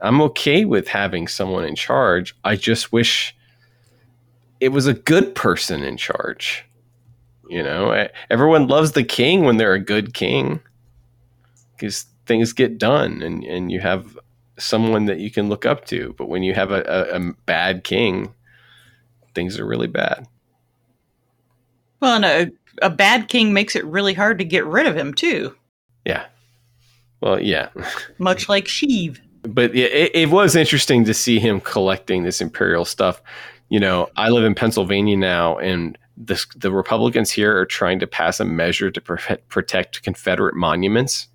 I'm 0.01 0.21
okay 0.21 0.67
with 0.67 0.89
having 0.89 1.29
someone 1.29 1.65
in 1.65 1.75
charge. 1.75 2.37
I 2.45 2.57
just 2.57 2.93
wish 2.93 3.35
it 4.61 4.69
was 4.69 4.87
a 4.87 4.93
good 4.95 5.35
person 5.35 5.83
in 5.83 5.97
charge. 5.97 6.65
You 7.49 7.63
know, 7.63 8.09
everyone 8.29 8.67
loves 8.67 8.93
the 8.93 9.05
king 9.05 9.45
when 9.45 9.57
they're 9.57 9.73
a 9.73 9.79
good 9.79 10.13
king 10.13 10.61
because 11.77 12.07
things 12.27 12.53
get 12.53 12.79
done 12.79 13.23
and, 13.23 13.45
and 13.45 13.71
you 13.71 13.81
have 13.81 14.19
someone 14.59 15.07
that 15.07 15.19
you 15.19 15.31
can 15.31 15.49
look 15.49 15.67
up 15.67 15.85
to. 15.87 16.15
But 16.19 16.29
when 16.29 16.43
you 16.43 16.55
have 16.55 16.71
a, 16.71 16.83
a, 16.83 17.21
a 17.21 17.33
bad 17.47 17.85
king, 17.85 18.35
things 19.35 19.59
are 19.59 19.67
really 19.67 19.89
bad. 19.89 20.27
Well, 22.01 22.23
and 22.23 22.53
a, 22.83 22.91
bad 22.91 23.29
king 23.29 23.53
makes 23.53 23.77
it 23.77 23.85
really 23.85 24.15
hard 24.15 24.39
to 24.39 24.45
get 24.45 24.65
rid 24.67 24.87
of 24.87 24.97
him 24.97 25.13
too, 25.15 25.55
Yeah. 26.05 26.27
Well, 27.21 27.41
yeah. 27.41 27.69
much 28.19 28.49
like 28.49 28.67
Sheev. 28.67 29.19
but 29.43 29.75
it, 29.75 29.93
it- 29.93 30.15
it 30.15 30.31
was 30.31 30.55
interesting 30.57 31.05
to 31.05 31.15
see 31.15 31.39
him 31.39 31.61
collecting 31.61 32.23
this 32.25 32.41
imperial 32.41 32.85
stuff. 32.85 33.23
You 33.71 33.81
know, 33.81 34.11
I 34.17 34.29
live 34.29 34.45
in 34.45 34.55
Pennsylvania 34.55 35.17
now, 35.17 35.57
and 35.59 35.97
this, 36.17 36.47
the 36.55 36.71
Republicans 36.71 37.31
here 37.31 37.57
are 37.59 37.65
trying 37.67 37.99
to 38.01 38.07
pass 38.07 38.39
a 38.41 38.45
measure 38.45 38.91
to 38.91 39.01
pro- 39.01 39.37
protect 39.49 40.03
Confederate 40.03 40.55
monuments 40.55 41.29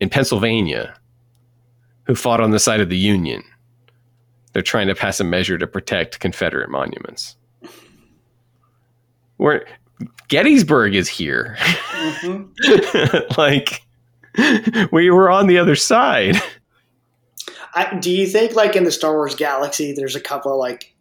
in 0.00 0.08
Pennsylvania, 0.08 0.94
who 2.04 2.14
fought 2.14 2.40
on 2.40 2.50
the 2.50 2.58
side 2.58 2.80
of 2.80 2.88
the 2.88 2.96
Union. 2.96 3.42
They're 4.52 4.62
trying 4.62 4.86
to 4.88 4.94
pass 4.94 5.20
a 5.20 5.24
measure 5.24 5.58
to 5.58 5.66
protect 5.66 6.18
Confederate 6.20 6.70
monuments. 6.70 7.36
Where 9.36 9.66
Gettysburg 10.28 10.94
is 10.94 11.08
here, 11.08 11.56
hmm 11.60 12.42
like 13.38 13.82
we 14.92 15.10
were 15.10 15.30
on 15.30 15.46
the 15.46 15.58
other 15.58 15.76
side. 15.76 16.36
I, 17.74 17.94
do 17.98 18.10
you 18.10 18.26
think, 18.26 18.54
like, 18.54 18.74
in 18.74 18.84
the 18.84 18.90
Star 18.90 19.12
Wars 19.12 19.34
galaxy, 19.34 19.92
there's 19.92 20.16
a 20.16 20.20
couple 20.20 20.50
of, 20.52 20.58
like, 20.58 20.94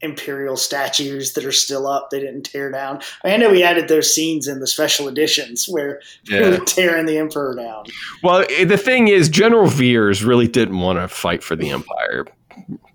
Imperial 0.00 0.56
statues 0.56 1.32
that 1.34 1.44
are 1.44 1.52
still 1.52 1.86
up 1.86 2.10
they 2.10 2.18
didn't 2.18 2.42
tear 2.42 2.70
down? 2.70 3.00
I 3.24 3.36
know 3.36 3.50
we 3.50 3.62
added 3.62 3.86
those 3.88 4.12
scenes 4.12 4.48
in 4.48 4.58
the 4.58 4.66
special 4.66 5.06
editions 5.08 5.66
where 5.68 6.00
they 6.28 6.50
were 6.50 6.64
tearing 6.64 7.06
the 7.06 7.16
Emperor 7.18 7.54
down. 7.54 7.84
Well, 8.24 8.44
eh, 8.50 8.64
the 8.64 8.76
thing 8.76 9.06
is, 9.08 9.28
General 9.28 9.68
Veers 9.68 10.24
really 10.24 10.48
didn't 10.48 10.78
want 10.80 10.98
to 10.98 11.06
fight 11.06 11.44
for 11.44 11.54
the 11.56 11.70
Empire, 11.70 12.26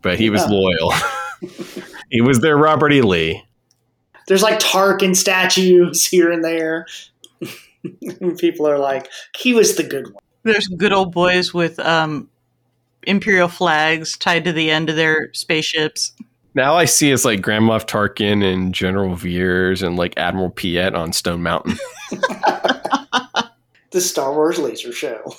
but 0.01 0.19
he 0.19 0.29
was 0.29 0.41
Yeah. 0.41 0.57
loyal. 0.57 0.93
he 2.11 2.19
was 2.21 2.41
their 2.41 2.57
Robert 2.57 2.91
E. 2.91 3.01
Lee. 3.01 3.43
There's, 4.29 4.41
like, 4.41 4.59
Tarkin 4.59 5.13
statues 5.13 6.05
here 6.07 6.31
and 6.31 6.41
there. 6.43 6.87
People 8.37 8.65
are 8.67 8.79
like, 8.79 9.09
he 9.37 9.53
was 9.53 9.75
the 9.75 9.83
good 9.83 10.05
one. 10.05 10.23
There's 10.43 10.67
good 10.67 10.93
old 10.93 11.11
boys 11.11 11.53
with 11.53 11.77
um, 11.79 12.29
imperial 13.03 13.49
flags 13.49 14.17
tied 14.17 14.45
to 14.45 14.53
the 14.53 14.71
end 14.71 14.89
of 14.89 14.95
their 14.95 15.33
spaceships. 15.33 16.13
Now 16.55 16.75
I 16.75 16.85
see 16.85 17.11
it's 17.11 17.25
like 17.25 17.41
Grand 17.41 17.65
Moff 17.65 17.85
Tarkin 17.85 18.43
and 18.43 18.73
General 18.73 19.15
Veers 19.15 19.83
and 19.83 19.97
like 19.97 20.13
Admiral 20.17 20.49
Piet 20.49 20.95
on 20.95 21.11
Stone 21.13 21.43
Mountain. 21.43 21.77
The 23.91 24.01
Star 24.01 24.33
Wars 24.33 24.59
laser 24.59 24.91
show. 24.91 25.33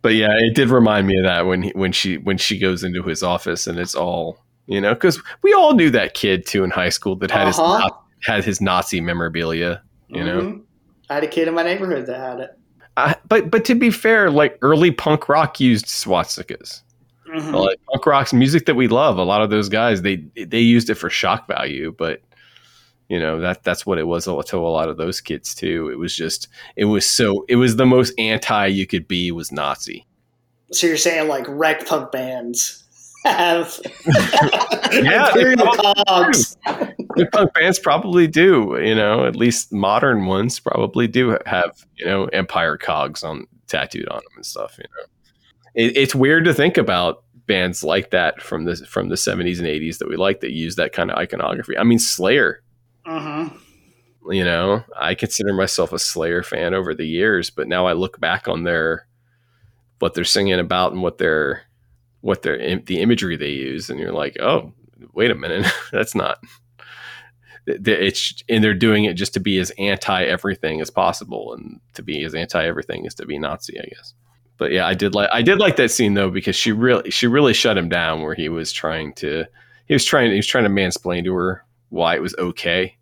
but 0.00 0.14
yeah, 0.14 0.36
it 0.38 0.54
did 0.54 0.70
remind 0.70 1.08
me 1.08 1.18
of 1.18 1.24
that 1.24 1.46
when 1.46 1.62
he, 1.64 1.70
when 1.70 1.90
she 1.90 2.18
when 2.18 2.38
she 2.38 2.58
goes 2.58 2.84
into 2.84 3.02
his 3.02 3.24
office 3.24 3.66
and 3.66 3.76
it's 3.78 3.96
all 3.96 4.38
you 4.66 4.80
know 4.80 4.94
because 4.94 5.20
we 5.42 5.52
all 5.52 5.74
knew 5.74 5.90
that 5.90 6.14
kid 6.14 6.46
too 6.46 6.64
in 6.64 6.70
high 6.70 6.88
school 6.88 7.16
that 7.16 7.30
had 7.30 7.46
his 7.46 7.58
Uh-huh. 7.58 7.78
Na- 7.88 7.96
had 8.22 8.44
his 8.44 8.60
Nazi 8.60 9.00
memorabilia. 9.00 9.82
You 10.08 10.24
know, 10.24 10.40
Mhm. 10.40 10.62
I 11.10 11.14
had 11.14 11.24
a 11.24 11.28
kid 11.28 11.48
in 11.48 11.54
my 11.54 11.62
neighborhood 11.62 12.06
that 12.06 12.18
had 12.18 12.40
it. 12.40 12.50
I, 12.96 13.14
but 13.28 13.50
but 13.50 13.64
to 13.66 13.74
be 13.74 13.90
fair, 13.90 14.30
like 14.30 14.58
early 14.62 14.90
punk 14.90 15.28
rock 15.28 15.60
used 15.60 15.86
swastikas. 15.86 16.82
Mhm. 17.28 17.52
like 17.52 17.78
punk 17.92 18.06
rock's 18.06 18.32
music 18.32 18.66
that 18.66 18.76
we 18.76 18.86
love 18.86 19.18
a 19.18 19.24
lot 19.24 19.42
of 19.42 19.50
those 19.50 19.68
guys 19.68 20.02
they 20.02 20.24
they 20.46 20.60
used 20.60 20.88
it 20.88 20.94
for 20.94 21.10
shock 21.10 21.48
value 21.48 21.92
but 21.98 22.22
you 23.08 23.18
know 23.18 23.40
that 23.40 23.64
that's 23.64 23.84
what 23.84 23.98
it 23.98 24.06
was 24.06 24.24
to 24.26 24.56
a 24.56 24.58
lot 24.78 24.88
of 24.88 24.96
those 24.96 25.20
kids 25.20 25.52
too 25.52 25.90
it 25.92 25.98
was 25.98 26.14
just 26.14 26.46
it 26.76 26.84
was 26.84 27.04
so 27.04 27.44
it 27.48 27.56
was 27.56 27.74
the 27.76 27.84
most 27.84 28.14
anti 28.16 28.66
you 28.66 28.86
could 28.86 29.08
be 29.08 29.32
was 29.32 29.50
nazi 29.50 30.06
So 30.70 30.86
you're 30.86 30.96
saying 30.96 31.26
like 31.28 31.44
rec 31.48 31.84
punk 31.84 32.12
bands 32.12 32.84
have 33.26 33.80
Yeah, 34.92 35.30
they 35.34 35.54
probably 35.56 36.04
cogs. 36.06 36.56
punk 37.32 37.54
bands 37.54 37.78
probably 37.78 38.26
do. 38.26 38.78
You 38.82 38.94
know, 38.94 39.26
at 39.26 39.36
least 39.36 39.72
modern 39.72 40.26
ones 40.26 40.58
probably 40.60 41.06
do 41.06 41.38
have 41.46 41.84
you 41.96 42.06
know 42.06 42.26
Empire 42.26 42.76
cogs 42.76 43.22
on 43.22 43.46
tattooed 43.66 44.08
on 44.08 44.18
them 44.18 44.32
and 44.36 44.46
stuff. 44.46 44.78
You 44.78 44.84
know, 44.84 45.04
it, 45.74 45.96
it's 45.96 46.14
weird 46.14 46.44
to 46.44 46.54
think 46.54 46.76
about 46.76 47.24
bands 47.46 47.84
like 47.84 48.10
that 48.10 48.42
from 48.42 48.64
the 48.64 48.76
from 48.76 49.08
the 49.08 49.16
seventies 49.16 49.58
and 49.58 49.68
eighties 49.68 49.98
that 49.98 50.08
we 50.08 50.16
like 50.16 50.40
that 50.40 50.52
use 50.52 50.76
that 50.76 50.92
kind 50.92 51.10
of 51.10 51.18
iconography. 51.18 51.76
I 51.78 51.84
mean, 51.84 51.98
Slayer. 51.98 52.62
Mm-hmm. 53.06 53.56
You 54.32 54.44
know, 54.44 54.82
I 54.98 55.14
consider 55.14 55.52
myself 55.52 55.92
a 55.92 56.00
Slayer 56.00 56.42
fan 56.42 56.74
over 56.74 56.94
the 56.94 57.06
years, 57.06 57.50
but 57.50 57.68
now 57.68 57.86
I 57.86 57.92
look 57.92 58.18
back 58.18 58.48
on 58.48 58.64
their 58.64 59.06
what 60.00 60.14
they're 60.14 60.24
singing 60.24 60.58
about 60.58 60.92
and 60.92 61.02
what 61.02 61.18
they're 61.18 61.62
what 62.26 62.42
they're 62.42 62.78
the 62.80 63.00
imagery 63.00 63.36
they 63.36 63.50
use, 63.50 63.88
and 63.88 64.00
you're 64.00 64.12
like, 64.12 64.36
oh, 64.40 64.72
wait 65.14 65.30
a 65.30 65.34
minute, 65.34 65.64
that's 65.92 66.14
not. 66.14 66.38
It's 67.66 68.42
and 68.48 68.62
they're 68.62 68.74
doing 68.74 69.04
it 69.04 69.14
just 69.14 69.34
to 69.34 69.40
be 69.40 69.58
as 69.58 69.70
anti 69.78 70.24
everything 70.24 70.80
as 70.80 70.90
possible, 70.90 71.54
and 71.54 71.80
to 71.94 72.02
be 72.02 72.24
as 72.24 72.34
anti 72.34 72.64
everything 72.64 73.04
is 73.06 73.14
to 73.14 73.26
be 73.26 73.38
Nazi, 73.38 73.78
I 73.80 73.84
guess. 73.86 74.14
But 74.58 74.72
yeah, 74.72 74.86
I 74.86 74.94
did 74.94 75.14
like 75.14 75.28
I 75.32 75.42
did 75.42 75.58
like 75.58 75.76
that 75.76 75.90
scene 75.90 76.14
though 76.14 76.30
because 76.30 76.56
she 76.56 76.72
really 76.72 77.10
she 77.10 77.26
really 77.26 77.54
shut 77.54 77.76
him 77.78 77.88
down 77.88 78.22
where 78.22 78.34
he 78.34 78.48
was 78.48 78.72
trying 78.72 79.14
to 79.14 79.44
he 79.86 79.94
was 79.94 80.04
trying 80.04 80.30
he 80.30 80.36
was 80.36 80.46
trying 80.46 80.64
to 80.64 80.70
mansplain 80.70 81.24
to 81.24 81.34
her 81.34 81.64
why 81.90 82.14
it 82.16 82.22
was 82.22 82.34
okay 82.38 82.96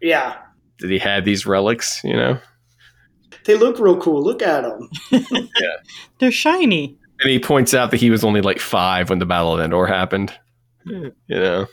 Yeah. 0.00 0.36
that 0.80 0.90
he 0.90 0.98
had 0.98 1.24
these 1.24 1.46
relics, 1.46 2.02
you 2.04 2.14
know. 2.14 2.38
They 3.44 3.56
look 3.56 3.78
real 3.78 4.00
cool. 4.00 4.22
Look 4.22 4.42
at 4.42 4.62
them. 4.62 4.90
yeah. 5.10 5.76
They're 6.18 6.30
shiny. 6.32 6.97
And 7.20 7.30
he 7.30 7.38
points 7.38 7.74
out 7.74 7.90
that 7.90 8.00
he 8.00 8.10
was 8.10 8.24
only 8.24 8.40
like 8.40 8.60
five 8.60 9.10
when 9.10 9.18
the 9.18 9.26
Battle 9.26 9.54
of 9.54 9.60
Endor 9.60 9.86
happened. 9.86 10.32
You 10.84 11.12
know, 11.28 11.66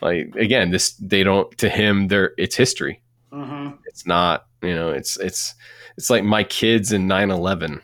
like 0.00 0.34
again, 0.36 0.70
this 0.70 0.92
they 0.94 1.22
don't 1.22 1.56
to 1.58 1.68
him. 1.68 2.08
They're 2.08 2.32
it's 2.38 2.56
history. 2.56 3.02
Mm-hmm. 3.32 3.76
It's 3.86 4.06
not. 4.06 4.46
You 4.62 4.74
know, 4.74 4.90
it's 4.90 5.18
it's 5.18 5.54
it's 5.96 6.10
like 6.10 6.24
my 6.24 6.44
kids 6.44 6.92
in 6.92 7.08
9-11. 7.08 7.80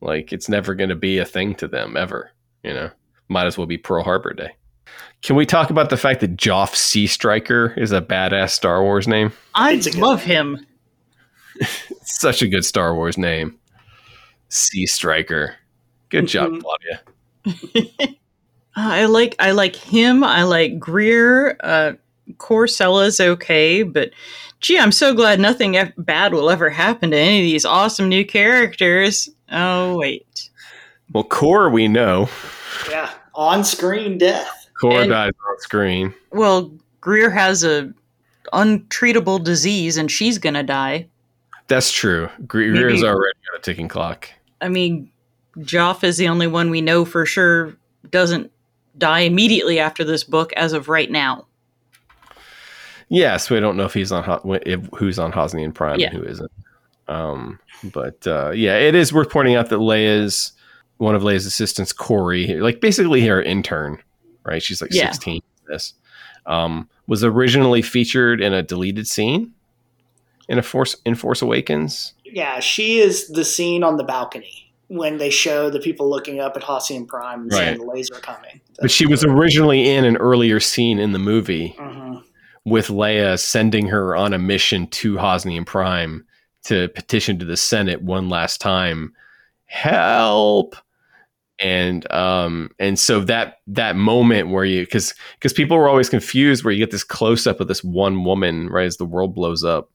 Like 0.00 0.32
it's 0.32 0.48
never 0.48 0.74
going 0.74 0.90
to 0.90 0.96
be 0.96 1.18
a 1.18 1.24
thing 1.24 1.54
to 1.56 1.68
them 1.68 1.96
ever. 1.96 2.30
You 2.62 2.74
know, 2.74 2.90
might 3.28 3.46
as 3.46 3.56
well 3.56 3.66
be 3.66 3.78
Pearl 3.78 4.02
Harbor 4.02 4.32
Day. 4.34 4.56
Can 5.22 5.36
we 5.36 5.44
talk 5.44 5.70
about 5.70 5.90
the 5.90 5.96
fact 5.96 6.20
that 6.20 6.36
Joph 6.36 6.74
Seastriker 6.74 7.74
is 7.76 7.92
a 7.92 8.00
badass 8.00 8.50
Star 8.50 8.82
Wars 8.82 9.06
name? 9.06 9.32
I 9.54 9.74
It's 9.74 9.94
a 9.94 9.98
love 9.98 10.22
him. 10.22 10.66
Such 12.02 12.42
a 12.42 12.48
good 12.48 12.64
Star 12.64 12.94
Wars 12.94 13.18
name. 13.18 13.58
Seastriker. 14.48 15.56
Good 16.10 16.26
job. 16.28 16.52
Claudia. 16.60 17.00
I 18.76 19.06
like 19.06 19.34
I 19.38 19.50
like 19.52 19.74
him. 19.76 20.22
I 20.22 20.42
like 20.44 20.78
Greer. 20.78 21.56
Uh, 21.60 21.92
Korr 22.36 22.68
Sella's 22.68 23.18
okay, 23.20 23.82
but 23.82 24.10
gee, 24.60 24.78
I'm 24.78 24.92
so 24.92 25.14
glad 25.14 25.40
nothing 25.40 25.76
ev- 25.76 25.92
bad 25.98 26.32
will 26.32 26.50
ever 26.50 26.70
happen 26.70 27.10
to 27.10 27.16
any 27.16 27.40
of 27.40 27.42
these 27.44 27.64
awesome 27.64 28.08
new 28.08 28.24
characters. 28.24 29.28
Oh 29.50 29.96
wait, 29.98 30.48
Well, 31.12 31.24
Korr 31.24 31.72
we 31.72 31.88
know. 31.88 32.28
Yeah. 32.88 33.10
On 33.34 33.64
screen 33.64 34.18
death. 34.18 34.68
Korr 34.80 35.02
And- 35.02 35.10
dies 35.10 35.32
on 35.48 35.58
screen. 35.60 36.14
well 36.30 36.72
Greer 37.00 37.30
has 37.30 37.64
a 37.64 37.92
untreatable 38.52 39.42
disease 39.42 39.96
and 39.96 40.10
she's 40.10 40.38
gonna 40.38 40.62
die. 40.62 41.08
That's 41.66 41.90
true. 41.90 42.28
Greer 42.46 42.88
is 42.88 43.02
already 43.02 43.38
on 43.52 43.58
a 43.58 43.62
ticking 43.62 43.88
clock. 43.88 44.28
I 44.60 44.68
mean, 44.68 45.10
Joph 45.62 46.04
is 46.04 46.16
the 46.16 46.28
only 46.28 46.46
one 46.46 46.70
we 46.70 46.80
know 46.80 47.04
for 47.04 47.26
sure 47.26 47.76
doesn't 48.10 48.50
die 48.96 49.20
immediately 49.20 49.78
after 49.78 50.04
this 50.04 50.24
book 50.24 50.52
as 50.54 50.72
of 50.72 50.88
right 50.88 51.10
now. 51.10 51.46
Yes, 53.08 53.50
we 53.50 53.58
don't 53.58 53.76
know 53.76 53.84
if 53.84 53.94
he's 53.94 54.12
on 54.12 54.22
Ho- 54.24 54.58
if, 54.64 54.80
who's 54.96 55.18
on 55.18 55.32
Hosnian 55.32 55.74
Prime 55.74 55.98
Yeah. 55.98 56.08
and 56.10 56.16
who 56.18 56.24
isn't. 56.24 56.52
Um, 57.08 57.58
but 57.92 58.24
uh, 58.26 58.52
yeah, 58.52 58.76
it 58.76 58.94
is 58.94 59.12
worth 59.12 59.30
pointing 59.30 59.56
out 59.56 59.68
that 59.70 59.78
Leia's 59.80 60.52
one 60.98 61.14
of 61.14 61.22
Leia's 61.22 61.46
assistants, 61.46 61.92
Corey, 61.92 62.46
like 62.60 62.80
basically 62.80 63.26
her 63.26 63.42
intern, 63.42 63.98
right? 64.44 64.62
She's 64.62 64.80
like 64.80 64.92
Yeah. 64.92 65.10
sixteen. 65.10 65.42
This 65.66 65.94
um, 66.46 66.88
was 67.08 67.24
originally 67.24 67.82
featured 67.82 68.40
in 68.40 68.52
a 68.52 68.62
deleted 68.62 69.08
scene 69.08 69.52
in 70.48 70.58
a 70.58 70.62
Force 70.62 70.94
in 71.04 71.16
Force 71.16 71.42
Awakens. 71.42 72.14
Yeah, 72.24 72.60
she 72.60 73.00
is 73.00 73.28
the 73.28 73.44
scene 73.44 73.82
on 73.82 73.96
the 73.96 74.04
balcony 74.04 74.69
when 74.90 75.18
they 75.18 75.30
show 75.30 75.70
the 75.70 75.78
people 75.78 76.10
looking 76.10 76.40
up 76.40 76.56
at 76.56 76.64
Hosnian 76.64 77.06
Prime 77.06 77.42
and 77.42 77.52
Right. 77.52 77.68
seeing 77.68 77.78
the 77.78 77.84
laser 77.92 78.14
coming. 78.14 78.60
But 78.80 78.90
she 78.90 79.06
was 79.06 79.22
originally 79.22 79.88
in 79.88 80.04
an 80.04 80.16
earlier 80.16 80.58
scene 80.58 80.98
in 80.98 81.12
the 81.12 81.18
movie 81.20 81.76
Mhm. 81.78 82.24
with 82.64 82.88
Leia 82.88 83.38
sending 83.38 83.86
her 83.86 84.16
on 84.16 84.32
a 84.32 84.38
mission 84.38 84.88
to 84.88 85.14
Hosnian 85.16 85.64
Prime 85.64 86.24
to 86.64 86.88
petition 86.88 87.38
to 87.38 87.44
the 87.44 87.56
Senate 87.56 88.02
one 88.02 88.28
last 88.28 88.60
time, 88.60 89.12
help. 89.66 90.74
And 91.60 92.10
um 92.10 92.70
and 92.80 92.98
so 92.98 93.20
that 93.20 93.58
that 93.68 93.94
moment 93.94 94.48
where 94.48 94.64
you 94.64 94.80
because 94.80 95.14
because 95.38 95.52
people 95.52 95.76
were 95.76 95.88
always 95.88 96.08
confused 96.08 96.64
where 96.64 96.72
you 96.72 96.78
get 96.80 96.90
this 96.90 97.04
close 97.04 97.46
up 97.46 97.60
of 97.60 97.68
this 97.68 97.84
one 97.84 98.24
woman 98.24 98.68
right 98.70 98.86
as 98.86 98.96
the 98.96 99.04
world 99.04 99.34
blows 99.36 99.62
up, 99.62 99.90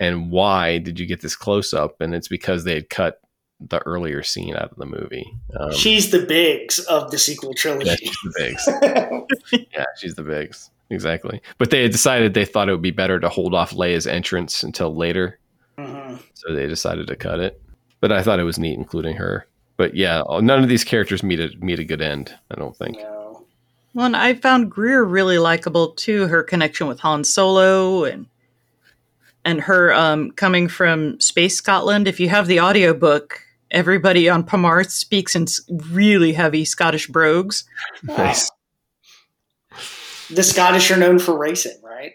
and 0.00 0.30
why 0.30 0.78
did 0.78 0.98
you 1.00 1.06
get 1.06 1.22
this 1.22 1.36
close 1.36 1.72
up? 1.72 2.00
And 2.02 2.14
it's 2.14 2.28
because 2.28 2.64
they 2.64 2.74
had 2.74 2.90
cut 2.90 3.20
the 3.60 3.78
earlier 3.86 4.22
scene 4.22 4.54
out 4.54 4.70
of 4.72 4.76
the 4.76 4.86
movie. 4.86 5.26
Um, 5.58 5.72
She's 5.72 6.10
the 6.10 6.20
Biggs 6.26 6.78
of 6.80 7.10
the 7.10 7.18
sequel 7.18 7.50
yeah, 7.50 7.54
trilogy. 7.60 7.96
she's 8.06 8.18
the 8.22 8.32
Biggs. 8.38 9.66
Yeah, 9.72 9.84
she's 9.98 10.14
the 10.14 10.22
Biggs. 10.22 10.70
Exactly. 10.90 11.40
But 11.58 11.70
they 11.70 11.82
had 11.82 11.90
decided 11.92 12.34
they 12.34 12.44
thought 12.44 12.68
it 12.68 12.72
would 12.72 12.82
be 12.82 12.90
better 12.90 13.18
to 13.18 13.28
hold 13.28 13.54
off 13.54 13.72
Leia's 13.72 14.06
entrance 14.06 14.62
until 14.62 14.94
later. 14.94 15.38
Mhm. 15.78 16.20
So 16.34 16.54
they 16.54 16.66
decided 16.66 17.06
to 17.08 17.16
cut 17.16 17.40
it. 17.40 17.60
But 18.00 18.12
I 18.12 18.22
thought 18.22 18.38
it 18.40 18.44
was 18.44 18.58
neat 18.58 18.78
including 18.78 19.16
her. 19.16 19.46
But 19.76 19.94
yeah, 19.94 20.22
none 20.40 20.62
of 20.62 20.68
these 20.68 20.84
characters 20.84 21.22
meet 21.22 21.40
a 21.40 21.50
meet 21.58 21.78
a 21.78 21.84
good 21.84 22.00
end, 22.02 22.34
I 22.50 22.54
don't 22.54 22.76
think. 22.76 22.98
No. 22.98 23.44
Well, 23.94 24.06
and 24.06 24.16
I 24.16 24.34
found 24.34 24.70
Greer 24.70 25.02
really 25.02 25.38
likable 25.38 25.88
too. 25.92 26.26
Her 26.28 26.42
connection 26.42 26.86
with 26.86 27.00
Han 27.00 27.24
Solo 27.24 28.04
and 28.04 28.26
and 29.44 29.60
her 29.62 29.92
um, 29.94 30.30
coming 30.32 30.68
from 30.68 31.18
Space 31.20 31.56
Scotland. 31.56 32.06
If 32.08 32.20
you 32.20 32.28
have 32.28 32.46
the 32.46 32.60
audiobook, 32.60 33.40
everybody 33.76 34.28
on 34.28 34.42
Pamarth 34.42 34.90
speaks 34.90 35.36
in 35.36 35.46
really 35.90 36.32
heavy 36.32 36.64
Scottish 36.64 37.08
brogues. 37.08 37.64
Nice. 38.02 38.50
The 40.30 40.42
Scottish 40.42 40.90
are 40.90 40.96
known 40.96 41.18
for 41.18 41.38
racing, 41.38 41.76
right? 41.84 42.12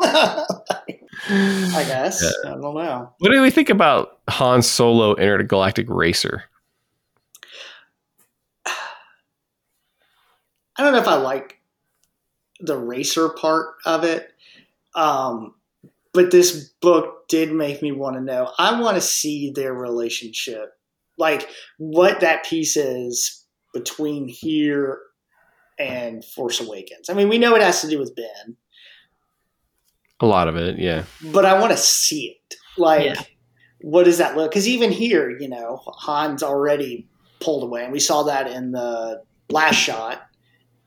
I 0.02 1.84
guess. 1.88 2.22
Yeah. 2.22 2.50
I 2.52 2.54
don't 2.60 2.74
know. 2.74 3.12
What 3.18 3.32
do 3.32 3.40
we 3.40 3.50
think 3.50 3.70
about 3.70 4.18
Han 4.28 4.60
Solo 4.60 5.14
Intergalactic 5.16 5.86
Racer? 5.88 6.44
I 10.76 10.82
don't 10.82 10.92
know 10.92 10.98
if 10.98 11.08
I 11.08 11.16
like 11.16 11.60
the 12.60 12.76
racer 12.76 13.30
part 13.30 13.76
of 13.86 14.04
it. 14.04 14.34
Um, 14.94 15.54
but 16.14 16.30
this 16.30 16.70
book 16.80 17.28
did 17.28 17.52
make 17.52 17.82
me 17.82 17.92
want 17.92 18.16
to 18.16 18.22
know. 18.22 18.50
I 18.58 18.80
want 18.80 18.94
to 18.96 19.00
see 19.00 19.50
their 19.50 19.74
relationship, 19.74 20.72
like 21.18 21.48
what 21.76 22.20
that 22.20 22.44
piece 22.46 22.76
is 22.76 23.44
between 23.74 24.28
here 24.28 25.00
and 25.78 26.24
Force 26.24 26.60
Awakens. 26.60 27.10
I 27.10 27.14
mean, 27.14 27.28
we 27.28 27.36
know 27.38 27.54
it 27.56 27.62
has 27.62 27.80
to 27.80 27.88
do 27.88 27.98
with 27.98 28.14
Ben, 28.14 28.56
A 30.20 30.26
lot 30.26 30.46
of 30.46 30.56
it, 30.56 30.78
yeah. 30.78 31.04
but 31.32 31.44
I 31.44 31.58
want 31.58 31.72
to 31.72 31.76
see 31.76 32.36
it. 32.48 32.54
Like, 32.78 33.04
Yeah. 33.04 33.22
what 33.80 34.04
does 34.04 34.18
that 34.18 34.36
look? 34.36 34.52
Because 34.52 34.68
even 34.68 34.92
here, 34.92 35.28
you 35.30 35.48
know, 35.48 35.82
Han's 36.06 36.42
already 36.44 37.08
pulled 37.40 37.64
away, 37.64 37.82
and 37.82 37.92
we 37.92 37.98
saw 38.00 38.22
that 38.22 38.46
in 38.46 38.70
the 38.70 39.22
last 39.50 39.74
shot 39.76 40.22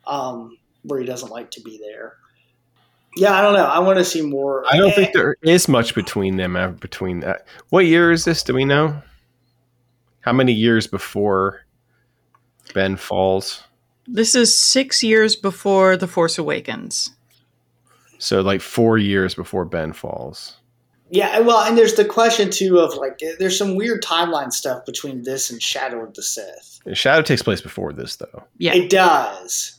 um, 0.05 0.57
where 0.83 0.99
he 1.01 1.05
doesn't 1.05 1.31
like 1.31 1.51
to 1.51 1.61
be 1.61 1.77
there. 1.77 2.13
Yeah, 3.17 3.33
I 3.37 3.41
don't 3.41 3.53
know. 3.53 3.65
I 3.65 3.79
want 3.79 3.97
to 3.97 4.05
see 4.05 4.21
more. 4.21 4.63
I 4.71 4.77
don't 4.77 4.91
Eh, 4.91 4.95
think 4.95 5.13
there 5.13 5.35
is 5.43 5.67
much 5.67 5.95
between 5.95 6.37
them 6.37 6.77
between 6.79 7.19
that. 7.21 7.45
What 7.69 7.85
year 7.85 8.11
is 8.11 8.25
this? 8.25 8.43
Do 8.43 8.53
we 8.53 8.65
know? 8.65 9.01
How 10.21 10.33
many 10.33 10.53
years 10.53 10.87
before 10.87 11.61
Ben 12.73 12.97
falls? 12.97 13.63
This 14.07 14.35
is 14.35 14.57
six 14.57 15.03
years 15.03 15.35
before 15.35 15.97
The 15.97 16.07
Force 16.07 16.37
Awakens. 16.37 17.11
So 18.19 18.41
like 18.41 18.61
four 18.61 18.97
years 18.97 19.35
before 19.35 19.65
Ben 19.65 19.93
falls. 19.93 20.57
Yeah, 21.09 21.39
well, 21.39 21.59
and 21.59 21.77
there's 21.77 21.93
the 21.93 22.03
question 22.03 22.49
too 22.49 22.79
of 22.79 22.93
like, 22.95 23.21
there's 23.39 23.57
some 23.57 23.75
weird 23.75 24.03
timeline 24.03 24.51
stuff 24.51 24.85
between 24.85 25.23
this 25.23 25.49
and 25.49 25.61
Shadow 25.61 26.03
of 26.03 26.13
the 26.15 26.23
Sith. 26.23 26.79
Shadow 26.93 27.21
takes 27.21 27.41
place 27.41 27.61
before 27.61 27.93
this, 27.93 28.17
though. 28.17 28.43
Yeah. 28.57 28.73
It 28.75 28.89
does, 28.89 29.76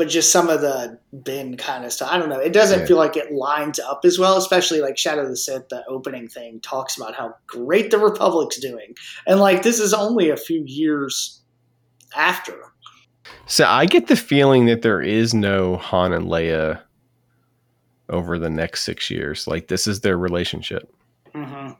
but 0.00 0.08
just 0.08 0.32
some 0.32 0.48
of 0.48 0.62
the 0.62 0.98
bin 1.22 1.58
kind 1.58 1.84
of 1.84 1.92
stuff. 1.92 2.08
I 2.10 2.16
don't 2.16 2.30
know. 2.30 2.38
It 2.38 2.54
doesn't 2.54 2.80
Yeah. 2.80 2.86
feel 2.86 2.96
like 2.96 3.18
it 3.18 3.32
lines 3.32 3.78
up 3.78 4.00
as 4.06 4.18
well, 4.18 4.38
especially 4.38 4.80
like 4.80 4.96
Shadow 4.96 5.24
of 5.24 5.28
the 5.28 5.36
Sith. 5.36 5.68
The 5.68 5.84
opening 5.86 6.26
thing 6.26 6.58
talks 6.60 6.96
about 6.96 7.14
how 7.14 7.34
great 7.46 7.90
the 7.90 7.98
Republic's 7.98 8.58
doing, 8.58 8.94
and 9.26 9.40
like 9.40 9.62
this 9.62 9.78
is 9.78 9.92
only 9.92 10.30
a 10.30 10.38
few 10.38 10.62
years 10.64 11.42
after. 12.16 12.56
So 13.44 13.66
I 13.66 13.84
get 13.84 14.06
the 14.06 14.16
feeling 14.16 14.64
that 14.66 14.80
there 14.80 15.02
is 15.02 15.34
no 15.34 15.76
Han 15.76 16.14
and 16.14 16.26
Leia 16.26 16.80
over 18.08 18.38
the 18.38 18.48
next 18.50 18.82
six 18.84 19.10
years. 19.10 19.46
Like 19.46 19.68
this 19.68 19.86
is 19.86 20.00
their 20.00 20.16
relationship. 20.16 20.90
hmm 21.34 21.72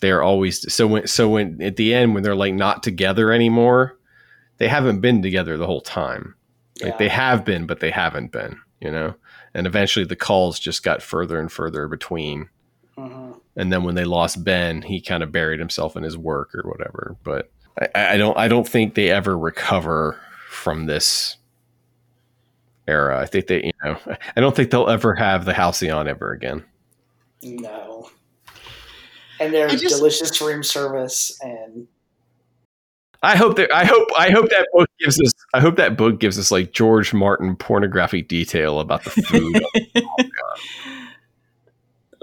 They're 0.00 0.22
always 0.22 0.72
so 0.72 0.88
when 0.88 1.06
so 1.06 1.28
when 1.28 1.62
at 1.62 1.76
the 1.76 1.94
end 1.94 2.12
when 2.14 2.22
they're 2.24 2.34
like 2.34 2.54
not 2.54 2.82
together 2.82 3.30
anymore, 3.30 3.96
they 4.58 4.66
haven't 4.66 5.00
been 5.00 5.22
together 5.22 5.56
the 5.56 5.66
whole 5.66 5.80
time. 5.80 6.34
Like 6.82 6.92
Yeah. 6.92 6.96
they 6.98 7.08
have 7.08 7.44
been, 7.44 7.66
but 7.66 7.80
they 7.80 7.90
haven't 7.90 8.32
been. 8.32 8.58
You 8.80 8.90
know, 8.90 9.14
and 9.54 9.66
eventually 9.66 10.04
the 10.04 10.16
calls 10.16 10.58
just 10.58 10.82
got 10.82 11.02
further 11.02 11.40
and 11.40 11.50
further 11.50 11.88
between. 11.88 12.48
hmm 12.96 13.32
And 13.56 13.72
then 13.72 13.84
when 13.84 13.94
they 13.94 14.04
lost 14.04 14.44
Ben, 14.44 14.82
he 14.82 15.00
kind 15.00 15.22
of 15.22 15.32
buried 15.32 15.58
himself 15.60 15.96
in 15.96 16.02
his 16.02 16.16
work 16.18 16.54
or 16.54 16.68
whatever. 16.68 17.16
But 17.24 17.50
I, 17.94 18.14
I 18.14 18.16
don't 18.18 18.36
I 18.36 18.48
don't 18.48 18.68
think 18.68 18.94
they 18.94 19.10
ever 19.10 19.36
recover 19.38 20.18
from 20.50 20.84
this 20.86 21.36
era. 22.86 23.18
I 23.18 23.26
think 23.26 23.46
they 23.46 23.64
you 23.64 23.72
know 23.82 23.98
I 24.36 24.40
don't 24.40 24.54
think 24.54 24.70
they'll 24.70 24.88
ever 24.90 25.14
have 25.14 25.44
the 25.46 25.54
Halcyon 25.54 26.06
ever 26.08 26.32
again. 26.32 26.62
No. 27.42 28.10
And 29.40 29.52
their 29.54 29.68
just- 29.68 29.96
delicious 29.96 30.40
room 30.40 30.62
service 30.62 31.38
and 31.42 31.88
I 33.22 33.36
hope 33.36 33.56
that 33.56 33.72
I 33.72 33.84
hope 33.84 34.08
I 34.18 34.30
hope 34.30 34.50
that 34.50 34.68
book 34.72 34.88
gives 35.00 35.20
us 35.20 35.32
I 35.54 35.60
hope 35.60 35.76
that 35.76 35.96
book 35.96 36.20
gives 36.20 36.38
us 36.38 36.50
like 36.50 36.72
George 36.72 37.12
Martin 37.14 37.56
pornographic 37.56 38.28
detail 38.28 38.80
about 38.80 39.04
the 39.04 39.10
food. 39.10 39.62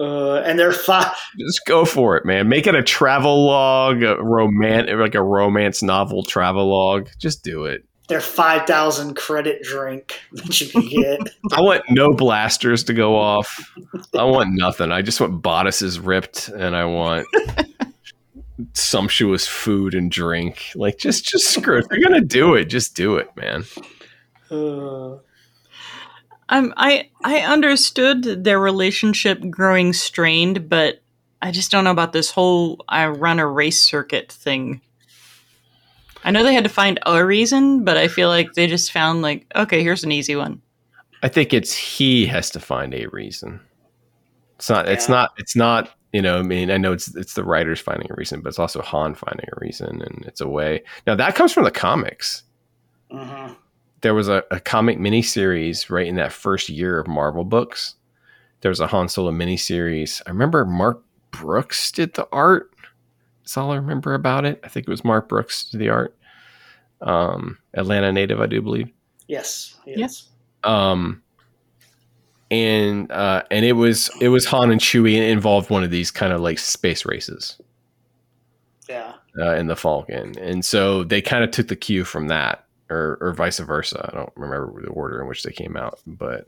uh, 0.00 0.36
and 0.38 0.58
their 0.58 0.72
five 0.72 1.14
Just 1.38 1.66
go 1.66 1.84
for 1.84 2.16
it, 2.16 2.24
man. 2.24 2.48
Make 2.48 2.66
it 2.66 2.74
a 2.74 2.82
travel 2.82 3.46
log, 3.46 4.02
a 4.02 4.16
romance 4.22 4.90
like 4.94 5.14
a 5.14 5.22
romance 5.22 5.82
novel 5.82 6.22
travel 6.22 6.66
log. 6.68 7.08
Just 7.18 7.42
do 7.44 7.64
it. 7.64 7.84
their 8.08 8.20
five 8.20 8.66
thousand 8.66 9.14
credit 9.14 9.62
drink 9.62 10.20
that 10.32 10.60
you 10.60 10.68
can 10.68 10.88
get. 10.88 11.20
I 11.52 11.60
want 11.60 11.82
no 11.90 12.12
blasters 12.12 12.84
to 12.84 12.94
go 12.94 13.16
off. 13.16 13.72
I 14.14 14.24
want 14.24 14.50
nothing. 14.52 14.92
I 14.92 15.02
just 15.02 15.20
want 15.20 15.42
bodices 15.42 15.98
ripped 15.98 16.48
and 16.48 16.76
I 16.76 16.84
want 16.84 17.26
sumptuous 18.72 19.46
food 19.46 19.94
and 19.94 20.10
drink. 20.10 20.70
Like 20.74 20.98
just 20.98 21.24
just 21.24 21.52
screw 21.52 21.78
it. 21.78 21.84
If 21.84 21.90
you're 21.90 22.08
gonna 22.08 22.20
do 22.20 22.54
it, 22.54 22.66
just 22.66 22.94
do 22.94 23.16
it, 23.16 23.28
man. 23.36 23.64
Uh, 24.50 25.18
Um, 26.48 26.74
I 26.76 27.10
I 27.24 27.40
understood 27.40 28.44
their 28.44 28.60
relationship 28.60 29.40
growing 29.50 29.92
strained, 29.92 30.68
but 30.68 31.02
I 31.40 31.50
just 31.50 31.70
don't 31.70 31.84
know 31.84 31.90
about 31.90 32.12
this 32.12 32.30
whole 32.30 32.84
I 32.88 33.06
run 33.08 33.38
a 33.38 33.46
race 33.46 33.80
circuit 33.80 34.30
thing. 34.30 34.80
I 36.22 36.30
know 36.30 36.42
they 36.42 36.54
had 36.54 36.64
to 36.64 36.70
find 36.70 36.98
a 37.04 37.24
reason, 37.24 37.84
but 37.84 37.96
I 37.96 38.08
feel 38.08 38.28
like 38.28 38.54
they 38.54 38.66
just 38.66 38.92
found 38.92 39.20
like, 39.20 39.46
okay, 39.54 39.82
here's 39.82 40.04
an 40.04 40.12
easy 40.12 40.36
one. 40.36 40.62
I 41.22 41.28
think 41.28 41.52
it's 41.52 41.74
he 41.74 42.26
has 42.26 42.50
to 42.50 42.60
find 42.60 42.94
a 42.94 43.06
reason. 43.06 43.60
It's 44.56 44.70
not. 44.70 44.88
It's 44.88 45.08
not. 45.08 45.32
It's 45.38 45.56
not. 45.56 45.90
You 46.14 46.22
know. 46.22 46.38
I 46.38 46.42
mean, 46.42 46.70
I 46.70 46.78
know 46.78 46.92
it's 46.92 47.14
it's 47.16 47.34
the 47.34 47.44
writers 47.44 47.80
finding 47.80 48.08
a 48.10 48.14
reason, 48.14 48.40
but 48.40 48.48
it's 48.50 48.58
also 48.58 48.80
Han 48.82 49.14
finding 49.14 49.46
a 49.52 49.58
reason, 49.60 50.00
and 50.00 50.24
it's 50.26 50.40
a 50.40 50.48
way. 50.48 50.82
Now 51.06 51.14
that 51.16 51.34
comes 51.34 51.52
from 51.52 51.64
the 51.64 51.70
comics. 51.72 52.44
mhm. 53.12 53.56
There 54.00 54.14
was 54.14 54.28
a, 54.28 54.44
a 54.50 54.60
comic 54.60 54.98
miniseries 54.98 55.90
right 55.90 56.06
in 56.06 56.16
that 56.16 56.32
first 56.32 56.68
year 56.68 56.98
of 57.00 57.06
Marvel 57.08 57.44
books. 57.44 57.96
There 58.60 58.68
was 58.68 58.80
a 58.80 58.86
Han 58.86 59.08
Solo 59.08 59.32
miniseries. 59.32 60.22
I 60.26 60.30
remember 60.30 60.64
Mark 60.66 61.02
Brooks 61.32 61.90
did 61.90 62.14
the 62.14 62.28
art. 62.30 62.70
That's 63.42 63.56
all 63.56 63.72
I 63.72 63.76
remember 63.76 64.14
about 64.14 64.44
it. 64.44 64.60
I 64.62 64.68
think 64.68 64.86
it 64.86 64.90
was 64.90 65.04
Mark 65.04 65.28
Brooks 65.28 65.64
did 65.70 65.80
the 65.80 65.88
art. 65.88 66.16
Um, 67.00 67.58
Atlanta 67.74 68.12
native, 68.12 68.40
I 68.40 68.46
do 68.46 68.62
believe. 68.62 68.90
Yes. 69.26 69.78
Yeah. 69.86 69.96
Yes. 69.98 70.28
um 70.64 71.22
and 72.50 73.10
uh 73.10 73.42
and 73.50 73.64
it 73.64 73.72
was 73.72 74.10
it 74.20 74.28
was 74.28 74.44
Han 74.46 74.70
and 74.70 74.80
Chewie 74.80 75.14
and 75.16 75.24
involved 75.24 75.70
one 75.70 75.82
of 75.84 75.90
these 75.90 76.10
kind 76.10 76.32
of 76.32 76.40
like 76.40 76.58
space 76.58 77.04
races. 77.06 77.60
Yeah. 78.88 79.14
uh, 79.38 79.54
in 79.54 79.66
the 79.66 79.76
Falcon. 79.76 80.38
And 80.38 80.64
so 80.64 81.04
they 81.04 81.22
kind 81.22 81.42
of 81.42 81.50
took 81.50 81.68
the 81.68 81.76
cue 81.76 82.04
from 82.04 82.28
that 82.28 82.66
or 82.90 83.16
or 83.20 83.32
vice 83.32 83.58
versa. 83.58 84.10
I 84.12 84.14
don't 84.16 84.32
remember 84.36 84.82
the 84.82 84.90
order 84.90 85.20
in 85.22 85.26
which 85.28 85.42
they 85.42 85.52
came 85.52 85.76
out 85.76 86.00
but 86.06 86.46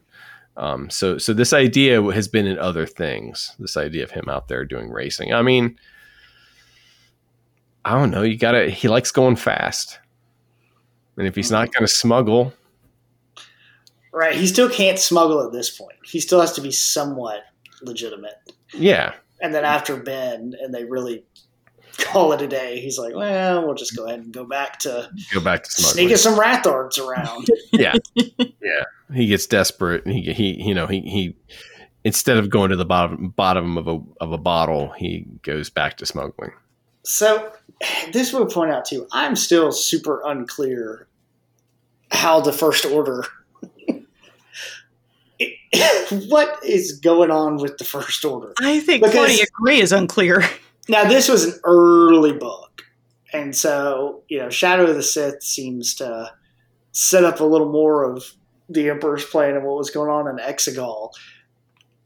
um 0.57 0.89
so 0.91 1.19
so 1.19 1.33
this 1.33 1.53
idea 1.53 2.03
has 2.13 2.29
been 2.29 2.47
in 2.47 2.59
other 2.59 2.87
things 2.87 3.55
this 3.59 3.77
idea 3.77 4.05
of 4.05 4.11
him 4.11 4.29
out 4.29 4.49
there 4.49 4.65
doing 4.65 4.91
racing. 4.91 5.33
I 5.33 5.43
mean 5.43 5.79
I 7.85 7.93
don't 7.99 8.11
know 8.11 8.23
you 8.23 8.37
gotta 8.37 8.69
he 8.71 8.89
likes 8.89 9.11
going 9.11 9.37
fast. 9.37 9.99
And 11.17 11.27
if 11.27 11.35
he's 11.35 11.51
not 11.51 11.73
going 11.73 11.87
to 11.87 11.93
smuggle 11.93 12.53
Right. 14.17 14.35
He 14.35 14.47
still 14.47 14.71
can't 14.71 14.99
smuggle 14.99 15.45
at 15.45 15.53
this 15.53 15.69
point. 15.69 15.99
He 16.05 16.21
still 16.21 16.41
has 16.41 16.53
to 16.55 16.63
be 16.63 16.71
somewhat 16.71 17.43
legitimate. 17.83 18.37
yeah 18.73 19.15
And 19.43 19.55
then 19.55 19.65
after 19.65 19.97
Ben, 19.97 20.55
and 20.61 20.75
they 20.75 20.85
really 20.85 21.25
call 21.99 22.33
it 22.33 22.41
a 22.41 22.49
day, 22.49 22.81
he's 22.81 22.99
like, 22.99 23.15
well, 23.15 23.67
we'll 23.67 23.75
just 23.75 23.95
go 23.95 24.07
ahead 24.07 24.21
and 24.21 24.33
go 24.33 24.45
back 24.45 24.79
to 24.81 25.11
go 25.35 25.41
back 25.41 25.65
to 25.65 25.71
smuggling 25.71 25.95
sneaking 25.95 26.17
some 26.17 26.39
Rathtars 26.39 26.99
around. 26.99 27.47
yeah 27.73 27.95
Yeah. 28.39 28.85
he 29.15 29.27
gets 29.27 29.47
desperate 29.47 30.05
and 30.07 30.15
he 30.15 30.33
he 30.33 30.63
you 30.63 30.75
know 30.75 30.87
he 30.87 31.01
he 31.03 31.37
instead 32.03 32.39
of 32.39 32.49
going 32.49 32.71
to 32.71 32.77
the 32.77 32.87
bottom 32.87 33.29
bottom 33.37 33.77
of 33.77 33.87
a 33.87 34.01
of 34.21 34.33
a 34.33 34.39
bottle 34.39 34.93
he 34.97 35.27
goes 35.43 35.69
back 35.71 35.99
to 35.99 36.07
smuggling 36.07 36.53
so 37.05 37.53
this 38.13 38.33
will 38.33 38.47
point 38.47 38.73
out 38.73 38.85
too, 38.85 39.07
I'm 39.13 39.37
still 39.37 39.71
super 39.71 40.23
unclear 40.25 41.07
how 42.11 42.41
the 42.41 42.53
First 42.53 42.85
Order. 42.85 43.25
what 46.29 46.65
is 46.65 46.99
going 47.01 47.31
on 47.31 47.57
with 47.57 47.79
the 47.79 47.85
First 47.85 48.25
Order? 48.25 48.53
I 48.61 48.81
think 48.81 49.03
Because- 49.03 49.15
Claudia 49.15 49.45
Gray 49.53 49.81
is 49.81 49.93
unclear. 49.93 50.43
Now, 50.89 51.03
this 51.03 51.29
was 51.29 51.43
an 51.43 51.59
early 51.65 52.33
book, 52.33 52.85
and 53.33 53.57
so 53.57 54.23
you 54.29 54.39
know, 54.39 54.51
Shadow 54.51 54.87
of 54.87 54.95
the 54.95 55.03
Sith 55.03 55.43
seems 55.43 55.97
to 55.97 56.31
set 56.93 57.25
up 57.25 57.41
a 57.41 57.45
little 57.45 57.73
more 57.73 58.05
of 58.05 58.25
the 58.69 58.89
Emperor's 58.91 59.25
plan 59.25 59.57
and 59.57 59.65
what 59.65 59.77
was 59.77 59.91
going 59.91 60.11
on 60.11 60.29
in 60.29 60.37
Exegol. 60.37 61.11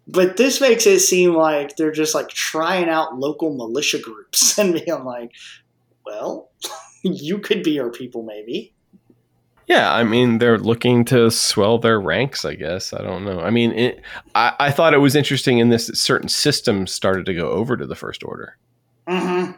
But 0.06 0.38
this 0.38 0.62
makes 0.62 0.86
it 0.86 1.00
seem 1.00 1.34
like 1.34 1.76
they're 1.76 1.92
just 1.92 2.14
like 2.14 2.28
trying 2.28 2.88
out 2.88 3.18
local 3.18 3.54
militia 3.54 3.98
groups 3.98 4.58
and 4.58 4.72
being 4.72 5.04
like, 5.04 5.32
"Well, 6.06 6.50
you 7.02 7.38
could 7.38 7.62
be 7.62 7.78
our 7.80 7.90
people, 7.90 8.22
maybe." 8.22 8.72
Yeah 9.70 9.94
i 9.94 10.02
mean 10.02 10.38
they're 10.38 10.58
looking 10.58 11.04
to 11.04 11.30
swell 11.30 11.78
their 11.78 12.00
ranks 12.00 12.44
i 12.44 12.54
guess. 12.54 12.92
I 12.92 13.02
don't 13.02 13.24
know. 13.24 13.40
I 13.40 13.50
mean 13.50 13.70
it, 13.72 14.02
I, 14.34 14.52
I 14.58 14.70
thought 14.72 14.94
it 14.94 14.98
was 14.98 15.14
interesting 15.14 15.58
in 15.58 15.68
this 15.68 15.86
that 15.86 15.96
certain 15.96 16.28
systems 16.28 16.92
started 16.92 17.24
to 17.26 17.34
go 17.34 17.48
over 17.50 17.76
to 17.76 17.86
the 17.86 17.94
first 17.94 18.24
order. 18.24 18.56
Mm-hmm. 19.06 19.52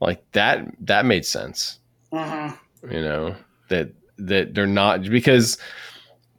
like 0.00 0.22
that 0.32 0.66
that 0.86 1.04
made 1.06 1.24
sense. 1.26 1.78
Mm-hmm. 2.12 2.92
you 2.92 3.02
know 3.02 3.36
that 3.68 3.90
that 4.18 4.54
they're 4.54 4.66
not 4.66 5.02
because 5.02 5.58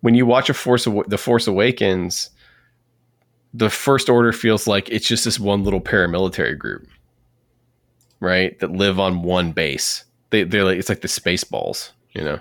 when 0.02 0.14
you 0.16 0.26
watch 0.26 0.50
a 0.50 0.54
force 0.54 0.88
the 1.08 1.18
force 1.18 1.48
awakens 1.48 2.30
the 3.54 3.70
first 3.70 4.10
order 4.10 4.32
feels 4.32 4.68
like 4.68 4.90
it's 4.90 5.08
just 5.08 5.26
this 5.26 5.40
one 5.40 5.64
little 5.64 5.82
paramilitary 5.82 6.58
group 6.58 6.88
right 8.20 8.58
that 8.60 8.72
live 8.72 9.00
on 9.00 9.24
one 9.24 9.52
base. 9.52 10.06
They, 10.30 10.44
they're 10.44 10.64
like 10.64 10.78
it's 10.78 10.90
like 10.90 11.02
the 11.02 11.08
space 11.08 11.44
balls 11.44 11.92
you 12.14 12.24
know 12.24 12.40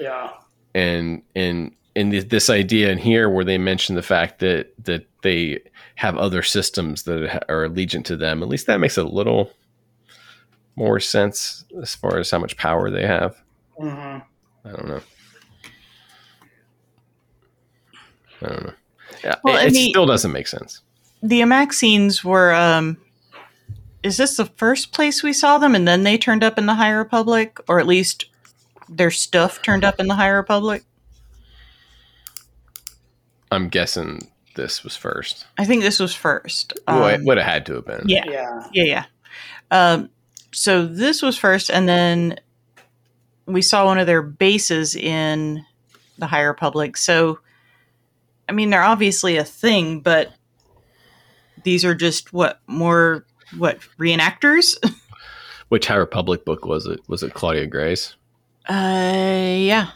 Yeah. 0.00 0.30
and 0.74 1.22
and 1.36 1.72
and 1.96 2.12
this 2.12 2.48
idea 2.48 2.90
in 2.90 2.98
here 2.98 3.28
where 3.28 3.44
they 3.44 3.58
mention 3.58 3.94
the 3.96 4.02
fact 4.02 4.38
that 4.38 4.72
that 4.84 5.06
they 5.22 5.60
have 5.96 6.16
other 6.16 6.42
systems 6.42 7.02
that 7.02 7.44
are 7.50 7.68
allegiant 7.68 8.04
to 8.04 8.16
them 8.16 8.42
at 8.42 8.48
least 8.48 8.66
that 8.66 8.80
makes 8.80 8.96
a 8.96 9.04
little 9.04 9.52
more 10.76 10.98
sense 11.00 11.64
as 11.82 11.94
far 11.94 12.18
as 12.18 12.30
how 12.30 12.38
much 12.38 12.56
power 12.56 12.90
they 12.90 13.06
have 13.06 13.36
Mm-hmm. 13.78 14.68
I 14.68 14.70
don't 14.72 14.88
know. 14.88 15.00
I 18.42 18.46
don't 18.48 18.64
know. 18.66 18.72
Yeah, 19.24 19.34
Well, 19.44 19.56
it, 19.56 19.68
it 19.68 19.72
the- 19.72 19.88
still 19.90 20.06
doesn't 20.06 20.32
make 20.32 20.46
sense. 20.46 20.82
The 21.22 21.40
Amaxines 21.40 22.24
were. 22.24 22.54
Um, 22.54 22.96
is 24.02 24.16
this 24.16 24.36
the 24.38 24.46
first 24.46 24.92
place 24.92 25.22
we 25.22 25.34
saw 25.34 25.58
them, 25.58 25.74
and 25.74 25.86
then 25.86 26.02
they 26.02 26.16
turned 26.16 26.42
up 26.42 26.56
in 26.56 26.64
the 26.64 26.74
High 26.74 26.90
Republic, 26.92 27.58
or 27.68 27.78
at 27.78 27.86
least 27.86 28.24
their 28.90 29.10
stuff 29.10 29.62
turned 29.62 29.84
up 29.84 29.98
in 30.00 30.08
the 30.08 30.14
High 30.16 30.28
Republic? 30.28 30.82
I'm 33.50 33.68
guessing 33.68 34.30
this 34.54 34.84
was 34.84 34.96
first. 34.96 35.46
I 35.58 35.64
think 35.64 35.82
this 35.82 35.98
was 35.98 36.14
first. 36.14 36.74
well, 36.86 37.06
it 37.08 37.14
Um, 37.16 37.24
would 37.24 37.38
have 37.38 37.46
had 37.46 37.66
to 37.66 37.74
have 37.74 37.86
been. 37.86 38.02
yeah, 38.06 38.24
Yeah. 38.28 38.68
yeah, 38.72 38.84
yeah. 38.84 39.04
Um, 39.70 40.10
so 40.52 40.84
this 40.86 41.22
was 41.22 41.38
first, 41.38 41.70
and 41.70 41.88
then 41.88 42.38
we 43.46 43.62
saw 43.62 43.84
one 43.86 43.98
of 43.98 44.06
their 44.06 44.22
bases 44.22 44.94
in 44.96 45.64
the 46.18 46.26
High 46.26 46.42
Republic. 46.42 46.96
So, 46.96 47.38
I 48.48 48.52
mean, 48.52 48.70
they're 48.70 48.82
obviously 48.82 49.36
a 49.36 49.44
thing, 49.44 50.00
but 50.00 50.32
these 51.64 51.84
are 51.84 51.94
just 51.94 52.32
what 52.32 52.60
more 52.66 53.24
what 53.56 53.78
reenactors? 53.98 54.76
Which 55.68 55.86
High 55.86 55.96
Republic 55.96 56.44
book 56.44 56.64
was 56.64 56.86
it? 56.86 57.00
Was 57.08 57.22
it 57.22 57.34
Claudia 57.34 57.66
Gray's? 57.66 58.14
Uh, 58.68 58.72
yeah, 59.56 59.90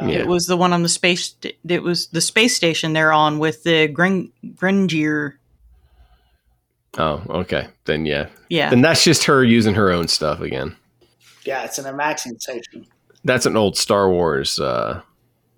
Yeah. 0.00 0.08
It 0.20 0.26
was 0.26 0.46
the 0.46 0.56
one 0.56 0.72
on 0.72 0.82
the 0.82 0.88
space. 0.88 1.34
st- 1.40 1.56
It 1.68 1.82
was 1.82 2.08
the 2.08 2.20
space 2.20 2.56
station 2.56 2.92
they're 2.92 3.12
on 3.12 3.38
with 3.38 3.62
the 3.64 3.88
Gren- 3.88 4.32
Drengir. 4.44 5.34
Oh, 6.98 7.22
okay. 7.30 7.68
Then 7.86 8.04
yeah. 8.06 8.28
Yeah, 8.48 8.70
Then 8.70 8.82
that's 8.82 9.02
just 9.04 9.24
her 9.24 9.42
using 9.44 9.74
her 9.74 9.90
own 9.90 10.08
stuff 10.08 10.40
again. 10.40 10.76
Yeah, 11.44 11.64
it's 11.64 11.78
an 11.78 11.84
Amaxine 11.86 12.40
station. 12.40 12.86
That's 13.24 13.46
an 13.46 13.56
old 13.56 13.76
Star 13.78 14.10
Wars. 14.10 14.58
Uh, 14.58 15.00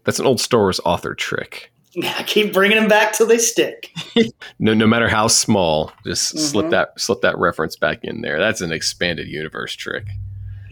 that's 0.05 0.19
an 0.19 0.27
old 0.27 0.41
Star 0.41 0.61
Wars 0.61 0.81
author 0.85 1.15
trick. 1.15 1.71
Yeah, 1.97 2.23
keep 2.25 2.53
bringing 2.53 2.77
them 2.77 2.89
back 2.89 3.13
till 3.13 3.27
they 3.29 3.39
stick. 3.39 3.93
No, 4.59 4.75
no 4.75 4.85
matter 4.87 5.07
how 5.09 5.29
small, 5.29 5.93
just 6.05 6.37
slip 6.37 6.67
Mhm. 6.67 6.71
that 6.71 6.99
slip 7.01 7.21
that 7.21 7.39
reference 7.39 7.77
back 7.77 8.01
in 8.03 8.21
there. 8.21 8.39
That's 8.41 8.61
an 8.61 8.73
expanded 8.73 9.29
universe 9.29 9.75
trick. 9.75 10.05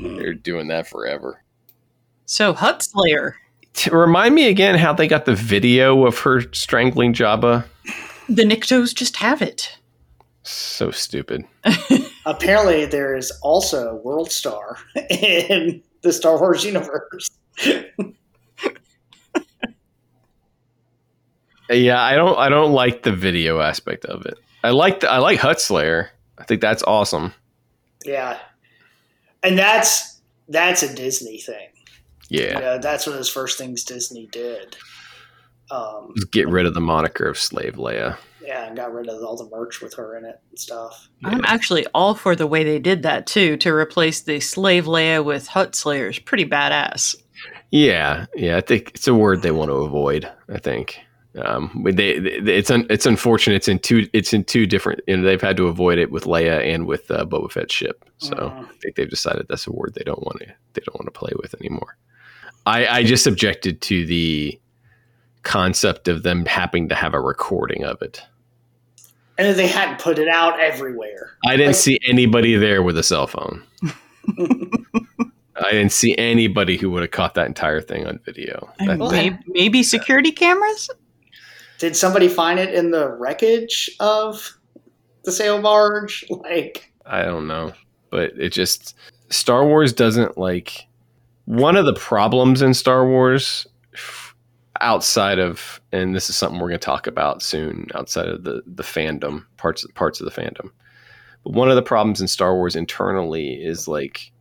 They're 0.01 0.35
doing 0.35 0.66
that 0.68 0.89
forever. 0.89 1.41
So 2.27 2.53
Hutt 2.53 2.83
Slayer. 2.83 3.37
Remind 3.91 4.35
me 4.35 4.49
again 4.49 4.77
how 4.77 4.93
they 4.93 5.09
got 5.09 5.25
the 5.25 5.35
video 5.35 6.07
of 6.07 6.18
her 6.20 6.43
strangling 6.53 7.14
Jabba. 7.14 7.64
The 8.29 8.45
Niktos 8.45 8.95
just 8.95 9.16
have 9.16 9.41
it. 9.43 9.79
So 10.43 10.91
stupid. 10.91 11.45
Apparently, 12.27 12.85
there 12.85 13.16
is 13.16 13.31
also 13.43 13.97
World 14.05 14.31
Star 14.31 14.79
in 15.11 15.83
the 16.03 16.12
Star 16.12 16.39
Wars 16.39 16.64
universe. 16.64 17.31
Yeah, 21.73 22.03
I 22.03 22.14
don't 22.16 22.39
I 22.39 22.49
don't 22.49 22.73
like 22.73 23.03
the 23.03 23.12
video 23.12 23.61
aspect 23.61 24.05
of 24.05 24.27
it. 24.27 24.39
I 24.62 24.70
like 24.70 25.01
the, 25.01 25.11
I 25.11 25.18
like 25.18 25.39
Hutt 25.39 25.61
Slayer. 25.61 26.11
I 26.39 26.45
think 26.45 26.61
that's 26.61 26.83
awesome. 26.83 27.33
Yeah, 28.05 28.39
and 29.43 29.59
that's 29.59 30.20
that's 30.49 30.83
a 30.83 30.95
Disney 30.95 31.39
thing. 31.39 31.68
Yeah. 32.33 32.59
Yeah, 32.61 32.78
that's 32.78 33.07
one 33.07 33.12
of 33.14 33.18
those 33.18 33.28
first 33.30 33.59
things 33.59 33.85
Disney 33.85 34.26
did. 34.33 34.76
Um, 35.70 36.14
get 36.33 36.49
rid 36.49 36.66
of 36.66 36.74
the 36.74 36.80
moniker 36.80 37.26
of 37.28 37.39
Slave 37.39 37.74
Leia. 37.76 38.16
yeah, 38.45 38.66
and 38.66 38.76
got 38.76 38.93
rid 38.93 39.09
of 39.09 39.22
all 39.22 39.37
the 39.37 39.49
merch 39.57 39.80
with 39.80 39.95
her 39.95 40.16
in 40.18 40.24
it 40.24 40.39
and 40.51 40.59
stuff. 40.59 41.09
I'm 41.24 41.45
actually 41.45 41.87
all 41.95 42.14
for 42.14 42.35
the 42.37 42.47
way 42.47 42.62
they 42.64 42.78
did 42.78 43.03
that 43.05 43.26
too. 43.26 43.57
To 43.59 43.70
replace 43.72 44.20
the 44.22 44.41
Slave 44.41 44.85
Leia 44.85 45.24
with 45.24 45.47
Hutt 45.49 45.74
Slayer 45.74 46.09
is 46.09 46.18
pretty 46.18 46.45
badass. 46.45 47.14
Yeah, 47.70 48.26
yeah. 48.35 48.57
I 48.59 48.61
think 48.61 48.91
it's 48.95 49.09
a 49.09 49.14
word 49.14 49.41
they 49.43 49.51
want 49.53 49.70
to 49.70 49.76
avoid. 49.76 50.30
I 50.53 50.59
think 50.59 50.99
um, 51.43 51.85
they, 51.87 52.18
they 52.18 52.30
it's 52.57 52.70
un, 52.70 52.87
it's 52.91 53.07
unfortunate. 53.07 53.55
It's 53.57 53.68
in 53.68 53.78
two 53.78 54.07
it's 54.12 54.35
in 54.35 54.45
two 54.45 54.66
different. 54.66 55.01
You 55.07 55.16
know, 55.16 55.22
they've 55.22 55.41
had 55.41 55.57
to 55.57 55.68
avoid 55.68 55.99
it 55.99 56.11
with 56.11 56.24
Leia 56.24 56.62
and 56.74 56.87
with 56.87 57.11
uh, 57.11 57.24
Boba 57.24 57.51
Fett's 57.51 57.72
ship. 57.74 58.05
So 58.18 58.35
Mhm. 58.35 58.66
I 58.68 58.72
think 58.83 58.97
they've 58.97 59.09
decided 59.09 59.47
that's 59.49 59.66
a 59.66 59.72
word 59.72 59.95
they 59.95 60.05
don't 60.05 60.22
want 60.22 60.41
to 60.41 60.47
they 60.74 60.83
don't 60.85 60.97
want 61.01 61.07
to 61.07 61.18
play 61.18 61.33
with 61.41 61.55
anymore. 61.61 61.97
I, 62.67 62.87
I 62.87 63.03
just 63.03 63.27
objected 63.27 63.81
to 63.83 64.07
the 64.07 64.59
concept 65.43 66.09
of 66.09 66.23
them 66.23 66.47
having 66.47 66.89
to 66.89 66.95
have 66.95 67.15
a 67.15 67.21
recording 67.21 67.85
of 67.85 68.01
it. 68.03 68.23
And 69.39 69.57
they 69.59 69.67
hadn't 69.67 69.99
put 69.99 70.19
it 70.19 70.29
out 70.29 70.61
everywhere. 70.61 71.31
I 71.47 71.53
didn't 71.57 71.69
Like- 71.69 71.77
see 71.77 71.99
anybody 72.09 72.55
there 72.57 72.83
with 72.83 72.97
a 72.99 73.03
cell 73.03 73.27
phone. 73.27 73.63
I 75.55 75.71
didn't 75.71 75.93
see 75.93 76.17
anybody 76.17 76.77
who 76.77 76.91
would 76.91 77.03
have 77.03 77.11
caught 77.11 77.35
that 77.35 77.47
entire 77.47 77.81
thing 77.81 78.07
on 78.07 78.19
video. 78.25 78.73
That 78.79 78.99
Well, 78.99 79.11
thing- 79.11 79.33
Maybe, 79.33 79.45
maybe 79.49 79.83
security 79.83 80.33
cameras. 80.33 80.89
Did 81.79 81.97
somebody 81.97 82.29
find 82.29 82.59
it 82.61 82.73
in 82.75 82.91
the 82.91 83.09
wreckage 83.11 83.91
of 84.01 84.57
the 85.25 85.33
sail 85.33 85.61
barge? 85.61 86.25
Like, 86.31 86.93
I 87.05 87.23
don't 87.23 87.49
know, 87.49 87.73
but 88.11 88.33
it 88.39 88.51
just 88.51 88.95
Star 89.31 89.67
Wars 89.67 89.93
doesn't 89.93 90.39
like 90.39 90.87
one 91.45 91.76
of 91.76 91.84
the 91.86 91.95
problems 91.95 92.62
in 92.62 92.74
Star 92.74 93.07
Wars 93.07 93.66
outside 94.80 95.38
of 95.38 95.80
and 95.93 96.14
this 96.14 96.28
is 96.28 96.36
something 96.36 96.59
we're 96.59 96.68
going 96.68 96.80
to 96.80 96.84
talk 96.84 97.07
about 97.07 97.43
soon 97.43 97.86
outside 97.95 98.28
of 98.28 98.45
the 98.45 98.62
the 98.66 98.82
fandom 98.82 99.45
parts 99.57 99.86
parts 99.95 100.20
of 100.20 100.32
the 100.32 100.40
fandom. 100.40 100.70
But 101.45 101.55
one 101.55 101.68
of 101.68 101.76
the 101.76 101.82
problems 101.82 102.20
in 102.20 102.28
Star 102.28 102.55
Wars 102.55 102.76
internally 102.76 103.55
is 103.55 103.88
like 103.88 104.32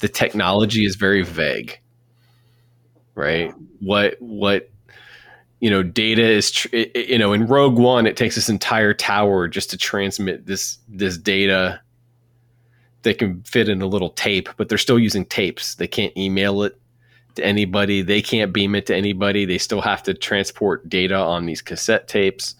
the 0.00 0.08
technology 0.08 0.84
is 0.84 0.96
very 0.96 1.22
vague. 1.22 1.78
Right? 3.14 3.52
What 3.80 4.16
what 4.20 4.70
you 5.60 5.68
know, 5.68 5.82
data 5.82 6.22
is 6.22 6.50
tr- 6.50 6.74
you 6.74 7.18
know 7.18 7.32
in 7.32 7.46
Rogue 7.46 7.78
One 7.78 8.06
it 8.06 8.16
takes 8.16 8.34
this 8.34 8.48
entire 8.48 8.94
tower 8.94 9.46
just 9.46 9.70
to 9.70 9.76
transmit 9.76 10.46
this 10.46 10.78
this 10.88 11.18
data 11.18 11.80
that 13.02 13.18
can 13.18 13.42
fit 13.42 13.68
in 13.68 13.82
a 13.82 13.86
little 13.86 14.10
tape, 14.10 14.48
but 14.56 14.68
they're 14.68 14.78
still 14.78 14.98
using 14.98 15.24
tapes. 15.24 15.74
They 15.74 15.86
can't 15.86 16.16
email 16.16 16.62
it 16.62 16.78
to 17.36 17.44
anybody. 17.44 18.02
They 18.02 18.22
can't 18.22 18.52
beam 18.52 18.74
it 18.74 18.86
to 18.86 18.96
anybody. 18.96 19.44
They 19.44 19.58
still 19.58 19.80
have 19.80 20.02
to 20.04 20.14
transport 20.14 20.88
data 20.88 21.16
on 21.16 21.46
these 21.46 21.62
cassette 21.62 22.08
tapes. 22.08 22.54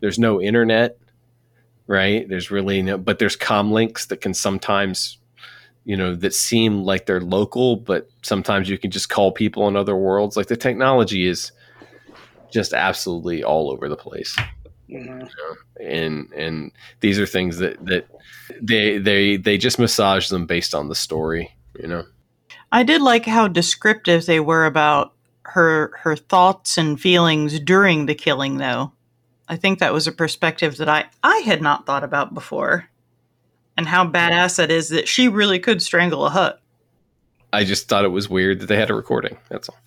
There's 0.00 0.18
no 0.18 0.40
internet, 0.40 0.98
right? 1.86 2.28
There's 2.28 2.50
really 2.50 2.82
no, 2.82 2.98
but 2.98 3.18
there's 3.18 3.36
com 3.36 3.72
links 3.72 4.06
that 4.06 4.20
can 4.20 4.34
sometimes, 4.34 5.18
you 5.84 5.96
know, 5.96 6.14
that 6.16 6.34
seem 6.34 6.82
like 6.84 7.06
they're 7.06 7.20
local, 7.20 7.76
but 7.76 8.08
sometimes 8.22 8.68
you 8.68 8.78
can 8.78 8.90
just 8.90 9.08
call 9.08 9.32
people 9.32 9.66
in 9.68 9.76
other 9.76 9.96
worlds. 9.96 10.36
Like 10.36 10.48
the 10.48 10.56
technology 10.56 11.26
is 11.26 11.52
just 12.52 12.74
absolutely 12.74 13.42
all 13.42 13.70
over 13.70 13.88
the 13.88 13.96
place 13.96 14.36
mhm. 14.92 15.28
and 15.80 16.30
and 16.32 16.72
these 17.00 17.18
are 17.18 17.26
things 17.26 17.58
that 17.58 17.84
that 17.84 18.06
they 18.60 18.98
they 18.98 19.36
they 19.36 19.58
just 19.58 19.78
massage 19.78 20.28
them 20.28 20.46
based 20.46 20.74
on 20.74 20.88
the 20.88 20.94
story 20.94 21.54
you 21.78 21.86
know 21.86 22.04
I 22.72 22.84
did 22.84 23.02
like 23.02 23.26
how 23.26 23.48
descriptive 23.48 24.24
they 24.24 24.40
were 24.40 24.64
about 24.64 25.12
her 25.42 25.92
her 25.98 26.16
thoughts 26.16 26.78
and 26.78 26.98
feelings 26.98 27.60
during 27.60 28.06
the 28.06 28.14
killing 28.14 28.56
though. 28.56 28.92
I 29.46 29.56
think 29.56 29.78
that 29.78 29.92
was 29.92 30.06
a 30.06 30.12
perspective 30.12 30.78
that 30.78 30.88
I 30.88 31.04
I 31.22 31.38
had 31.44 31.60
not 31.60 31.84
thought 31.84 32.02
about 32.02 32.32
before. 32.32 32.88
And 33.76 33.86
how 33.86 34.06
badass 34.06 34.56
that 34.56 34.70
is 34.70 34.88
that 34.88 35.08
she 35.08 35.28
really 35.28 35.58
could 35.58 35.82
strangle 35.82 36.26
a 36.26 36.30
Hutt. 36.30 36.60
i 37.52 37.64
just 37.64 37.88
thought 37.88 38.04
it 38.04 38.08
was 38.08 38.28
weird 38.28 38.60
that 38.60 38.66
they 38.66 38.76
had 38.76 38.90
a 38.90 38.94
recording 38.94 39.36
that's 39.48 39.68
all 39.68 39.78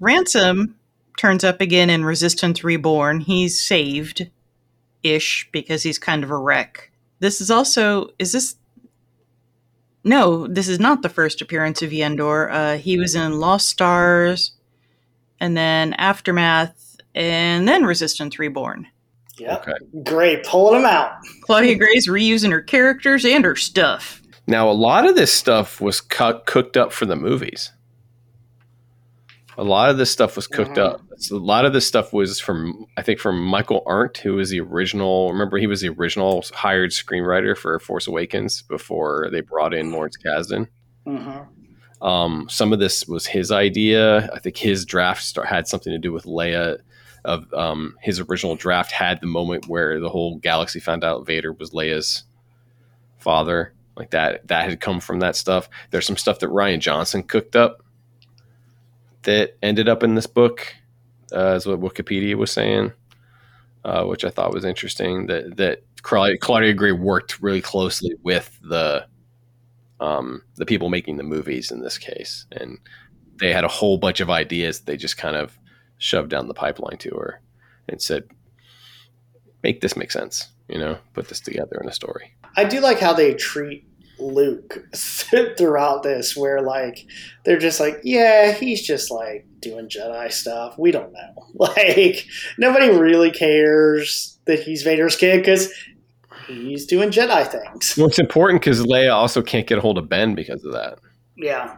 Ransolm 0.00 0.74
turns 1.18 1.44
up 1.44 1.60
again 1.60 1.88
in 1.88 2.04
Resistance 2.04 2.64
Reborn. 2.64 3.20
He's 3.20 3.60
saved 3.60 4.28
ish 5.02 5.48
because 5.52 5.82
he's 5.82 5.98
kind 5.98 6.24
of 6.24 6.30
a 6.30 6.36
wreck. 6.36 6.90
This 7.24 7.40
is 7.40 7.50
also 7.50 8.10
is 8.18 8.32
this 8.32 8.56
No, 10.04 10.46
this 10.46 10.68
is 10.68 10.78
not 10.78 11.00
the 11.00 11.08
first 11.08 11.40
appearance 11.40 11.80
of 11.80 11.88
Yendor. 11.90 12.50
Uh, 12.52 12.76
he 12.76 12.98
was 12.98 13.14
in 13.14 13.40
Lost 13.40 13.66
Stars 13.70 14.52
and 15.40 15.56
then 15.56 15.94
Aftermath 15.94 16.98
and 17.14 17.66
then 17.66 17.84
Resistance 17.84 18.38
Reborn. 18.38 18.88
Yeah, 19.38 19.56
okay 19.56 19.72
Great. 20.02 20.44
Pulling 20.44 20.82
them 20.82 20.90
out. 20.90 21.12
Claudia 21.40 21.76
Gray's 21.76 22.08
reusing 22.08 22.52
her 22.52 22.60
characters 22.60 23.24
and 23.24 23.42
her 23.46 23.56
stuff. 23.56 24.20
now 24.46 24.68
a 24.68 24.72
lot 24.88 25.06
of 25.08 25.16
this 25.16 25.32
stuff 25.32 25.80
was 25.80 26.02
cut 26.02 26.44
cooked 26.44 26.76
up 26.76 26.92
for 26.92 27.06
the 27.06 27.16
movies 27.16 27.72
a 29.56 29.64
lot 29.64 29.88
of 29.88 29.96
this 29.96 30.10
stuff 30.10 30.36
was 30.36 30.46
cooked 30.46 30.76
Mhm. 30.76 30.84
up 30.90 31.00
so 31.18 31.36
a 31.36 31.38
lot 31.38 31.64
of 31.64 31.72
this 31.72 31.86
stuff 31.86 32.12
was 32.12 32.40
from 32.40 32.86
i 32.96 33.02
think 33.02 33.18
from 33.18 33.42
michael 33.44 33.82
arndt 33.86 34.18
who 34.18 34.34
was 34.34 34.50
the 34.50 34.60
original 34.60 35.30
remember 35.32 35.58
he 35.58 35.66
was 35.66 35.80
the 35.80 35.88
original 35.88 36.44
hired 36.52 36.90
screenwriter 36.90 37.56
for 37.56 37.78
force 37.78 38.06
awakens 38.06 38.62
before 38.62 39.28
they 39.30 39.40
brought 39.40 39.74
in 39.74 39.92
lawrence 39.92 40.16
kasdan 40.16 40.66
hmm 41.06 41.38
Um, 42.02 42.46
some 42.50 42.72
of 42.74 42.80
this 42.80 43.06
was 43.08 43.26
his 43.26 43.50
idea. 43.50 44.28
I 44.34 44.38
think 44.38 44.58
his 44.58 44.84
draft 44.84 45.22
start, 45.22 45.48
had 45.48 45.66
something 45.66 45.90
to 45.90 45.98
do 45.98 46.12
with 46.12 46.24
Leia. 46.24 46.78
Of 47.24 47.50
um, 47.54 47.96
his 48.02 48.20
original 48.20 48.56
draft 48.56 48.92
had 48.92 49.20
the 49.22 49.26
moment 49.26 49.68
where 49.68 49.98
the 50.00 50.10
whole 50.10 50.36
galaxy 50.36 50.80
found 50.80 51.02
out 51.02 51.26
Vader 51.26 51.52
was 51.54 51.70
Leia's 51.70 52.24
father. 53.16 53.72
Like 53.96 54.10
that, 54.10 54.46
that 54.48 54.68
had 54.68 54.80
come 54.80 55.00
from 55.00 55.20
that 55.20 55.34
stuff. 55.34 55.70
There's 55.90 56.06
some 56.06 56.18
stuff 56.18 56.40
that 56.40 56.50
Rian 56.50 56.80
Johnson 56.80 57.22
cooked 57.22 57.56
up 57.56 57.82
that 59.22 59.56
ended 59.62 59.88
up 59.88 60.02
in 60.02 60.14
this 60.14 60.26
book, 60.26 60.74
uh, 61.32 61.54
is 61.54 61.66
what 61.66 61.80
Wikipedia 61.80 62.34
was 62.34 62.50
saying, 62.50 62.92
uh, 63.84 64.04
which 64.04 64.24
I 64.24 64.30
thought 64.30 64.54
was 64.54 64.64
interesting. 64.64 65.26
That 65.26 65.56
that 65.56 65.82
Claudia, 66.02 66.74
Gray 66.74 66.92
worked 66.92 67.40
really 67.40 67.62
closely 67.62 68.14
with 68.22 68.58
the 68.62 69.06
um, 70.00 70.42
the 70.56 70.66
people 70.66 70.90
making 70.90 71.16
the 71.16 71.22
movies 71.22 71.70
in 71.70 71.80
this 71.80 71.98
case, 71.98 72.46
and 72.52 72.78
they 73.36 73.52
had 73.52 73.64
a 73.64 73.68
whole 73.68 73.98
bunch 73.98 74.20
of 74.20 74.30
ideas 74.30 74.80
they 74.80 74.96
just 74.96 75.16
kind 75.16 75.36
of 75.36 75.58
shoved 75.98 76.30
down 76.30 76.48
the 76.48 76.54
pipeline 76.54 76.98
to 76.98 77.10
her 77.10 77.40
and 77.88 78.00
said, 78.00 78.24
"Make 79.62 79.80
this 79.80 79.96
make 79.96 80.10
sense." 80.10 80.48
You 80.68 80.78
know, 80.78 80.98
put 81.12 81.28
this 81.28 81.40
together 81.40 81.78
in 81.82 81.88
a 81.88 81.92
story. 81.92 82.34
I 82.56 82.64
do 82.64 82.80
like 82.80 82.98
how 82.98 83.12
they 83.12 83.34
treat 83.34 83.86
Luke 84.18 84.86
throughout 84.96 86.02
this, 86.02 86.36
where 86.36 86.62
like 86.62 87.06
they're 87.44 87.58
just 87.58 87.80
like, 87.80 88.00
yeah, 88.02 88.52
he's 88.52 88.82
just 88.82 89.10
like 89.10 89.46
doing 89.64 89.88
Jedi 89.88 90.30
stuff. 90.30 90.78
We 90.78 90.90
don't 90.92 91.12
know. 91.12 91.34
Like 91.56 92.26
nobody 92.58 92.88
really 92.90 93.30
cares 93.30 94.38
that 94.46 94.60
he's 94.60 94.82
Vader's 94.82 95.16
kid 95.16 95.38
because 95.38 95.72
he's 96.48 96.84
doing 96.86 97.10
Jedi 97.10 97.46
things. 97.46 97.96
Well, 97.96 98.06
it's 98.08 98.18
important 98.18 98.60
because 98.60 98.82
Leia 98.82 99.12
also 99.14 99.40
can't 99.40 99.66
get 99.66 99.78
a 99.78 99.80
hold 99.80 99.96
of 99.98 100.08
Ben 100.08 100.34
because 100.34 100.64
of 100.64 100.72
that. 100.72 100.98
Yeah, 101.36 101.76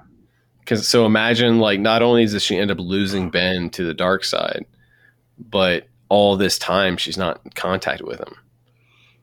Because 0.60 0.88
so 0.88 1.04
imagine 1.06 1.58
like 1.60 1.78
not 1.80 2.02
only 2.02 2.24
does 2.26 2.42
she 2.42 2.56
end 2.58 2.70
up 2.70 2.78
losing 2.80 3.30
Ben 3.30 3.70
to 3.70 3.84
the 3.84 3.94
dark 3.94 4.24
side, 4.24 4.64
but 5.38 5.86
all 6.08 6.36
this 6.36 6.58
time 6.58 6.96
she's 6.96 7.16
not 7.18 7.40
in 7.44 7.50
contact 7.52 8.02
with 8.02 8.18
him. 8.18 8.34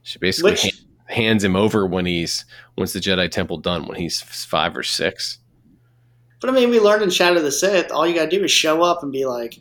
She 0.04 0.20
basically 0.20 0.52
Which- 0.52 0.62
ha- 0.64 1.14
hands 1.14 1.44
him 1.44 1.56
over 1.56 1.86
when 1.88 2.06
he's 2.06 2.46
once 2.78 2.94
the 2.94 3.00
Jedi 3.00 3.30
Temple 3.30 3.58
done 3.58 3.88
when 3.88 3.98
he's 4.00 4.22
five 4.22 4.76
or 4.78 4.84
six. 4.84 5.40
But 6.44 6.50
I 6.50 6.54
mean, 6.56 6.70
we 6.72 6.82
learned 6.82 7.04
in 7.04 7.10
Shadow 7.10 7.38
of 7.38 7.44
the 7.44 7.54
Sith, 7.54 7.90
all 7.90 8.06
you 8.06 8.14
gotta 8.14 8.30
do 8.30 8.44
is 8.44 8.52
show 8.52 8.82
up 8.84 9.02
and 9.02 9.14
be 9.14 9.26
like, 9.26 9.58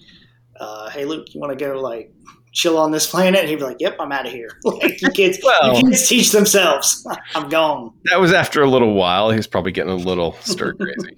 uh, 0.59 0.91
"Hey, 0.91 1.05
Luke, 1.05 1.33
you 1.33 1.41
want 1.41 1.57
to 1.57 1.65
go 1.65 1.81
like 1.81 2.13
chill 2.51 2.77
on 2.77 2.91
this 2.91 3.07
planet?" 3.11 3.39
And 3.43 3.49
he'd 3.49 3.61
be 3.61 3.63
like, 3.63 3.77
"Yep, 3.79 3.99
I'm 4.01 4.11
out 4.11 4.27
of 4.27 4.33
here." 4.33 4.49
like 4.65 5.01
you 5.01 5.09
kids, 5.11 5.39
Well- 5.45 5.77
you 5.77 5.91
kids 5.91 6.09
teach 6.09 6.33
themselves. 6.33 7.07
I'm 7.37 7.49
gone. 7.49 7.93
That 8.07 8.19
was 8.19 8.33
after 8.33 8.63
a 8.65 8.69
little 8.69 8.95
while. 8.95 9.31
He 9.31 9.37
was 9.37 9.47
probably 9.47 9.71
getting 9.71 9.93
a 9.93 9.97
little 9.97 10.33
stir 10.41 10.73
crazy. 10.75 11.17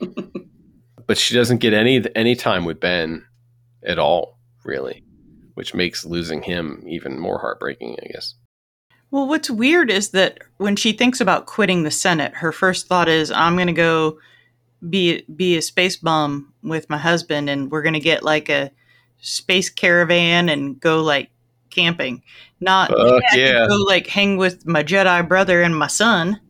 but 1.07 1.17
she 1.17 1.35
doesn't 1.35 1.59
get 1.59 1.73
any 1.73 2.05
any 2.15 2.37
time 2.37 2.67
with 2.67 2.79
Ben 2.79 3.25
at 3.87 3.99
all, 3.99 4.39
really, 4.67 5.03
which 5.55 5.73
makes 5.73 6.05
losing 6.05 6.43
him 6.43 6.85
even 6.87 7.19
more 7.19 7.39
heartbreaking, 7.39 7.97
I 8.03 8.09
guess. 8.13 8.35
Well, 9.11 9.27
what's 9.29 9.49
weird 9.49 9.91
is 9.91 10.11
that 10.11 10.41
when 10.59 10.77
she 10.77 10.93
thinks 10.93 11.23
about 11.23 11.47
quitting 11.47 11.85
the 11.85 11.91
Senate, 11.91 12.35
her 12.35 12.53
first 12.53 12.87
thought 12.87 13.09
is, 13.09 13.31
"I'm 13.31 13.55
going 13.57 13.69
to 13.69 13.73
go 13.73 14.19
be 14.89 15.25
be 15.35 15.57
a 15.57 15.63
space 15.63 15.97
bum 15.97 16.53
with 16.63 16.89
my 16.91 16.99
husband, 16.99 17.51
and 17.51 17.71
we're 17.71 17.83
going 17.83 17.95
to 17.95 18.01
get 18.01 18.23
like 18.23 18.49
a 18.49 18.71
space 19.19 19.71
caravan 19.71 20.49
and 20.49 20.81
go 20.81 21.03
like 21.03 21.31
camping." 21.71 22.23
Not 22.61 22.91
Fuck 22.91 23.23
I 23.33 23.37
yeah. 23.37 23.67
go 23.69 23.77
like 23.87 24.07
hang 24.07 24.37
with 24.37 24.67
my 24.67 24.83
Jedi 24.83 25.27
brother 25.29 25.63
and 25.63 25.77
my 25.77 25.89
son. 25.89 26.41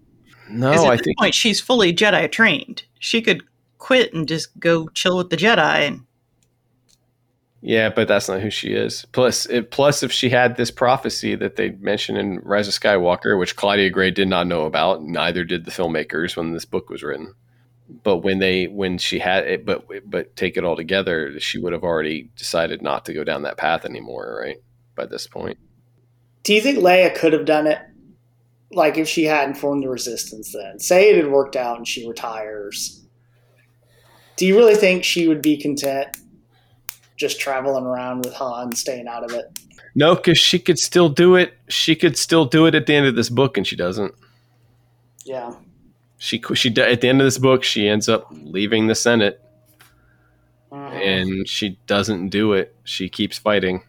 No, 0.49 0.73
at 0.73 0.79
I 0.79 0.97
this 0.97 1.05
think 1.05 1.19
point 1.19 1.35
she's 1.35 1.61
fully 1.61 1.93
Jedi 1.93 2.31
trained. 2.31 2.85
She 2.99 3.23
could 3.23 3.43
quit 3.79 4.15
and 4.15 4.27
just 4.27 4.59
go 4.59 4.89
chill 4.89 5.17
with 5.17 5.31
the 5.31 5.37
Jedi. 5.37 5.87
And 5.87 6.07
Yeah, 7.61 7.91
but 7.91 8.09
that's 8.09 8.29
not 8.29 8.41
who 8.41 8.51
she 8.51 8.69
is. 8.69 9.07
Plus, 9.13 9.47
it, 9.47 9.71
plus, 9.71 10.03
if 10.03 10.13
she 10.13 10.31
had 10.31 10.57
this 10.57 10.71
prophecy 10.71 11.35
that 11.35 11.57
they 11.57 11.71
mentioned 11.71 12.19
in 12.19 12.41
Rise 12.41 12.69
of 12.69 12.75
Skywalker, 12.75 13.39
which 13.39 13.57
Claudia 13.57 13.91
Gray 13.91 14.11
did 14.11 14.29
not 14.29 14.47
know 14.47 14.65
about, 14.65 15.03
neither 15.03 15.45
did 15.45 15.65
the 15.65 15.71
filmmakers 15.71 16.37
when 16.37 16.53
this 16.53 16.65
book 16.65 16.89
was 16.91 17.03
written. 17.03 17.35
But 17.89 18.19
when 18.19 18.39
they, 18.39 18.67
when 18.67 18.97
she 18.99 19.19
had 19.19 19.47
it, 19.47 19.67
but 19.67 19.87
but 20.07 20.37
take 20.37 20.57
it 20.57 20.65
all 20.65 20.77
together, 20.77 21.39
she 21.39 21.59
would 21.59 21.73
have 21.73 21.83
already 21.85 22.31
decided 22.37 22.81
not 22.83 23.05
to 23.05 23.13
go 23.13 23.25
down 23.25 23.43
that 23.43 23.59
path 23.59 23.85
anymore, 23.85 24.41
right? 24.43 24.57
By 24.95 25.07
this 25.07 25.27
point, 25.27 25.59
Do 26.45 26.55
you 26.55 26.61
think 26.61 26.79
Leia 26.79 27.15
could 27.15 27.33
have 27.33 27.45
done 27.45 27.67
it? 27.67 27.79
Like 28.71 28.97
if 28.97 29.09
she 29.09 29.25
hadn't 29.25 29.57
formed 29.57 29.83
the 29.83 29.89
resistance 29.89 30.53
then? 30.53 30.79
Say 30.79 31.11
it 31.11 31.17
had 31.17 31.31
worked 31.31 31.57
out 31.57 31.77
and 31.77 31.87
she 31.87 32.07
retires. 32.09 33.05
Do 34.37 34.47
you 34.47 34.57
really 34.57 34.75
think 34.75 35.05
she 35.05 35.29
would 35.29 35.43
be 35.43 35.57
content 35.57 36.17
just 37.17 37.39
traveling 37.39 37.85
around 37.85 38.25
with 38.25 38.35
Han, 38.35 38.73
staying 38.73 39.07
out 39.07 39.25
of 39.25 39.33
it? 39.33 39.47
no, 39.95 40.15
because 40.17 40.39
she 40.39 40.59
could 40.59 40.79
still 40.79 41.09
do 41.09 41.37
it. 41.37 41.57
She 41.69 41.95
could 41.95 42.17
still 42.19 42.45
do 42.45 42.67
it 42.67 42.75
at 42.75 42.87
the 42.87 42.95
end 42.95 43.07
of 43.07 43.15
this 43.15 43.31
book, 43.31 43.57
and 43.57 43.67
she 43.67 43.77
doesn't. 43.77 44.15
Yeah. 45.25 45.55
She 46.19 46.43
she 46.55 46.69
at 46.77 47.01
the 47.01 47.09
end 47.09 47.21
of 47.21 47.27
this 47.27 47.39
book, 47.39 47.65
she 47.65 47.89
ends 47.89 48.09
up 48.09 48.29
leaving 48.31 48.87
the 48.87 48.95
Senate 48.95 49.41
Mhm. 50.73 50.93
and 51.07 51.49
she 51.49 51.79
doesn't 51.87 52.31
do 52.31 52.53
it. 52.53 52.75
She 52.85 53.09
keeps 53.09 53.39
fighting. 53.39 53.83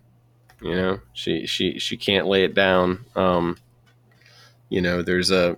You 0.62 0.76
know, 0.76 1.00
she 1.14 1.46
she 1.46 1.80
she 1.80 1.98
can't 1.98 2.28
lay 2.28 2.44
it 2.44 2.54
down. 2.54 3.06
Um, 3.16 3.58
you 4.70 4.82
know, 4.82 5.02
there's 5.02 5.32
a 5.32 5.58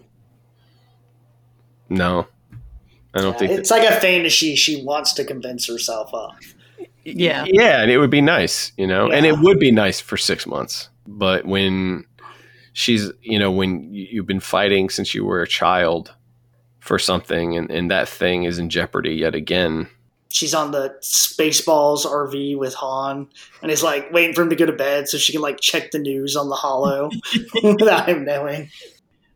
no. 1.90 2.28
I 3.14 3.22
don't 3.22 3.34
Yeah, 3.34 3.38
think 3.48 3.52
it's 3.60 3.72
like 3.72 3.88
a 3.90 4.00
fantasy 4.00 4.56
she 4.56 4.84
wants 4.84 5.14
to 5.14 5.24
convince 5.24 5.68
herself 5.68 6.14
of. 6.14 6.36
Yeah. 7.04 7.46
yeah, 7.48 7.82
and 7.82 7.90
it 7.90 7.98
would 8.00 8.10
be 8.10 8.22
nice, 8.22 8.74
you 8.78 8.86
know, 8.86 9.10
and 9.10 9.26
it 9.26 9.40
would 9.40 9.60
be 9.60 9.72
nice 9.72 10.02
for 10.02 10.18
six 10.18 10.46
months. 10.46 10.90
But 11.08 11.46
when 11.46 12.06
she's, 12.74 13.10
you 13.22 13.40
know, 13.40 13.50
when 13.50 13.94
you've 13.94 14.28
been 14.28 14.42
fighting 14.42 14.90
since 14.90 15.16
you 15.16 15.24
were 15.24 15.42
a 15.42 15.48
child 15.48 16.14
for 16.88 16.98
something, 17.00 17.56
and 17.58 17.70
and 17.70 17.92
that 17.92 18.10
thing 18.10 18.44
is 18.44 18.58
in 18.58 18.70
jeopardy 18.70 19.14
yet 19.16 19.36
again, 19.36 19.88
She's 20.30 20.54
on 20.54 20.72
the 20.72 20.96
Spaceballs 21.02 22.06
RV 22.06 22.58
with 22.58 22.74
Han 22.76 23.28
and 23.62 23.72
is 23.72 23.82
like 23.82 24.12
waiting 24.12 24.36
for 24.36 24.42
him 24.42 24.50
to 24.50 24.56
go 24.56 24.66
to 24.66 24.74
bed 24.74 25.08
so 25.08 25.18
she 25.18 25.32
can 25.32 25.42
like 25.42 25.60
check 25.60 25.92
the 25.92 26.00
news 26.00 26.36
on 26.36 26.50
the 26.50 26.56
hollow 26.56 27.10
without 27.64 28.10
him 28.10 28.26
knowing. 28.26 28.70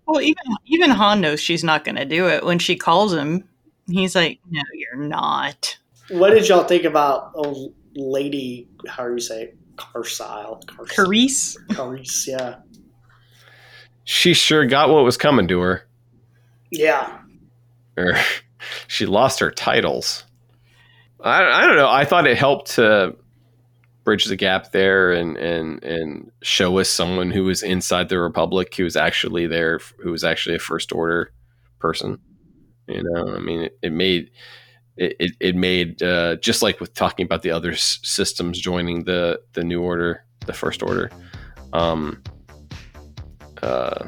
well, 0.06 0.22
even 0.22 0.43
even 0.66 0.89
Han 0.89 1.22
knows 1.22 1.39
she's 1.39 1.64
not 1.64 1.86
going 1.86 1.95
to 1.95 2.06
do 2.06 2.28
it. 2.28 2.43
When 2.45 2.60
she 2.60 2.76
calls 2.76 3.14
him, 3.14 3.47
he's 3.88 4.16
like, 4.16 4.39
"No, 4.49 4.62
you're 4.74 5.02
not." 5.02 5.78
What 6.10 6.32
did 6.32 6.47
y'all 6.49 6.66
think 6.66 6.84
about 6.84 7.32
old 7.36 7.74
lady, 7.95 8.68
how 8.88 9.08
do 9.08 9.14
you 9.14 9.20
say 9.20 9.43
it? 9.43 9.58
Carsile? 9.78 10.62
Cars- 10.68 10.91
Carise. 10.91 11.58
Carise, 11.72 12.28
yeah. 12.28 12.58
she 14.04 14.34
sure 14.34 14.66
got 14.66 14.89
what 14.89 15.04
was 15.04 15.18
coming 15.18 15.47
to 15.47 15.60
her. 15.62 15.88
Yeah. 16.70 17.21
Or 18.02 18.18
she 18.88 19.06
lost 19.06 19.39
her 19.39 19.52
titles. 19.52 20.26
I, 21.20 21.43
I 21.43 21.68
don't 21.68 21.76
know. 21.76 21.89
I 21.89 22.06
thought 22.06 22.28
it 22.28 22.38
helped 22.38 22.72
to 22.72 23.16
bridge 24.04 24.26
the 24.26 24.36
gap 24.36 24.72
there 24.72 25.12
and 25.12 25.38
and 25.38 25.84
and 25.84 26.32
show 26.41 26.80
us 26.80 26.89
someone 26.89 27.30
who 27.30 27.43
was 27.43 27.62
inside 27.62 28.10
the 28.10 28.20
republic 28.20 28.74
who 28.76 28.84
was 28.84 28.95
actually 28.95 29.47
there, 29.47 29.80
who 29.99 30.12
was 30.12 30.24
actually 30.24 30.56
a 30.56 30.60
first 30.60 30.91
order 30.91 31.32
person. 31.80 32.20
You 32.88 33.04
know, 33.04 33.36
I 33.36 33.39
mean, 33.39 33.62
it, 33.62 33.78
it 33.82 33.91
made 33.91 34.32
it, 34.97 35.36
it, 35.39 35.56
made 35.56 36.04
uh, 36.04 36.36
just 36.38 36.62
like 36.62 36.80
with 36.80 36.93
talking 36.93 37.26
about 37.26 37.41
the 37.41 37.52
other 37.52 37.72
s- 37.72 37.99
systems 38.04 38.60
joining 38.60 39.06
the 39.06 39.41
the 39.54 39.64
new 39.64 39.82
order, 39.82 40.26
the 40.45 40.54
first 40.54 40.84
order. 40.84 41.10
Um, 41.74 42.22
uh, 43.62 44.08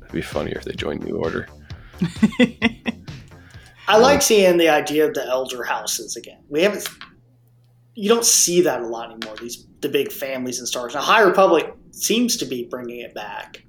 it'd 0.00 0.12
be 0.12 0.22
funnier 0.22 0.56
if 0.56 0.64
they 0.64 0.72
joined 0.72 1.04
new 1.04 1.16
order. 1.16 1.48
I 3.88 3.98
like 3.98 4.20
seeing 4.22 4.56
the 4.58 4.68
idea 4.68 5.06
of 5.06 5.14
the 5.14 5.24
elder 5.26 5.62
houses 5.64 6.16
again. 6.16 6.40
We 6.48 6.62
haven't 6.62 6.88
you 7.94 8.08
don't 8.10 8.24
see 8.26 8.60
that 8.62 8.80
a 8.82 8.86
lot 8.86 9.10
anymore, 9.10 9.36
these 9.40 9.66
the 9.80 9.88
big 9.88 10.10
families 10.12 10.58
and 10.58 10.68
stars. 10.68 10.94
Now 10.94 11.00
High 11.02 11.22
Republic 11.22 11.72
seems 11.92 12.36
to 12.38 12.44
be 12.44 12.64
bringing 12.64 13.00
it 13.00 13.14
back 13.14 13.62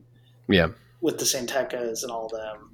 Yeah. 0.49 0.69
with 1.01 1.17
the 1.19 1.25
San 1.25 1.47
Tekkas 1.47 2.03
and 2.03 2.11
all 2.11 2.28
them. 2.30 2.69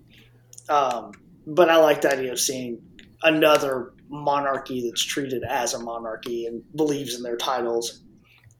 Um, 0.69 1.11
but 1.45 1.69
I 1.69 1.77
like 1.77 2.01
the 2.01 2.11
idea 2.13 2.31
of 2.31 2.39
seeing 2.39 2.81
another 3.23 3.93
monarchy 4.09 4.87
that's 4.87 5.03
treated 5.03 5.43
as 5.43 5.73
a 5.73 5.79
monarchy 5.79 6.45
and 6.45 6.61
believes 6.75 7.15
in 7.15 7.23
their 7.23 7.35
titles, 7.37 8.03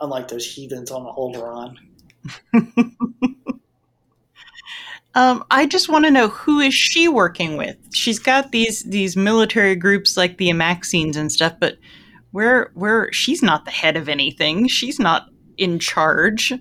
unlike 0.02 0.28
those 0.28 0.46
heathens 0.46 0.92
on 0.92 1.04
Alderaan. 1.16 1.76
Um, 5.16 5.44
I 5.52 5.66
just 5.68 5.90
want 5.90 6.06
to 6.06 6.12
know 6.12 6.28
who 6.30 6.60
is 6.60 6.74
she 6.74 7.08
working 7.08 7.56
with? 7.58 7.78
She's 7.94 8.18
got 8.20 8.52
these 8.52 8.84
these 8.84 9.16
military 9.16 9.76
groups 9.76 10.18
like 10.18 10.38
the 10.38 10.50
Amaxines 10.50 11.16
and 11.16 11.32
stuff, 11.32 11.54
but 11.60 11.78
where 12.32 12.72
where 12.74 13.12
she's 13.14 13.44
not 13.44 13.66
the 13.66 13.72
head 13.72 13.96
of 13.96 14.10
anything. 14.10 14.68
She's 14.68 15.00
not 15.00 15.28
in 15.58 15.78
charge. 15.78 16.52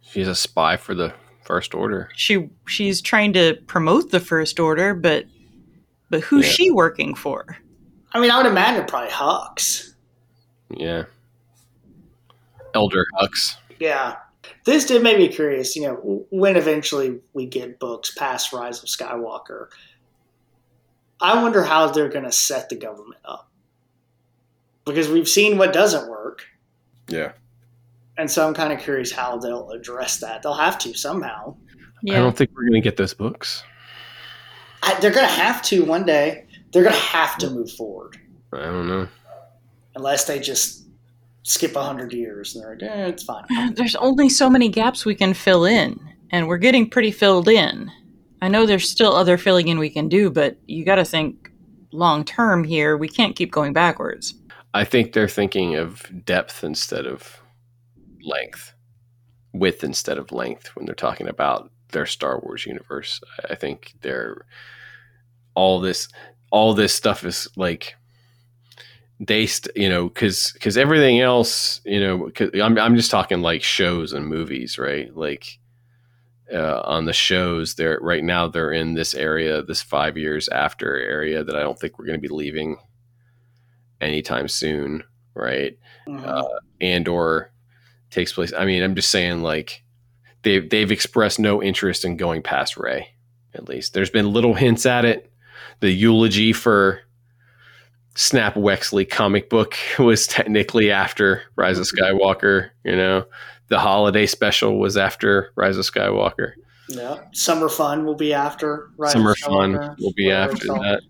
She's 0.00 0.26
a 0.26 0.34
spy 0.34 0.76
for 0.76 0.94
the 0.94 1.12
First 1.44 1.72
Order. 1.74 2.08
She 2.16 2.48
she's 2.66 3.00
trying 3.00 3.32
to 3.34 3.54
promote 3.68 4.10
the 4.10 4.20
First 4.20 4.58
Order, 4.58 4.94
but 4.94 5.26
but 6.10 6.20
who's 6.22 6.46
Yeah. 6.46 6.52
she 6.52 6.70
working 6.72 7.14
for? 7.14 7.56
I 8.12 8.18
mean, 8.20 8.30
I 8.32 8.38
would 8.38 8.46
imagine 8.46 8.86
probably 8.86 9.10
Hux. 9.10 9.94
Yeah. 10.74 11.04
Elder 12.74 13.04
Hux. 13.20 13.56
Yeah. 13.78 14.16
This 14.64 14.84
did 14.84 15.02
make 15.02 15.18
me 15.18 15.28
curious, 15.28 15.76
you 15.76 15.82
know, 15.82 16.26
when 16.30 16.56
eventually 16.56 17.20
we 17.32 17.46
get 17.46 17.78
books 17.78 18.12
past 18.14 18.52
Rise 18.52 18.82
of 18.82 18.88
Skywalker. 18.88 19.68
I 21.20 21.42
wonder 21.42 21.62
how 21.62 21.88
they're 21.88 22.08
going 22.08 22.24
to 22.24 22.32
set 22.32 22.68
the 22.68 22.76
government 22.76 23.20
up. 23.24 23.50
Because 24.84 25.08
we've 25.08 25.28
seen 25.28 25.58
what 25.58 25.72
doesn't 25.72 26.08
work. 26.08 26.46
Yeah. 27.08 27.32
And 28.16 28.30
so 28.30 28.46
I'm 28.46 28.54
kind 28.54 28.72
of 28.72 28.80
curious 28.80 29.12
how 29.12 29.38
they'll 29.38 29.70
address 29.70 30.18
that. 30.18 30.42
They'll 30.42 30.54
have 30.54 30.78
to 30.78 30.94
somehow. 30.94 31.56
I 32.08 32.14
don't 32.14 32.36
think 32.36 32.50
we're 32.54 32.62
going 32.62 32.80
to 32.80 32.80
get 32.80 32.96
those 32.96 33.14
books. 33.14 33.62
I, 34.82 34.98
they're 35.00 35.12
going 35.12 35.26
to 35.26 35.32
have 35.32 35.62
to 35.62 35.84
one 35.84 36.04
day. 36.04 36.46
They're 36.72 36.84
going 36.84 36.94
to 36.94 37.00
have 37.00 37.36
to 37.38 37.50
move 37.50 37.70
forward. 37.72 38.18
I 38.52 38.62
don't 38.62 38.88
know. 38.88 39.08
Unless 39.94 40.24
they 40.24 40.38
just 40.38 40.87
skip 41.48 41.74
100 41.74 42.12
years 42.12 42.54
and 42.54 42.64
they're 42.64 42.72
like, 42.72 42.82
eh, 42.82 43.06
it's 43.06 43.22
fine. 43.22 43.44
There's 43.74 43.96
only 43.96 44.28
so 44.28 44.48
many 44.50 44.68
gaps 44.68 45.04
we 45.04 45.14
can 45.14 45.34
fill 45.34 45.64
in, 45.64 45.98
and 46.30 46.48
we're 46.48 46.58
getting 46.58 46.88
pretty 46.88 47.10
filled 47.10 47.48
in. 47.48 47.90
I 48.40 48.48
know 48.48 48.66
there's 48.66 48.88
still 48.88 49.14
other 49.14 49.36
filling 49.36 49.66
in 49.66 49.80
we 49.80 49.90
can 49.90 50.08
do, 50.08 50.30
but 50.30 50.56
you 50.66 50.84
got 50.84 50.96
to 50.96 51.04
think 51.04 51.50
long 51.90 52.24
term 52.24 52.62
here. 52.62 52.96
We 52.96 53.08
can't 53.08 53.34
keep 53.34 53.50
going 53.50 53.72
backwards. 53.72 54.34
I 54.74 54.84
think 54.84 55.12
they're 55.12 55.28
thinking 55.28 55.74
of 55.74 56.08
depth 56.24 56.62
instead 56.62 57.06
of 57.06 57.40
length, 58.22 58.74
width 59.52 59.82
instead 59.82 60.18
of 60.18 60.30
length 60.30 60.68
when 60.76 60.86
they're 60.86 60.94
talking 60.94 61.28
about 61.28 61.72
their 61.90 62.06
Star 62.06 62.38
Wars 62.40 62.66
universe. 62.66 63.20
I 63.48 63.54
think 63.54 63.94
they're 64.02 64.44
all 65.54 65.80
this 65.80 66.08
all 66.50 66.74
this 66.74 66.94
stuff 66.94 67.24
is 67.24 67.48
like 67.56 67.94
they 69.20 69.46
st- 69.46 69.76
you 69.76 69.88
know 69.88 70.08
because 70.08 70.52
because 70.52 70.76
everything 70.76 71.20
else 71.20 71.80
you 71.84 72.00
know 72.00 72.30
cause 72.34 72.50
I'm, 72.54 72.78
I'm 72.78 72.96
just 72.96 73.10
talking 73.10 73.40
like 73.40 73.62
shows 73.62 74.12
and 74.12 74.26
movies 74.26 74.78
right? 74.78 75.14
Like 75.16 75.58
uh, 76.52 76.80
on 76.84 77.04
the 77.04 77.12
shows 77.12 77.74
they're 77.74 77.98
right 78.00 78.24
now 78.24 78.46
they're 78.48 78.72
in 78.72 78.94
this 78.94 79.14
area 79.14 79.62
this 79.62 79.82
five 79.82 80.16
years 80.16 80.48
after 80.48 80.96
area 80.96 81.44
that 81.44 81.54
i 81.54 81.60
don't 81.60 81.78
think 81.78 81.98
we're 81.98 82.06
going 82.06 82.18
to 82.18 82.26
be 82.26 82.34
leaving 82.34 82.78
anytime 84.00 84.48
soon 84.48 85.04
right? 85.34 85.78
Mhm. 86.08 86.24
uh, 86.26 86.48
Andor 86.80 87.52
takes 88.10 88.32
place 88.32 88.52
i 88.56 88.64
mean 88.64 88.82
i'm 88.82 88.94
just 88.94 89.10
saying 89.10 89.42
like 89.42 89.84
they've 90.42 90.70
they've 90.70 90.90
expressed 90.90 91.38
no 91.38 91.62
interest 91.62 92.04
in 92.04 92.16
going 92.16 92.42
past 92.42 92.78
Rey 92.78 93.08
at 93.54 93.68
least. 93.68 93.92
There's 93.92 94.10
been 94.10 94.32
little 94.32 94.54
hints 94.54 94.86
at 94.86 95.04
it. 95.04 95.30
The 95.80 95.90
eulogy 95.90 96.52
for 96.52 97.00
snap 98.18 98.54
wexley 98.56 99.08
comic 99.08 99.48
book 99.48 99.76
was 99.98 100.26
technically 100.26 100.90
after 100.90 101.42
rise 101.54 101.78
of 101.78 101.86
mm-hmm. 101.86 102.16
skywalker 102.16 102.70
you 102.84 102.96
know? 102.96 103.24
The 103.68 103.78
holiday 103.78 104.26
special 104.26 104.78
was 104.78 104.96
after 104.96 105.52
rise 105.54 105.76
of 105.76 105.84
skywalker. 105.84 106.52
Yeah. 106.88 107.18
Summer 107.32 107.68
Fun 107.68 108.06
will 108.06 108.14
be 108.14 108.32
after. 108.32 108.88
Rise 108.96 109.14
of 109.14 109.18
summer 109.18 109.34
fun 109.44 109.94
will 110.00 110.14
be 110.16 110.30
after 110.30 110.68
that. 110.68 111.02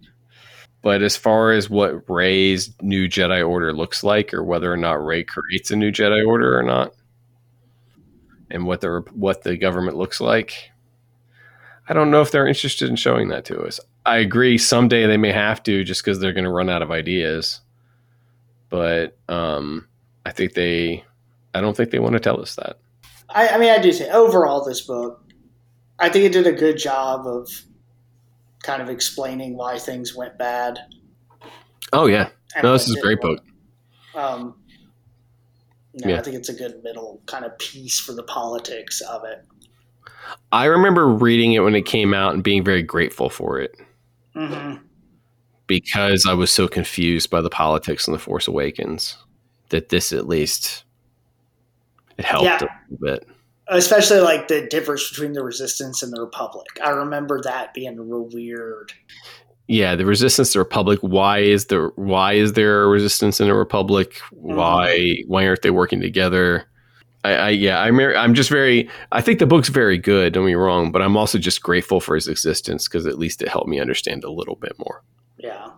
But 0.83 1.03
as 1.03 1.17
far 1.17 1.53
as 1.53 1.71
what 1.71 2.11
Rey's 2.11 2.75
new 2.83 3.09
jedi 3.09 3.49
order 3.49 3.73
looks 3.73 4.03
like 4.03 4.35
or 4.35 4.43
whether 4.43 4.73
or 4.73 4.77
not 4.77 5.05
ray 5.05 5.23
creates 5.23 5.71
a 5.71 5.77
new 5.77 5.93
jedi 5.93 6.27
order 6.27 6.59
or 6.59 6.65
not 6.65 6.93
and 8.51 8.67
what 8.67 8.81
the 8.81 9.05
what 9.13 9.43
the 9.43 9.57
government 9.57 9.97
looks 9.97 10.21
like 10.21 10.71
i 11.89 11.93
don't 11.95 12.11
know 12.11 12.21
if 12.21 12.31
they're 12.31 12.47
interested 12.47 12.89
in 12.89 12.97
showing 12.97 13.29
that 13.29 13.45
to 13.45 13.61
us 13.61 13.81
i 14.07 14.19
agree 14.19 14.57
someday 14.59 15.07
they 15.07 15.17
may 15.17 15.33
have 15.33 15.63
to 15.63 15.85
just 15.85 16.05
because 16.05 16.19
they're 16.19 16.33
going 16.33 16.45
to 16.45 16.51
run 16.51 16.69
out 16.69 16.83
of 16.83 16.91
ideas 16.91 17.61
but 18.69 19.17
um 19.29 19.87
i 20.27 20.31
think 20.31 20.55
they 20.55 21.05
i 21.55 21.61
don't 21.61 21.77
think 21.77 21.91
they 21.91 21.99
want 21.99 22.13
to 22.13 22.21
tell 22.21 22.41
us 22.41 22.55
that 22.57 22.79
I, 23.31 23.49
I 23.49 23.59
mean, 23.59 23.71
I 23.71 23.79
do 23.79 23.93
say 23.93 24.09
overall, 24.11 24.65
this 24.65 24.81
book, 24.81 25.23
I 25.99 26.09
think 26.09 26.25
it 26.25 26.33
did 26.33 26.47
a 26.47 26.53
good 26.53 26.79
job 26.79 27.27
of 27.27 27.49
kind 28.63 28.83
of 28.83 28.89
explaining 28.89 29.57
why 29.57 29.79
things 29.79 30.15
went 30.15 30.39
bad. 30.39 30.79
oh 31.93 32.07
yeah 32.07 32.31
no 32.63 32.73
this 32.73 32.89
is 32.89 32.97
a 32.97 33.01
great 33.01 33.21
book. 33.21 33.43
Um, 34.15 34.57
know, 35.95 36.09
Yeah. 36.11 36.19
I 36.19 36.23
think 36.23 36.37
it's 36.37 36.49
a 36.49 36.55
good 36.55 36.83
middle 36.83 37.23
kind 37.27 37.45
of 37.45 37.57
piece 37.59 38.01
for 38.01 38.13
the 38.13 38.23
politics 38.25 39.01
of 39.01 39.25
it. 39.25 39.45
I 40.53 40.65
remember 40.65 41.07
reading 41.09 41.53
it 41.53 41.61
when 41.61 41.75
it 41.75 41.83
came 41.87 42.15
out 42.15 42.35
and 42.35 42.43
being 42.43 42.65
very 42.65 42.83
grateful 42.83 43.29
for 43.31 43.59
it 43.61 43.75
hmm 44.35 44.75
because 45.69 46.25
I 46.27 46.33
was 46.33 46.51
so 46.51 46.67
confused 46.67 47.29
by 47.29 47.43
the 47.43 47.51
politics 47.51 48.07
in 48.09 48.15
the 48.15 48.19
Force 48.19 48.49
Awakens 48.49 49.19
that 49.69 49.91
this 49.91 50.13
at 50.15 50.27
least 50.27 50.85
it 52.17 52.25
helped 52.25 52.47
Yeah. 52.47 52.57
a 52.57 52.69
little 52.91 52.99
bit. 53.19 53.29
Especially 53.69 54.21
like 54.21 54.49
the 54.49 54.67
difference 54.67 55.11
between 55.11 55.35
the 55.35 55.45
Resistance 55.45 56.03
and 56.03 56.11
the 56.11 56.23
Republic. 56.23 56.67
I 56.83 56.89
remember 56.89 57.43
that 57.43 57.75
being 57.75 58.01
real 58.01 58.31
weird. 58.33 58.95
Yeah, 59.67 59.95
the 59.95 60.07
resistance 60.07 60.55
the 60.55 60.59
Republic. 60.61 61.01
Why 61.03 61.41
is 61.41 61.67
there 61.67 61.89
why 61.97 62.33
is 62.33 62.55
there 62.55 62.85
a 62.85 62.89
resistance 62.89 63.39
in 63.39 63.49
the 63.49 63.55
Republic? 63.55 64.19
Why 64.31 65.19
why 65.27 65.47
aren't 65.47 65.61
they 65.61 65.71
working 65.71 66.01
together? 66.01 66.65
I, 67.25 67.33
I 67.35 67.49
yeah, 67.51 67.81
I'm 67.81 67.99
I'm 67.99 68.35
just 68.35 68.51
very. 68.51 68.89
I 69.13 69.21
think 69.21 69.39
the 69.39 69.47
book's 69.47 69.69
very 69.69 69.99
good. 69.99 70.33
Don't 70.33 70.47
be 70.47 70.55
wrong, 70.55 70.93
but 70.93 71.03
I'm 71.03 71.17
also 71.17 71.39
just 71.39 71.63
grateful 71.63 72.01
for 72.01 72.17
its 72.17 72.29
existence 72.29 72.87
because 72.87 73.07
at 73.07 73.19
least 73.19 73.43
it 73.43 73.49
helped 73.49 73.69
me 73.69 73.81
understand 73.81 74.25
a 74.25 74.31
little 74.31 74.57
bit 74.57 74.73
more. 74.79 75.03
Yeah. 75.39 75.71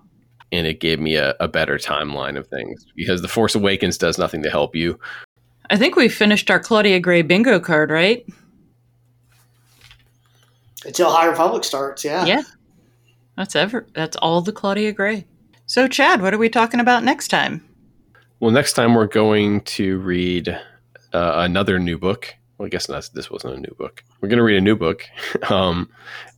and 0.52 0.66
it 0.66 0.80
gave 0.80 0.98
me 0.98 1.16
a, 1.16 1.34
a 1.38 1.46
better 1.48 1.76
timeline 1.76 2.38
of 2.38 2.46
things 2.48 2.86
because 2.96 3.20
the 3.22 3.28
force 3.28 3.54
awakens 3.54 3.98
does 3.98 4.18
nothing 4.18 4.42
to 4.42 4.50
help 4.50 4.74
you 4.74 4.98
I 5.68 5.76
think 5.76 5.94
we 5.94 6.08
finished 6.08 6.50
our 6.50 6.58
Claudia 6.58 6.98
Gray 6.98 7.22
bingo 7.22 7.60
card, 7.60 7.90
right? 7.90 8.26
Until 10.84 11.10
High 11.10 11.26
Republic 11.26 11.62
starts, 11.62 12.04
yeah. 12.04 12.24
Yeah. 12.24 12.42
That's 13.36 13.54
ever 13.54 13.86
that's 13.94 14.16
all 14.16 14.40
the 14.40 14.52
Claudia 14.52 14.92
Gray. 14.92 15.26
So 15.66 15.86
Chad, 15.86 16.20
what 16.22 16.34
are 16.34 16.38
we 16.38 16.48
talking 16.48 16.80
about 16.80 17.04
next 17.04 17.28
time? 17.28 17.64
well 18.40 18.50
next 18.50 18.72
time 18.72 18.94
we're 18.94 19.06
going 19.06 19.60
to 19.62 19.98
read 19.98 20.58
uh, 21.12 21.34
another 21.36 21.78
new 21.78 21.98
book 21.98 22.34
well 22.58 22.66
i 22.66 22.68
guess 22.68 22.88
not, 22.88 23.08
this 23.14 23.30
wasn't 23.30 23.52
a 23.54 23.58
new 23.60 23.74
book 23.78 24.04
we're 24.20 24.28
going 24.28 24.36
to 24.38 24.42
read 24.42 24.56
a 24.58 24.60
new 24.60 24.76
book 24.76 25.04
um, 25.50 25.88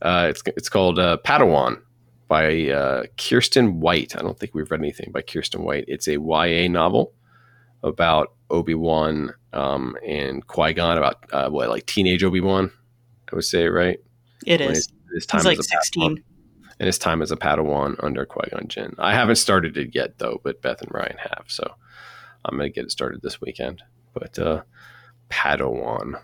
uh, 0.01 0.27
it's, 0.29 0.41
it's 0.57 0.69
called 0.69 0.99
uh, 0.99 1.17
padawan 1.25 1.79
by 2.27 2.69
uh, 2.69 3.03
Kiersten 3.17 3.75
White 3.75 4.15
i 4.17 4.21
don't 4.21 4.39
think 4.39 4.53
we've 4.55 4.69
read 4.71 4.79
anything 4.81 5.11
by 5.11 5.21
Kiersten 5.21 5.61
White 5.61 5.85
it's 5.87 6.07
a 6.07 6.13
ya 6.13 6.67
novel 6.69 7.13
about 7.83 8.33
obi-wan 8.49 9.33
um, 9.51 9.95
and 10.07 10.45
qui-gon 10.47 10.97
about 10.97 11.23
uh, 11.33 11.49
what 11.49 11.69
like 11.69 11.85
teenage 11.85 12.23
obi-wan 12.23 12.71
i 13.31 13.35
would 13.35 13.43
say 13.43 13.67
right 13.67 13.99
It 14.45 14.59
When 14.61 14.71
is. 14.71 14.87
his 15.13 15.25
time 15.25 15.39
He's 15.39 15.45
like 15.45 15.57
a 15.59 15.61
Padawan. 15.61 15.65
sixteen. 15.65 16.23
and 16.79 16.87
his 16.87 16.97
time 16.97 17.21
as 17.21 17.31
a 17.31 17.35
Padawan 17.37 17.95
under 18.03 18.25
Qui 18.25 18.49
Gon 18.51 18.67
Jinn. 18.67 18.95
I 18.97 19.13
haven't 19.13 19.35
started 19.35 19.77
it 19.77 19.93
yet 19.93 20.17
though, 20.17 20.41
but 20.43 20.61
Beth 20.61 20.81
and 20.81 20.91
Ryan 20.91 21.17
have, 21.19 21.45
so 21.47 21.75
I'm 22.43 22.57
gonna 22.57 22.69
get 22.69 22.85
it 22.85 22.91
started 22.91 23.21
this 23.21 23.39
weekend. 23.39 23.83
But 24.13 24.37
uh, 24.39 24.61
Padawan, 25.29 26.21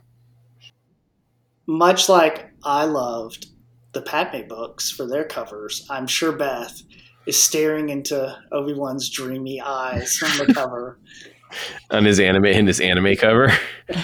Much 1.66 2.10
like 2.10 2.52
I 2.64 2.86
loved 2.86 3.48
the 3.94 4.02
Padme 4.02 4.48
books 4.48 4.92
for 4.92 5.08
their 5.08 5.24
covers, 5.24 5.86
I'm 5.90 6.08
sure 6.08 6.32
Beth 6.32 6.82
is 7.26 7.42
staring 7.42 7.90
into 7.90 8.38
Obi 8.52 8.74
Wan's 8.74 9.10
dreamy 9.10 9.62
eyes 9.62 10.22
on 10.24 10.48
the 10.48 10.54
cover. 10.54 11.00
on 11.92 12.06
his 12.06 12.20
anime 12.20 12.46
in 12.46 12.68
his 12.68 12.80
anime 12.80 13.16
cover. 13.16 13.52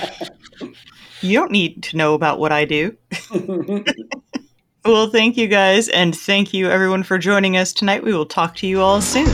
You 1.22 1.40
don't 1.40 1.52
need 1.52 1.82
to 1.84 1.98
know 1.98 2.14
about 2.14 2.38
what 2.40 2.52
I 2.52 2.66
do. 2.66 2.96
Well, 4.86 5.10
thank 5.10 5.36
you 5.36 5.48
guys, 5.48 5.90
and 5.90 6.16
thank 6.16 6.54
you 6.54 6.70
everyone 6.70 7.02
for 7.02 7.18
joining 7.18 7.58
us 7.58 7.74
tonight. 7.74 8.04
We 8.04 8.14
will 8.14 8.28
talk 8.28 8.56
to 8.58 8.68
you 8.68 8.82
all 8.82 9.02
soon. 9.02 9.26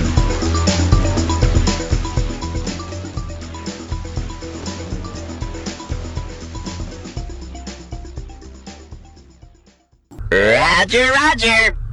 Roger, 10.31 11.11
Roger. 11.11 11.81